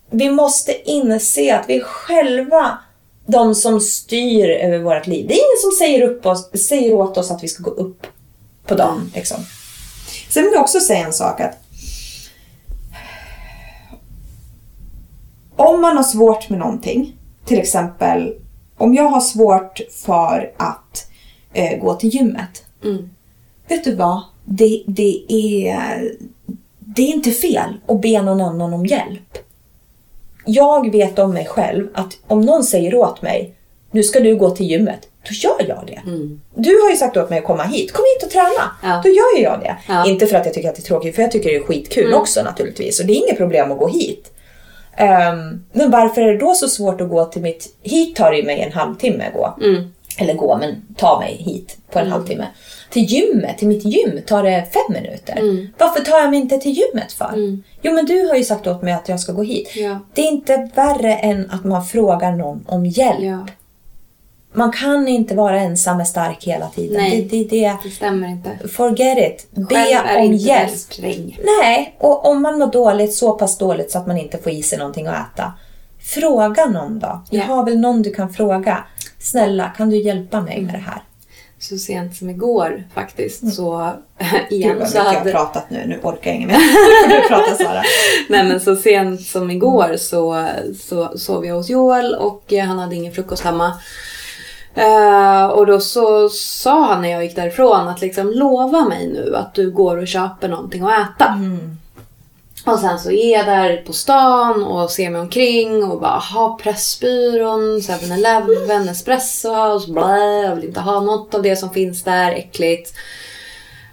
vi 0.09 0.29
måste 0.29 0.89
inse 0.91 1.55
att 1.55 1.69
vi 1.69 1.81
själva 1.81 2.77
de 3.27 3.55
som 3.55 3.81
styr 3.81 4.49
över 4.49 4.79
vårt 4.79 5.07
liv. 5.07 5.27
Det 5.27 5.33
är 5.33 5.37
ingen 5.37 5.61
som 5.61 5.71
säger, 5.71 6.01
upp 6.09 6.25
oss, 6.25 6.49
säger 6.67 6.93
åt 6.93 7.17
oss 7.17 7.31
att 7.31 7.43
vi 7.43 7.47
ska 7.47 7.63
gå 7.63 7.71
upp 7.71 8.07
på 8.67 8.75
dagen. 8.75 8.97
Mm. 8.97 9.11
Liksom. 9.15 9.37
Sen 10.29 10.43
vill 10.43 10.53
jag 10.53 10.61
också 10.61 10.79
säga 10.79 11.05
en 11.05 11.13
sak 11.13 11.41
att 11.41 11.57
om 15.55 15.81
man 15.81 15.97
har 15.97 16.03
svårt 16.03 16.49
med 16.49 16.59
någonting, 16.59 17.15
till 17.45 17.59
exempel 17.59 18.35
om 18.77 18.93
jag 18.93 19.09
har 19.09 19.21
svårt 19.21 19.81
för 20.05 20.51
att 20.57 21.07
eh, 21.53 21.79
gå 21.79 21.93
till 21.95 22.09
gymmet. 22.09 22.63
Mm. 22.83 23.09
Vet 23.67 23.83
du 23.83 23.95
vad? 23.95 24.21
Det, 24.45 24.83
det, 24.87 25.23
är, 25.29 26.11
det 26.79 27.01
är 27.01 27.13
inte 27.13 27.31
fel 27.31 27.73
att 27.87 28.01
be 28.01 28.21
någon 28.21 28.41
annan 28.41 28.73
om 28.73 28.85
hjälp. 28.85 29.37
Jag 30.45 30.91
vet 30.91 31.19
om 31.19 31.33
mig 31.33 31.45
själv 31.45 31.87
att 31.93 32.17
om 32.27 32.41
någon 32.41 32.63
säger 32.63 32.95
åt 32.95 33.21
mig, 33.21 33.53
nu 33.91 34.03
ska 34.03 34.19
du 34.19 34.35
gå 34.35 34.49
till 34.49 34.65
gymmet, 34.65 34.99
då 35.29 35.33
gör 35.33 35.69
jag 35.69 35.83
det. 35.87 36.01
Du 36.55 36.81
har 36.81 36.89
ju 36.89 36.95
sagt 36.95 37.17
åt 37.17 37.29
mig 37.29 37.39
att 37.39 37.45
komma 37.45 37.63
hit, 37.63 37.93
kom 37.93 38.05
hit 38.15 38.25
och 38.25 38.31
träna. 38.31 38.71
Ja. 38.83 39.01
Då 39.03 39.09
gör 39.09 39.43
jag 39.43 39.59
det. 39.59 39.77
Ja. 39.87 40.05
Inte 40.07 40.27
för 40.27 40.37
att 40.37 40.45
jag 40.45 40.53
tycker 40.53 40.69
att 40.69 40.75
det 40.75 40.81
är 40.81 40.87
tråkigt, 40.87 41.15
för 41.15 41.21
jag 41.21 41.31
tycker 41.31 41.49
det 41.49 41.55
är 41.55 41.63
skitkul 41.63 42.13
också 42.13 42.43
naturligtvis. 42.43 42.99
Och 42.99 43.05
det 43.05 43.13
är 43.13 43.23
inget 43.23 43.37
problem 43.37 43.71
att 43.71 43.77
gå 43.77 43.87
hit. 43.87 44.31
Ehm, 44.97 45.63
men 45.71 45.91
varför 45.91 46.21
är 46.21 46.33
det 46.33 46.37
då 46.37 46.53
så 46.53 46.67
svårt 46.67 47.01
att 47.01 47.09
gå 47.09 47.25
till 47.25 47.41
mitt... 47.41 47.75
Hit 47.81 48.15
tar 48.15 48.31
det 48.31 48.37
ju 48.37 48.43
mig 48.43 48.61
en 48.61 48.71
halvtimme 48.71 49.27
att 49.27 49.33
gå. 49.33 49.55
Eller 50.17 50.33
gå, 50.33 50.57
men 50.57 50.75
ta 50.97 51.19
mig 51.19 51.35
hit 51.35 51.77
på 51.91 51.99
en 51.99 52.11
halvtimme. 52.11 52.47
Till 52.91 53.03
gymmet, 53.03 53.57
till 53.57 53.67
mitt 53.67 53.85
gym, 53.85 54.21
tar 54.27 54.43
det 54.43 54.65
fem 54.73 54.93
minuter. 55.03 55.67
Varför 55.77 56.01
tar 56.03 56.19
jag 56.19 56.29
mig 56.29 56.39
inte 56.39 56.57
till 56.57 56.71
gymmet 56.71 57.11
för? 57.11 57.33
Jo, 57.81 57.93
men 57.93 58.05
du 58.05 58.27
har 58.27 58.35
ju 58.35 58.43
sagt 58.43 58.67
åt 58.67 58.81
mig 58.81 58.93
att 58.93 59.09
jag 59.09 59.19
ska 59.19 59.31
gå 59.31 59.43
hit. 59.43 59.71
Ja. 59.75 59.99
Det 60.13 60.21
är 60.21 60.27
inte 60.27 60.69
värre 60.75 61.15
än 61.15 61.51
att 61.51 61.63
man 61.63 61.85
frågar 61.85 62.31
någon 62.31 62.65
om 62.67 62.85
hjälp. 62.85 63.19
Ja. 63.23 63.47
Man 64.53 64.71
kan 64.71 65.07
inte 65.07 65.35
vara 65.35 65.59
ensam 65.61 65.99
och 66.01 66.07
stark 66.07 66.43
hela 66.47 66.67
tiden. 66.69 66.97
Nej. 67.03 67.21
Det, 67.31 67.37
det, 67.37 67.49
det, 67.49 67.75
Det 67.83 67.89
stämmer 67.89 68.27
inte. 68.27 68.67
forget 68.67 69.17
it. 69.17 69.47
Be 69.51 69.75
Själv 69.75 70.05
är 70.07 70.17
om 70.17 70.23
inte 70.23 70.43
hjälp. 70.45 70.71
sträng. 70.71 71.39
Nej, 71.61 71.95
och 71.99 72.25
om 72.29 72.41
man 72.41 72.59
mår 72.59 72.67
dåligt, 72.67 73.13
så 73.13 73.31
pass 73.33 73.57
dåligt 73.57 73.91
så 73.91 73.97
att 73.97 74.07
man 74.07 74.17
inte 74.17 74.37
får 74.37 74.51
i 74.51 74.63
sig 74.63 74.77
någonting 74.77 75.07
att 75.07 75.15
äta. 75.33 75.53
Fråga 76.05 76.65
någon 76.65 76.99
då. 76.99 77.21
Du 77.29 77.37
Ja. 77.37 77.43
har 77.43 77.65
väl 77.65 77.79
någon 77.79 78.01
du 78.01 78.13
kan 78.13 78.33
fråga. 78.33 78.83
Snälla, 79.19 79.69
kan 79.77 79.89
du 79.89 79.97
hjälpa 79.97 80.41
mig 80.41 80.61
med 80.61 80.73
det 80.73 80.83
här? 80.85 81.01
Så 81.59 81.77
sent 81.77 82.15
som 82.15 82.29
igår 82.29 82.83
faktiskt 82.93 83.55
så 83.55 83.73
Mm. 84.19 84.31
Gud 84.49 84.59
igen 84.59 84.79
vad 84.79 84.87
så 84.89 84.97
mycket 84.97 85.13
jag 85.13 85.19
hade... 85.19 85.31
pratat 85.31 85.69
nu. 85.69 85.83
Nu 85.87 85.99
orkar 86.03 86.31
jag 86.31 86.35
inget 86.35 86.47
mer. 86.49 86.57
Nu 86.57 87.15
får 87.15 87.21
du 87.21 87.27
prata 87.27 87.55
Sara. 87.63 87.81
Nej 88.29 88.43
men 88.43 88.59
så 88.59 88.75
sent 88.75 89.21
som 89.21 89.51
igår 89.51 89.95
så, 89.97 90.47
så 90.79 91.17
sov 91.17 91.45
jag 91.45 91.55
hos 91.55 91.69
Joel 91.69 92.15
och 92.15 92.53
eh, 92.53 92.65
han 92.65 92.79
hade 92.79 92.95
ingen 92.95 93.13
frukost 93.13 93.43
hemma. 93.43 93.73
Eh, 94.75 95.45
och 95.45 95.65
då 95.65 95.79
så 95.79 96.29
sa 96.29 96.85
han 96.85 97.01
när 97.01 97.09
jag 97.09 97.23
gick 97.23 97.35
därifrån 97.35 97.87
att 97.87 98.01
liksom 98.01 98.31
lova 98.31 98.81
mig 98.85 99.07
nu 99.07 99.35
att 99.35 99.53
du 99.53 99.71
går 99.71 99.97
och 99.97 100.07
köper 100.07 100.47
någonting 100.49 100.83
att 100.83 100.91
äta. 101.15 101.25
Mm. 101.27 101.77
Och 102.65 102.79
sen 102.79 102.99
så 102.99 103.11
är 103.11 103.31
jag 103.31 103.45
där 103.45 103.77
på 103.77 103.93
stan 103.93 104.63
och 104.63 104.91
ser 104.91 105.09
mig 105.09 105.21
omkring 105.21 105.83
och 105.83 105.99
bara 105.99 106.19
ha 106.19 106.57
Pressbyrån, 106.57 107.79
7-Eleven, 107.79 108.89
Espresso 108.89 109.53
House, 109.53 109.91
blä, 109.91 110.43
jag 110.43 110.55
vill 110.55 110.65
inte 110.65 110.79
ha 110.79 110.99
något 110.99 111.33
av 111.33 111.41
det 111.41 111.55
som 111.55 111.69
finns 111.69 112.03
där, 112.03 112.31
äckligt. 112.31 112.93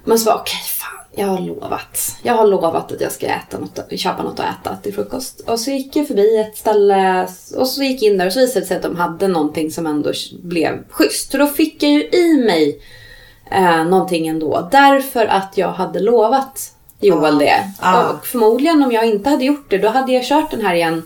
Men 0.05 0.19
så 0.19 0.25
bara, 0.25 0.41
okej, 0.41 0.61
fan, 0.67 1.05
jag 1.15 1.27
har 1.27 1.41
lovat. 1.41 2.17
Jag 2.23 2.35
har 2.35 2.47
lovat 2.47 2.93
att 2.93 3.01
jag 3.01 3.13
ska 3.13 3.27
äta 3.27 3.59
något, 3.59 4.01
köpa 4.01 4.23
något 4.23 4.41
att 4.41 4.61
äta 4.61 4.77
till 4.77 4.95
frukost. 4.95 5.41
Och 5.41 5.61
så 5.61 5.71
gick 5.71 5.97
jag 5.97 6.09
förbi 6.09 6.37
ett 6.37 6.57
ställe 6.57 7.29
och 7.57 7.69
så 7.69 7.83
gick 7.83 8.03
jag 8.03 8.13
in 8.13 8.19
där 8.19 8.27
och 8.27 8.33
så 8.33 8.41
visade 8.41 8.61
det 8.61 8.67
sig 8.67 8.77
att 8.77 8.83
de 8.83 8.97
hade 8.97 9.29
någonting 9.29 9.71
som 9.71 9.87
ändå 9.87 10.13
blev 10.43 10.89
schysst. 10.91 11.31
Så 11.31 11.39
då 11.39 11.47
fick 11.47 11.83
jag 11.83 11.93
ju 11.93 12.09
i 12.09 12.45
mig 12.47 12.83
eh, 13.51 13.85
någonting 13.85 14.29
ändå. 14.29 14.69
Därför 14.73 15.27
att 15.27 15.59
jag 15.59 15.73
hade 15.73 16.01
lovat 16.01 16.73
Joel 17.03 17.39
det. 17.39 17.71
Ja. 17.81 18.09
Och 18.11 18.27
förmodligen 18.27 18.83
om 18.83 18.93
jag 18.93 19.07
inte 19.07 19.31
hade 19.31 19.45
gjort 19.45 19.67
det, 19.69 19.79
då 19.79 19.89
hade 19.89 20.13
jag 20.13 20.25
kört 20.25 20.51
den 20.51 20.61
här 20.61 20.75
igen. 20.75 21.03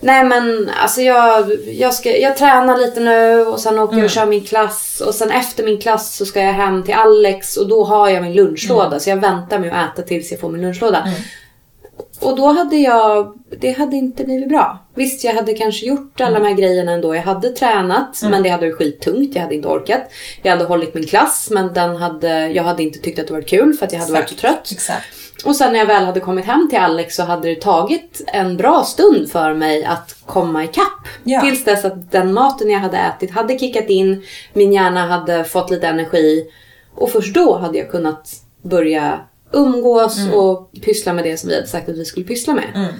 Nej 0.00 0.24
men 0.24 0.70
alltså 0.82 1.00
jag, 1.02 1.52
jag, 1.66 1.94
ska, 1.94 2.16
jag 2.16 2.36
tränar 2.36 2.78
lite 2.78 3.00
nu 3.00 3.46
och 3.46 3.60
sen 3.60 3.78
åker 3.78 3.96
jag 3.96 4.04
och 4.04 4.10
kör 4.10 4.26
min 4.26 4.44
klass. 4.44 5.02
Och 5.06 5.14
sen 5.14 5.30
efter 5.30 5.64
min 5.64 5.80
klass 5.80 6.16
så 6.16 6.26
ska 6.26 6.40
jag 6.40 6.52
hem 6.52 6.82
till 6.82 6.94
Alex 6.94 7.56
och 7.56 7.68
då 7.68 7.84
har 7.84 8.08
jag 8.08 8.22
min 8.22 8.32
lunchlåda. 8.32 9.00
Så 9.00 9.10
jag 9.10 9.16
väntar 9.16 9.58
med 9.58 9.72
att 9.72 9.98
äta 9.98 10.08
tills 10.08 10.30
jag 10.30 10.40
får 10.40 10.48
min 10.50 10.62
lunchlåda. 10.62 11.08
Och 12.20 12.36
då 12.36 12.46
hade 12.46 12.76
jag, 12.76 13.38
det 13.60 13.72
hade 13.72 13.96
inte 13.96 14.24
blivit 14.24 14.48
bra. 14.48 14.78
Visst, 14.94 15.24
jag 15.24 15.34
hade 15.34 15.54
kanske 15.54 15.86
gjort 15.86 16.20
alla 16.20 16.38
de 16.38 16.46
här 16.46 16.54
grejerna 16.54 16.92
ändå. 16.92 17.14
Jag 17.14 17.22
hade 17.22 17.48
tränat, 17.48 18.20
men 18.22 18.42
det 18.42 18.48
hade 18.48 18.66
varit 18.66 18.78
skittungt. 18.78 19.34
Jag 19.34 19.42
hade 19.42 19.54
inte 19.54 19.68
orkat. 19.68 20.02
Jag 20.42 20.50
hade 20.50 20.64
hållit 20.64 20.94
min 20.94 21.06
klass, 21.06 21.48
men 21.50 21.72
den 21.72 21.96
hade, 21.96 22.48
jag 22.48 22.62
hade 22.62 22.82
inte 22.82 22.98
tyckt 22.98 23.18
att 23.18 23.26
det 23.26 23.32
var 23.32 23.42
kul 23.42 23.74
för 23.74 23.86
att 23.86 23.92
jag 23.92 24.00
hade 24.00 24.12
varit 24.12 24.28
så 24.28 24.34
trött. 24.34 24.68
Exakt. 24.72 25.06
Och 25.44 25.56
sen 25.56 25.72
när 25.72 25.78
jag 25.78 25.86
väl 25.86 26.04
hade 26.04 26.20
kommit 26.20 26.44
hem 26.44 26.68
till 26.70 26.78
Alex 26.78 27.16
så 27.16 27.22
hade 27.22 27.48
det 27.48 27.60
tagit 27.60 28.24
en 28.26 28.56
bra 28.56 28.84
stund 28.84 29.30
för 29.30 29.54
mig 29.54 29.84
att 29.84 30.16
komma 30.26 30.64
ikapp. 30.64 31.08
Ja. 31.24 31.40
Tills 31.40 31.64
dess 31.64 31.84
att 31.84 32.12
den 32.12 32.32
maten 32.32 32.70
jag 32.70 32.80
hade 32.80 32.98
ätit 32.98 33.30
hade 33.30 33.58
kickat 33.58 33.88
in, 33.88 34.22
min 34.52 34.72
hjärna 34.72 35.06
hade 35.06 35.44
fått 35.44 35.70
lite 35.70 35.88
energi. 35.88 36.46
Och 36.94 37.10
först 37.10 37.34
då 37.34 37.58
hade 37.58 37.78
jag 37.78 37.90
kunnat 37.90 38.30
börja 38.62 39.20
umgås 39.52 40.18
och 40.34 40.70
pyssla 40.82 41.12
med 41.12 41.24
det 41.24 41.36
som 41.36 41.48
vi 41.48 41.54
hade 41.54 41.66
sagt 41.66 41.88
att 41.88 41.96
vi 41.96 42.04
skulle 42.04 42.26
pyssla 42.26 42.54
med. 42.54 42.72
Mm. 42.74 42.94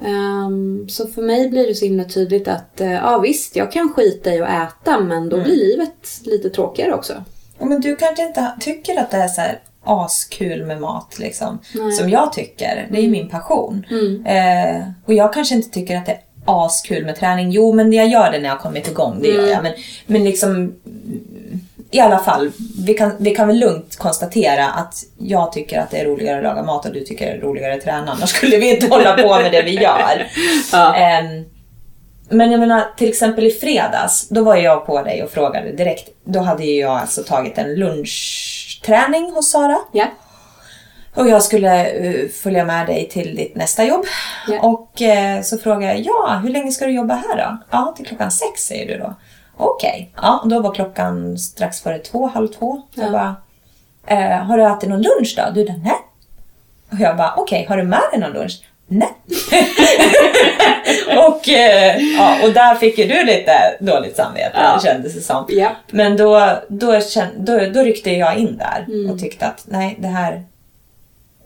Ehm, 0.00 0.88
så 0.88 1.06
för 1.06 1.22
mig 1.22 1.48
blir 1.48 1.66
det 1.66 1.74
så 1.74 1.84
himla 1.84 2.04
tydligt 2.04 2.48
att 2.48 2.80
eh, 2.80 2.92
ja 2.92 3.18
visst, 3.18 3.56
jag 3.56 3.72
kan 3.72 3.92
skita 3.92 4.34
i 4.34 4.40
att 4.40 4.48
äta 4.48 5.00
men 5.00 5.28
då 5.28 5.42
blir 5.42 5.56
livet 5.56 6.20
lite 6.24 6.50
tråkigare 6.50 6.94
också. 6.94 7.24
Men 7.58 7.80
du 7.80 7.96
kanske 7.96 8.26
inte 8.26 8.52
tycker 8.60 9.00
att 9.00 9.10
det 9.10 9.16
är 9.16 9.28
så 9.28 9.40
här 9.40 9.60
askul 9.86 10.64
med 10.66 10.80
mat 10.80 11.18
liksom. 11.18 11.58
Nej. 11.74 11.92
Som 11.92 12.08
jag 12.10 12.32
tycker. 12.32 12.86
Det 12.90 12.98
är 12.98 13.02
ju 13.02 13.10
min 13.10 13.28
passion. 13.28 13.86
Mm. 13.90 14.26
Eh, 14.26 14.82
och 15.06 15.14
jag 15.14 15.32
kanske 15.32 15.54
inte 15.54 15.70
tycker 15.70 15.96
att 15.96 16.06
det 16.06 16.12
är 16.12 16.20
askul 16.44 17.04
med 17.04 17.16
träning. 17.16 17.50
Jo, 17.50 17.72
men 17.72 17.92
jag 17.92 18.08
gör 18.08 18.32
det 18.32 18.38
när 18.38 18.48
jag 18.48 18.60
kommit 18.60 18.88
igång. 18.88 19.18
Det 19.22 19.30
Mm. 19.30 19.40
gör 19.44 19.52
jag. 19.52 19.62
Men, 19.62 19.72
men 20.06 20.24
liksom 20.24 20.50
mm, 20.50 20.72
i 21.90 22.00
alla 22.00 22.18
fall, 22.18 22.50
vi 22.86 22.94
kan, 22.94 23.12
vi 23.18 23.34
kan 23.34 23.46
väl 23.48 23.58
lugnt 23.58 23.96
konstatera 23.96 24.66
att 24.68 24.94
jag 25.18 25.52
tycker 25.52 25.80
att 25.80 25.90
det 25.90 25.98
är 26.00 26.04
roligare 26.04 26.36
att 26.38 26.44
laga 26.44 26.62
mat 26.62 26.86
och 26.86 26.92
du 26.92 27.00
tycker 27.04 27.26
det 27.26 27.32
är 27.32 27.40
roligare 27.40 27.74
att 27.74 27.80
träna. 27.80 28.12
Annars 28.12 28.30
skulle 28.30 28.56
vi 28.56 28.74
inte 28.74 28.86
hålla 28.88 29.12
på 29.16 29.28
med 29.42 29.52
det 29.52 29.62
vi 29.62 29.74
gör. 29.82 30.26
Ja. 30.72 30.94
Ehm, 30.96 31.44
men 32.28 32.50
jag 32.50 32.60
menar, 32.60 32.84
till 32.96 33.08
exempel 33.08 33.46
i 33.46 33.50
fredags, 33.50 34.28
då 34.28 34.42
var 34.44 34.56
jag 34.56 34.86
på 34.86 35.02
dig 35.02 35.22
och 35.22 35.30
frågade 35.30 35.72
direkt. 35.72 36.08
Då 36.24 36.40
hade 36.40 36.64
jag 36.64 36.92
alltså 36.92 37.22
tagit 37.22 37.58
en 37.58 37.74
lunchträning 38.80 39.32
hos 39.32 39.50
Sara. 39.50 39.78
Ja. 39.92 40.06
Och 41.14 41.28
jag 41.28 41.42
skulle 41.42 41.86
eh, 41.86 42.28
följa 42.28 42.64
med 42.64 42.86
dig 42.86 43.08
till 43.08 43.36
ditt 43.36 43.54
nästa 43.56 43.84
jobb. 43.84 44.04
Ja. 44.48 44.60
Och 44.60 45.02
eh, 45.02 45.42
så 45.42 45.58
frågade 45.58 45.84
jag, 45.94 46.00
ja, 46.00 46.40
hur 46.42 46.50
länge 46.50 46.70
ska 46.72 46.86
du 46.86 46.92
jobba 46.92 47.14
här 47.14 47.36
då? 47.36 47.56
Ja, 47.70 47.94
till 47.96 48.06
klockan 48.06 48.30
sex 48.30 48.60
säger 48.66 48.86
du 48.86 48.98
då. 48.98 49.14
Okej. 49.56 50.12
Ja, 50.22 50.40
och 50.42 50.48
då 50.48 50.60
var 50.60 50.74
klockan 50.74 51.38
strax 51.38 51.80
före 51.80 51.98
två, 51.98 52.26
halv 52.34 52.48
två. 52.48 52.82
Så 52.94 53.00
jag 53.00 53.08
Ja. 53.08 53.12
bara, 53.12 53.36
eh, 54.16 54.38
har 54.44 54.58
du 54.58 54.64
ätit 54.66 54.88
någon 54.88 55.02
lunch 55.02 55.34
då? 55.36 55.50
Du 55.54 55.66
bara, 55.66 55.76
nej. 55.76 55.98
Och 56.92 57.00
jag 57.00 57.16
bara, 57.16 57.34
okej, 57.36 57.66
har 57.68 57.76
du 57.76 57.82
med 57.82 58.02
dig 58.12 58.20
någon 58.20 58.32
lunch? 58.32 58.62
Nej. 58.88 59.08
och, 61.18 61.48
eh, 61.48 61.96
ja, 62.16 62.36
och 62.44 62.52
där 62.52 62.74
fick 62.74 62.98
ju 62.98 63.06
du 63.06 63.24
lite 63.24 63.52
dåligt 63.80 64.16
samvete, 64.16 64.50
Ja. 64.54 64.80
kändes 64.84 65.14
det 65.14 65.20
som. 65.20 65.44
Ja. 65.48 65.70
Men 65.90 66.16
då, 66.16 66.58
då, 66.68 67.00
då, 67.36 67.58
då 67.74 67.82
ryckte 67.82 68.10
jag 68.10 68.36
in 68.36 68.56
där 68.58 68.84
Mm. 68.88 69.10
och 69.10 69.18
tyckte 69.20 69.46
att 69.46 69.62
nej, 69.64 69.96
det 70.00 70.08
här... 70.08 70.44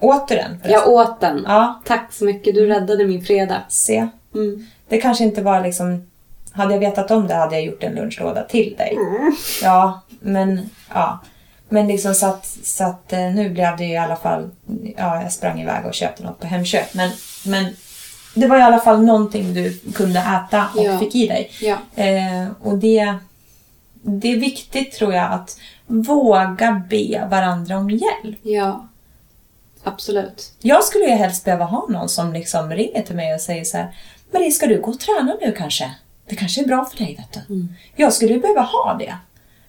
Åt 0.01 0.29
du 0.29 0.35
den? 0.35 0.51
förresten? 0.63 0.73
Jag 0.73 0.89
åt 0.89 1.21
den. 1.21 1.45
Ja, 1.49 1.83
Tack 1.87 2.13
så 2.13 2.25
mycket, 2.25 2.55
du 2.55 2.67
räddade 2.67 3.05
min 3.07 3.25
fredag. 3.25 3.63
se. 3.69 4.09
Mm. 4.35 4.67
Det 4.89 4.99
kanske 4.99 5.25
inte 5.25 5.43
var 5.43 5.61
liksom... 5.61 6.07
Hade 6.53 6.73
jag 6.73 6.81
vetat 6.81 7.11
om 7.11 7.27
det 7.29 7.35
hade 7.35 7.55
jag 7.55 7.65
gjort 7.65 7.83
en 7.83 7.95
lunchlåda 7.95 8.43
till 8.43 8.75
dig. 8.79 8.97
Mm. 8.97 9.33
Ja, 9.63 10.01
men... 10.21 10.71
Ja. 10.95 11.21
Men 11.69 11.87
liksom 11.87 12.15
så 12.15 12.27
att, 12.27 12.47
så 12.65 12.85
att 12.85 13.13
eh, 13.13 13.19
nu 13.21 13.51
blev 13.51 13.77
det 13.77 13.85
ju 13.85 13.93
i 13.93 13.97
alla 13.97 14.17
fall... 14.17 14.51
Ja, 14.97 15.23
jag 15.23 15.33
sprang 15.33 15.61
iväg 15.61 15.87
och 15.87 15.95
köpte 15.95 16.23
något 16.23 16.41
på 16.41 16.47
Hemköp. 16.47 16.95
Men, 16.95 17.11
men 17.47 17.77
det 18.35 18.47
var 18.47 18.59
i 18.59 18.63
alla 18.63 18.79
fall 18.81 19.03
någonting 19.05 19.55
du 19.55 19.79
kunde 19.95 20.19
äta 20.21 20.69
och 20.77 20.85
Ja. 20.85 20.99
fick 20.99 21.15
i 21.15 21.27
dig. 21.29 21.51
Ja. 21.61 21.77
Eh, 22.05 22.49
och 22.63 22.79
det, 22.79 23.15
det 24.03 24.33
är 24.33 24.37
viktigt 24.41 24.93
tror 24.93 25.15
jag 25.15 25.33
att 25.33 25.59
våga 25.87 26.83
be 26.91 27.27
varandra 27.31 27.77
om 27.79 27.91
hjälp. 27.91 28.39
Ja. 28.43 28.87
Absolut. 29.85 30.53
Jag 30.61 30.85
skulle 30.85 31.05
ju 31.05 31.11
helst 31.11 31.45
behöva 31.45 31.65
ha 31.65 31.87
någon 31.89 32.09
som 32.09 32.33
liksom 32.33 32.71
ringer 32.71 33.03
till 33.03 33.17
mig 33.17 33.35
och 33.35 33.41
säger 33.41 33.65
så 33.65 33.77
här 33.77 33.95
Marie, 34.33 34.51
ska 34.51 34.67
du 34.67 34.81
gå 34.81 34.91
och 34.91 35.01
träna 35.01 35.37
nu 35.41 35.53
kanske? 35.59 35.95
Det 36.29 36.37
kanske 36.37 36.61
är 36.61 36.67
bra 36.67 36.85
för 36.85 36.99
dig, 36.99 37.17
vet 37.17 37.47
du. 37.49 37.67
Jag 37.97 38.13
skulle 38.13 38.33
ju 38.35 38.41
behöva 38.41 38.61
ha 38.61 38.97
det. 38.99 39.15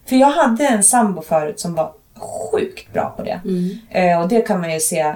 För 0.06 0.16
jag 0.16 0.32
hade 0.32 0.68
en 0.68 0.84
sambo 0.84 1.22
förut 1.22 1.60
som 1.60 1.76
var 1.76 1.94
sjukt 2.22 2.94
bra 2.94 3.14
på 3.18 3.24
det. 3.24 3.40
Eh, 3.90 4.22
och 4.22 4.28
det 4.28 4.42
kan 4.42 4.62
man 4.62 4.74
ju 4.74 4.80
se. 4.80 5.00
Eh, 5.00 5.16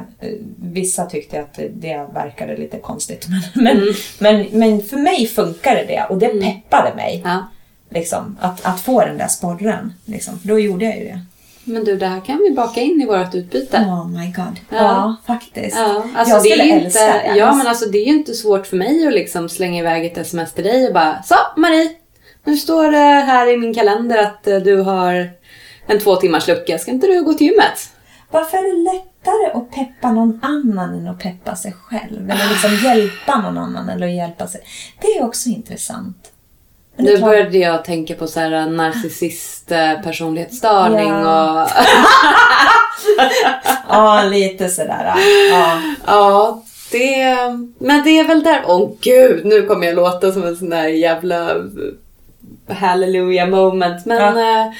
vissa 0.61 1.05
tyckte 1.05 1.39
att 1.39 1.59
det, 1.73 2.05
verkade 2.13 2.57
lite 2.57 2.77
konstigt. 2.77 3.27
Men, 3.53 3.75
men, 4.19 4.37
men, 4.37 4.47
men 4.51 4.81
för 4.83 4.97
mig 4.97 5.27
funkade 5.27 5.83
det 5.87 6.05
och 6.09 6.17
det 6.17 6.27
peppade 6.27 6.95
mig. 6.95 7.21
Ja. 7.25 7.47
Liksom, 7.89 8.37
att, 8.41 8.65
att 8.65 8.81
få 8.81 9.01
den 9.05 9.17
där 9.17 9.27
sporren. 9.27 9.93
Liksom. 10.05 10.39
Då 10.43 10.59
gjorde 10.59 10.85
jag 10.85 10.97
ju 10.97 11.03
det. 11.05 11.19
Men 11.63 11.83
du, 11.83 11.97
det 11.97 12.07
här 12.07 12.21
kan 12.21 12.37
vi 12.37 12.51
baka 12.55 12.81
in 12.81 13.01
i 13.01 13.05
vårt 13.05 13.35
utbyte. 13.35 13.77
Oh 13.77 14.07
my 14.09 14.25
god. 14.25 14.59
Ja, 14.69 14.77
Ja. 14.77 15.15
faktiskt. 15.27 15.77
Ja, 15.77 16.03
alltså 16.15 16.35
jag 16.35 16.43
det 16.43 16.49
är 16.49 16.57
skulle 16.57 16.63
inte, 16.73 16.85
älska 16.85 17.05
det. 17.33 17.37
Ja, 17.37 17.55
men 17.55 17.67
alltså 17.67 17.85
det 17.85 17.97
är 17.97 18.05
ju 18.05 18.17
inte 18.17 18.33
svårt 18.33 18.67
för 18.67 18.77
mig 18.77 19.07
att 19.07 19.13
liksom 19.13 19.49
slänga 19.49 19.79
iväg 19.79 20.05
ett 20.05 20.17
sms 20.17 20.53
till 20.53 20.63
dig 20.63 20.87
och 20.87 20.93
bara 20.93 21.23
Så 21.23 21.35
Marie, 21.57 21.89
nu 22.43 22.57
står 22.57 22.91
det 22.91 22.97
här 22.97 23.53
i 23.53 23.57
min 23.57 23.73
kalender 23.73 24.17
att 24.23 24.47
eh, 24.47 24.57
du 24.57 24.75
har 24.81 25.29
en 25.87 25.99
två 25.99 26.15
timmars 26.15 26.47
lucka. 26.47 26.77
Ska 26.77 26.91
inte 26.91 27.07
du 27.07 27.23
gå 27.23 27.33
till 27.33 27.47
gymmet? 27.47 27.89
Varför 28.31 28.57
är 28.57 28.61
det 28.77 28.93
lättare 28.93 29.51
att 29.61 29.71
peppa 29.71 30.11
någon 30.11 30.39
annan 30.43 30.93
än 30.93 31.07
att 31.07 31.19
peppa 31.19 31.55
sig 31.55 31.73
själv? 31.83 32.29
Eller 32.31 32.49
liksom 32.49 32.71
hjälpa 32.89 33.41
någon 33.41 33.57
annan 33.57 33.89
eller 33.89 34.07
hjälpa 34.07 34.47
sig. 34.47 34.61
Det 35.01 35.07
är 35.07 35.25
också 35.25 35.49
intressant. 35.49 36.31
Men 36.95 37.05
Nu 37.05 37.17
klart- 37.17 37.29
började 37.29 37.57
jag 37.57 37.85
tänka 37.85 38.15
på 38.15 38.27
så 38.27 38.39
här 38.39 38.65
narcissist 38.69 39.71
eh, 39.71 40.01
personlighetsstörning 40.03 41.09
Ja. 41.09 41.63
och 41.63 41.69
Ja, 43.89 44.23
lite 44.23 44.69
sådär. 44.69 45.13
Ja. 45.51 45.81
ja, 46.07 46.63
det, 46.91 47.35
men 47.79 48.03
det 48.03 48.19
är 48.19 48.23
väl 48.27 48.43
där, 48.43 48.63
åh 48.67 48.91
gud, 49.01 49.45
nu 49.45 49.61
kommer 49.61 49.85
jag 49.85 49.95
låta 49.95 50.31
som 50.31 50.43
en 50.43 50.55
sån 50.57 50.69
där 50.69 50.87
jävla 50.87 51.55
hallelujah 52.69 53.49
moment. 53.49 54.05
Men 54.05 54.37
eh, 54.37 54.73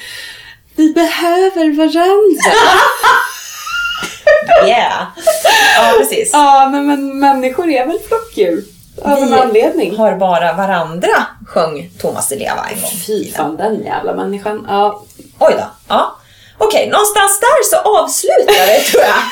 vi 0.76 0.92
behöver 0.92 1.76
varandra. 1.76 2.52
Yeah. 4.66 5.06
Ja, 5.76 5.94
precis. 5.98 6.30
ja, 6.32 6.68
men, 6.72 6.86
men 6.86 7.18
människor 7.18 7.70
är 7.70 7.86
väl 7.86 7.98
flockdjur 8.08 8.64
av 9.02 9.18
en 9.18 9.34
anledning. 9.34 9.96
har 9.96 10.16
bara 10.16 10.52
varandra, 10.52 11.26
sjöng 11.46 11.90
Thomas 12.00 12.28
Di 12.28 12.36
Leva 12.38 12.66
en 12.74 12.80
gång. 12.80 12.90
Fy 13.06 13.32
fan, 13.32 13.56
den 13.56 13.82
jävla 13.84 14.14
människan. 14.14 14.66
Ja, 14.68 15.02
Oj 15.38 15.54
då. 15.58 15.64
Ja. 15.88 16.16
Okej, 16.58 16.88
någonstans 16.90 17.40
där 17.40 17.62
så 17.70 17.76
avslutar 17.76 18.66
det 18.66 18.80
tror 18.80 19.02
jag. 19.02 19.22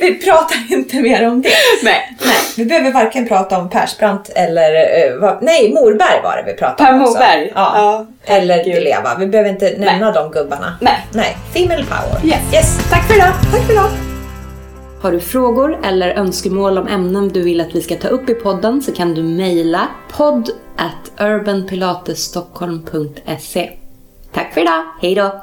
Vi 0.00 0.14
pratar 0.24 0.56
inte 0.72 0.96
mer 0.96 1.28
om 1.28 1.42
det. 1.42 1.48
nej. 1.82 2.16
Nej, 2.26 2.36
vi 2.56 2.64
behöver 2.64 2.92
varken 2.92 3.28
prata 3.28 3.58
om 3.58 3.70
Persbrandt 3.70 4.28
eller... 4.34 4.74
eh, 4.74 5.16
vad, 5.20 5.42
nej, 5.42 5.72
Morberg 5.74 6.20
var 6.22 6.36
det 6.36 6.42
vi 6.46 6.52
pratade 6.58 6.84
Per 6.84 6.92
om 6.94 7.00
också. 7.02 7.12
Morberg. 7.12 7.52
Ja. 7.54 7.72
Ja, 7.74 8.06
eller 8.34 8.54
herregud. 8.54 8.74
Di 8.74 8.80
Leva. 8.84 9.14
Vi 9.18 9.26
behöver 9.26 9.50
inte 9.50 9.74
nämna 9.78 10.12
de 10.12 10.30
gubbarna. 10.30 10.78
Nej. 10.80 11.06
Nej, 11.12 11.36
female 11.54 11.84
power. 11.84 12.24
Yes. 12.26 12.40
yes. 12.54 12.78
Tack 12.90 13.06
för 13.08 13.14
idag. 13.14 13.32
Tack 13.52 13.62
för 13.66 13.72
idag. 13.72 13.90
Har 15.02 15.12
du 15.12 15.20
frågor 15.20 15.78
eller 15.84 16.10
önskemål 16.10 16.78
om 16.78 16.88
ämnen 16.88 17.28
du 17.28 17.42
vill 17.42 17.60
att 17.60 17.74
vi 17.74 17.82
ska 17.82 17.96
ta 17.96 18.08
upp 18.08 18.28
i 18.30 18.34
podden 18.34 18.82
så 18.82 18.92
kan 18.92 19.14
du 19.14 19.22
mejla 19.22 19.88
podd 20.16 20.50
at 20.76 21.20
urbanpilatesstockholm.se. 21.28 23.70
Tack 24.34 24.54
för 24.54 24.60
idag, 24.60 24.82
hej 25.02 25.14
då! 25.14 25.40